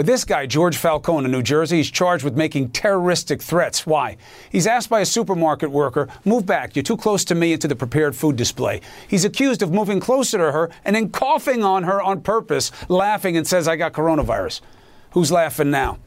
But 0.00 0.06
this 0.06 0.24
guy, 0.24 0.46
George 0.46 0.78
Falcone 0.78 1.26
in 1.26 1.30
New 1.30 1.42
Jersey, 1.42 1.76
he's 1.76 1.90
charged 1.90 2.24
with 2.24 2.34
making 2.34 2.70
terroristic 2.70 3.42
threats. 3.42 3.86
Why? 3.86 4.16
He's 4.50 4.66
asked 4.66 4.88
by 4.88 5.00
a 5.00 5.04
supermarket 5.04 5.70
worker, 5.70 6.08
Move 6.24 6.46
back, 6.46 6.74
you're 6.74 6.82
too 6.82 6.96
close 6.96 7.22
to 7.26 7.34
me 7.34 7.52
into 7.52 7.68
the 7.68 7.76
prepared 7.76 8.16
food 8.16 8.34
display. 8.36 8.80
He's 9.08 9.26
accused 9.26 9.60
of 9.60 9.74
moving 9.74 10.00
closer 10.00 10.38
to 10.38 10.52
her 10.52 10.70
and 10.86 10.96
then 10.96 11.10
coughing 11.10 11.62
on 11.62 11.82
her 11.82 12.00
on 12.00 12.22
purpose, 12.22 12.72
laughing 12.88 13.36
and 13.36 13.46
says, 13.46 13.68
I 13.68 13.76
got 13.76 13.92
coronavirus. 13.92 14.62
Who's 15.10 15.30
laughing 15.30 15.70
now? 15.70 15.98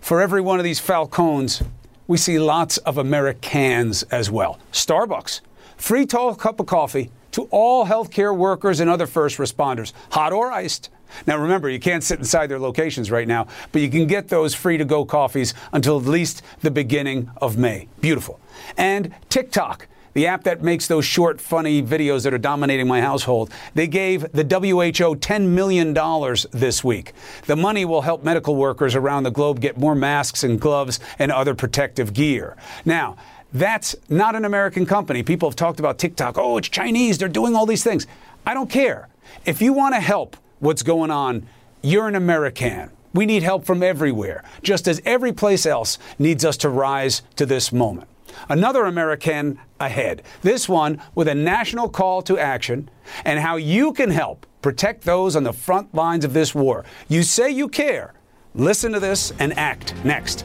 For 0.00 0.22
every 0.22 0.40
one 0.40 0.58
of 0.58 0.64
these 0.64 0.80
Falcones, 0.80 1.62
we 2.06 2.16
see 2.16 2.38
lots 2.38 2.78
of 2.78 2.96
Americans 2.96 4.04
as 4.04 4.30
well. 4.30 4.58
Starbucks, 4.72 5.42
free 5.76 6.06
tall 6.06 6.34
cup 6.34 6.60
of 6.60 6.66
coffee 6.66 7.10
to 7.32 7.42
all 7.50 7.84
healthcare 7.84 8.34
workers 8.34 8.80
and 8.80 8.88
other 8.88 9.06
first 9.06 9.36
responders, 9.36 9.92
hot 10.12 10.32
or 10.32 10.50
iced. 10.50 10.88
Now, 11.26 11.38
remember, 11.38 11.68
you 11.68 11.80
can't 11.80 12.02
sit 12.02 12.18
inside 12.18 12.48
their 12.48 12.58
locations 12.58 13.10
right 13.10 13.28
now, 13.28 13.46
but 13.72 13.82
you 13.82 13.90
can 13.90 14.06
get 14.06 14.28
those 14.28 14.54
free 14.54 14.78
to 14.78 14.84
go 14.84 15.04
coffees 15.04 15.54
until 15.72 15.98
at 15.98 16.04
least 16.06 16.42
the 16.60 16.70
beginning 16.70 17.30
of 17.38 17.56
May. 17.56 17.88
Beautiful. 18.00 18.40
And 18.76 19.14
TikTok, 19.28 19.88
the 20.14 20.26
app 20.26 20.44
that 20.44 20.62
makes 20.62 20.88
those 20.88 21.04
short, 21.04 21.40
funny 21.40 21.82
videos 21.82 22.24
that 22.24 22.34
are 22.34 22.38
dominating 22.38 22.88
my 22.88 23.00
household, 23.00 23.52
they 23.74 23.86
gave 23.86 24.22
the 24.32 24.42
WHO 24.42 25.16
$10 25.16 25.46
million 25.48 25.94
this 26.50 26.82
week. 26.82 27.12
The 27.46 27.56
money 27.56 27.84
will 27.84 28.02
help 28.02 28.24
medical 28.24 28.56
workers 28.56 28.94
around 28.94 29.22
the 29.22 29.30
globe 29.30 29.60
get 29.60 29.78
more 29.78 29.94
masks 29.94 30.42
and 30.42 30.60
gloves 30.60 30.98
and 31.18 31.30
other 31.30 31.54
protective 31.54 32.12
gear. 32.12 32.56
Now, 32.84 33.16
that's 33.52 33.96
not 34.08 34.34
an 34.34 34.44
American 34.44 34.86
company. 34.86 35.22
People 35.22 35.48
have 35.48 35.56
talked 35.56 35.78
about 35.78 35.98
TikTok. 35.98 36.36
Oh, 36.36 36.58
it's 36.58 36.68
Chinese. 36.68 37.18
They're 37.18 37.28
doing 37.28 37.54
all 37.54 37.64
these 37.64 37.84
things. 37.84 38.06
I 38.44 38.54
don't 38.54 38.68
care. 38.68 39.08
If 39.44 39.62
you 39.62 39.72
want 39.72 39.94
to 39.94 40.00
help, 40.00 40.36
what's 40.60 40.82
going 40.82 41.10
on, 41.10 41.46
you're 41.82 42.08
an 42.08 42.14
American. 42.14 42.90
We 43.14 43.26
need 43.26 43.42
help 43.42 43.64
from 43.64 43.82
everywhere, 43.82 44.44
just 44.62 44.86
as 44.86 45.00
every 45.04 45.32
place 45.32 45.66
else 45.66 45.98
needs 46.18 46.44
us 46.44 46.56
to 46.58 46.68
rise 46.68 47.22
to 47.36 47.46
this 47.46 47.72
moment. 47.72 48.08
Another 48.48 48.84
American 48.84 49.58
ahead, 49.80 50.22
this 50.42 50.68
one 50.68 51.00
with 51.14 51.28
a 51.28 51.34
national 51.34 51.88
call 51.88 52.22
to 52.22 52.38
action 52.38 52.90
and 53.24 53.40
how 53.40 53.56
you 53.56 53.92
can 53.92 54.10
help 54.10 54.46
protect 54.62 55.04
those 55.04 55.36
on 55.36 55.44
the 55.44 55.52
front 55.52 55.94
lines 55.94 56.24
of 56.24 56.32
this 56.34 56.54
war. 56.54 56.84
You 57.08 57.22
say 57.22 57.50
you 57.50 57.68
care. 57.68 58.14
Listen 58.54 58.92
to 58.92 59.00
this 59.00 59.32
and 59.38 59.56
act 59.56 59.94
next. 60.04 60.44